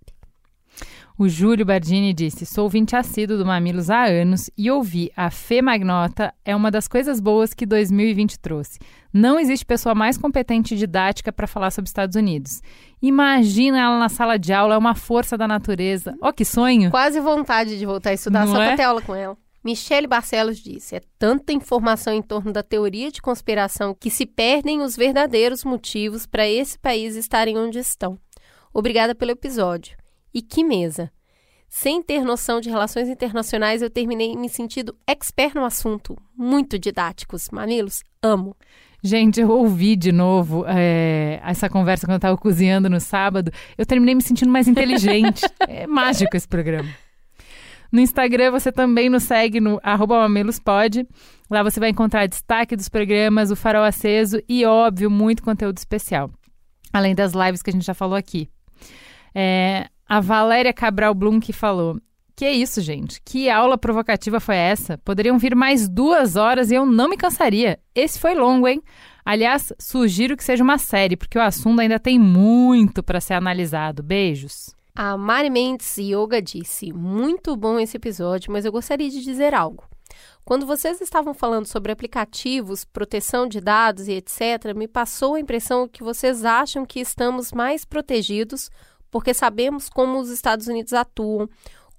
[1.20, 5.60] O Júlio Bardini disse: Sou ouvinte assíduo do Mamilos há anos e ouvir a Fê
[5.60, 8.78] Magnota é uma das coisas boas que 2020 trouxe.
[9.12, 12.62] Não existe pessoa mais competente e didática para falar sobre Estados Unidos.
[13.02, 16.16] Imagina ela na sala de aula, é uma força da natureza.
[16.22, 16.90] Ó, que sonho!
[16.90, 18.68] Quase vontade de voltar a estudar Não só é?
[18.68, 19.36] para ter aula com ela.
[19.62, 24.80] Michele Barcelos disse: é tanta informação em torno da teoria de conspiração que se perdem
[24.80, 28.18] os verdadeiros motivos para esse país estarem onde estão.
[28.72, 29.99] Obrigada pelo episódio.
[30.32, 31.10] E que mesa!
[31.68, 36.16] Sem ter noção de relações internacionais, eu terminei me sentindo expert no assunto.
[36.36, 37.48] Muito didáticos.
[37.50, 38.56] Mamilos, amo.
[39.02, 43.52] Gente, eu ouvi de novo é, essa conversa quando eu estava cozinhando no sábado.
[43.78, 45.42] Eu terminei me sentindo mais inteligente.
[45.68, 46.88] é mágico esse programa.
[47.92, 51.06] No Instagram você também nos segue no arroba mamelospod.
[51.48, 56.30] Lá você vai encontrar destaque dos programas, o farol aceso e, óbvio, muito conteúdo especial.
[56.92, 58.48] Além das lives que a gente já falou aqui.
[59.34, 61.96] É, a Valéria Cabral Blum que falou:
[62.34, 63.22] Que isso, gente?
[63.24, 64.98] Que aula provocativa foi essa?
[64.98, 67.78] Poderiam vir mais duas horas e eu não me cansaria.
[67.94, 68.82] Esse foi longo, hein?
[69.24, 74.02] Aliás, sugiro que seja uma série, porque o assunto ainda tem muito para ser analisado.
[74.02, 74.74] Beijos.
[74.96, 79.84] A Mari Mendes Yoga disse: Muito bom esse episódio, mas eu gostaria de dizer algo.
[80.44, 85.86] Quando vocês estavam falando sobre aplicativos, proteção de dados e etc., me passou a impressão
[85.86, 88.68] que vocês acham que estamos mais protegidos
[89.10, 91.48] porque sabemos como os Estados Unidos atuam,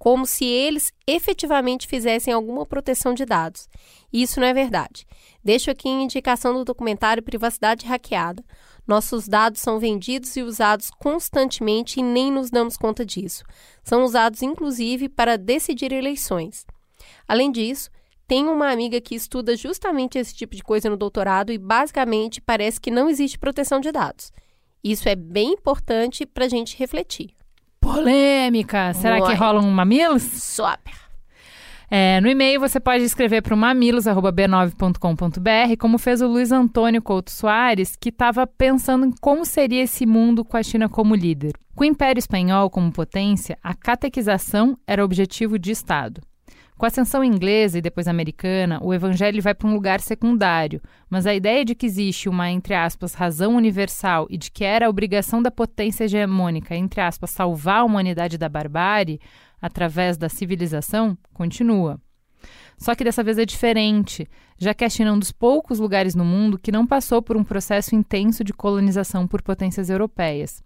[0.02, 3.70] como se eles efetivamente fizessem alguma proteção de dados.
[4.12, 5.06] Isso não é verdade.
[5.44, 8.44] Deixo aqui a indicação do documentário Privacidade Hackeada.
[8.88, 13.44] Nossos dados são vendidos e usados constantemente e nem nos damos conta disso.
[13.84, 16.66] São usados inclusive para decidir eleições.
[17.28, 17.92] Além disso,
[18.28, 22.82] tenho uma amiga que estuda justamente esse tipo de coisa no doutorado e basicamente parece
[22.82, 24.32] que não existe proteção de dados.
[24.84, 27.32] Isso é bem importante para a gente refletir.
[27.80, 28.94] Polêmica!
[28.94, 29.36] Será que Uai.
[29.36, 30.24] rola um mamilos?
[30.24, 31.02] Super!
[31.94, 37.30] É, no e-mail você pode escrever para o mamilos.b9.com.br, como fez o Luiz Antônio Couto
[37.30, 41.52] Soares, que estava pensando em como seria esse mundo com a China como líder.
[41.76, 46.22] Com o Império Espanhol como potência, a catequização era objetivo de Estado.
[46.82, 51.28] Com a ascensão inglesa e depois americana, o evangelho vai para um lugar secundário, mas
[51.28, 54.90] a ideia de que existe uma, entre aspas, razão universal e de que era a
[54.90, 59.22] obrigação da potência hegemônica, entre aspas, salvar a humanidade da barbárie
[59.62, 62.02] através da civilização, continua.
[62.80, 64.28] Só que dessa vez é diferente,
[64.58, 67.38] já que a China é um dos poucos lugares no mundo que não passou por
[67.38, 70.64] um processo intenso de colonização por potências europeias.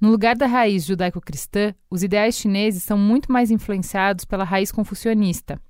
[0.00, 5.60] No lugar da raiz judaico-cristã, os ideais chineses são muito mais influenciados pela raiz confucionista.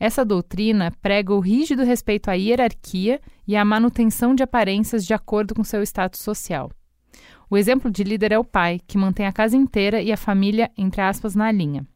[0.00, 5.54] Essa doutrina prega o rígido respeito à hierarquia e à manutenção de aparências de acordo
[5.54, 6.70] com seu status social.
[7.50, 10.70] O exemplo de líder é o pai, que mantém a casa inteira e a família,
[10.76, 11.86] entre aspas, na linha.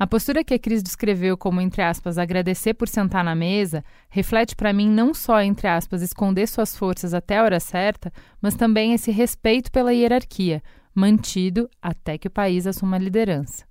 [0.00, 4.56] A postura que a Cris descreveu como, entre aspas, agradecer por sentar na mesa, reflete
[4.56, 8.10] para mim não só, entre aspas, esconder suas forças até a hora certa,
[8.40, 10.62] mas também esse respeito pela hierarquia,
[10.94, 13.66] mantido até que o país assuma a liderança.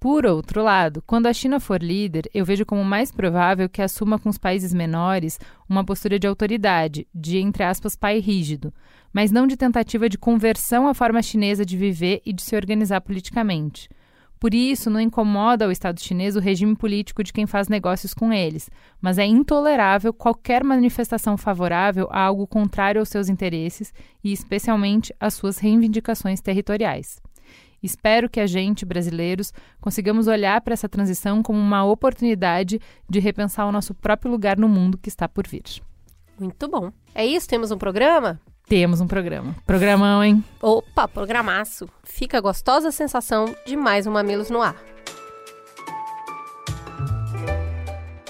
[0.00, 4.18] Por outro lado, quando a China for líder, eu vejo como mais provável que assuma
[4.18, 5.38] com os países menores
[5.68, 8.72] uma postura de autoridade, de, entre aspas, pai rígido,
[9.12, 13.02] mas não de tentativa de conversão à forma chinesa de viver e de se organizar
[13.02, 13.90] politicamente.
[14.40, 18.32] Por isso, não incomoda ao Estado chinês o regime político de quem faz negócios com
[18.32, 23.92] eles, mas é intolerável qualquer manifestação favorável a algo contrário aos seus interesses
[24.24, 27.20] e, especialmente, às suas reivindicações territoriais.
[27.82, 33.66] Espero que a gente, brasileiros, consigamos olhar para essa transição como uma oportunidade de repensar
[33.66, 35.64] o nosso próprio lugar no mundo que está por vir.
[36.38, 36.90] Muito bom.
[37.14, 37.46] É isso?
[37.46, 38.40] Temos um programa?
[38.70, 39.56] Temos um programa.
[39.66, 40.44] Programão, hein?
[40.62, 41.88] Opa, programaço.
[42.04, 44.76] Fica a gostosa sensação de mais um Mamilos no ar.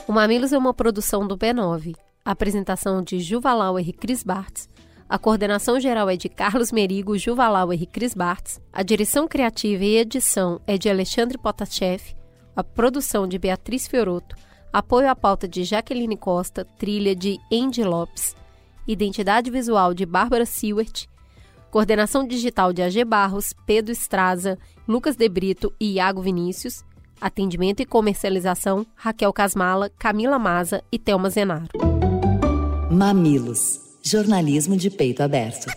[0.09, 1.95] O Mamilos é uma produção do B9.
[2.25, 4.69] apresentação de Juvalau e Cris Bartz
[5.11, 8.61] a coordenação geral é de Carlos Merigo, Juvalau e Cris Bartz.
[8.73, 12.15] A direção criativa e edição é de Alexandre Potachev.
[12.55, 14.37] A produção de Beatriz Fioroto.
[14.73, 16.65] Apoio à pauta de Jaqueline Costa.
[16.65, 18.37] Trilha de Andy Lopes.
[18.93, 21.09] Identidade visual de Bárbara Seward.
[21.71, 24.59] Coordenação digital de AG Barros, Pedro Estraza,
[24.89, 26.83] Lucas De Brito e Iago Vinícius.
[27.21, 31.69] Atendimento e comercialização, Raquel Casmala, Camila Maza e Thelma Zenaro.
[32.91, 35.71] Mamilos jornalismo de peito aberto.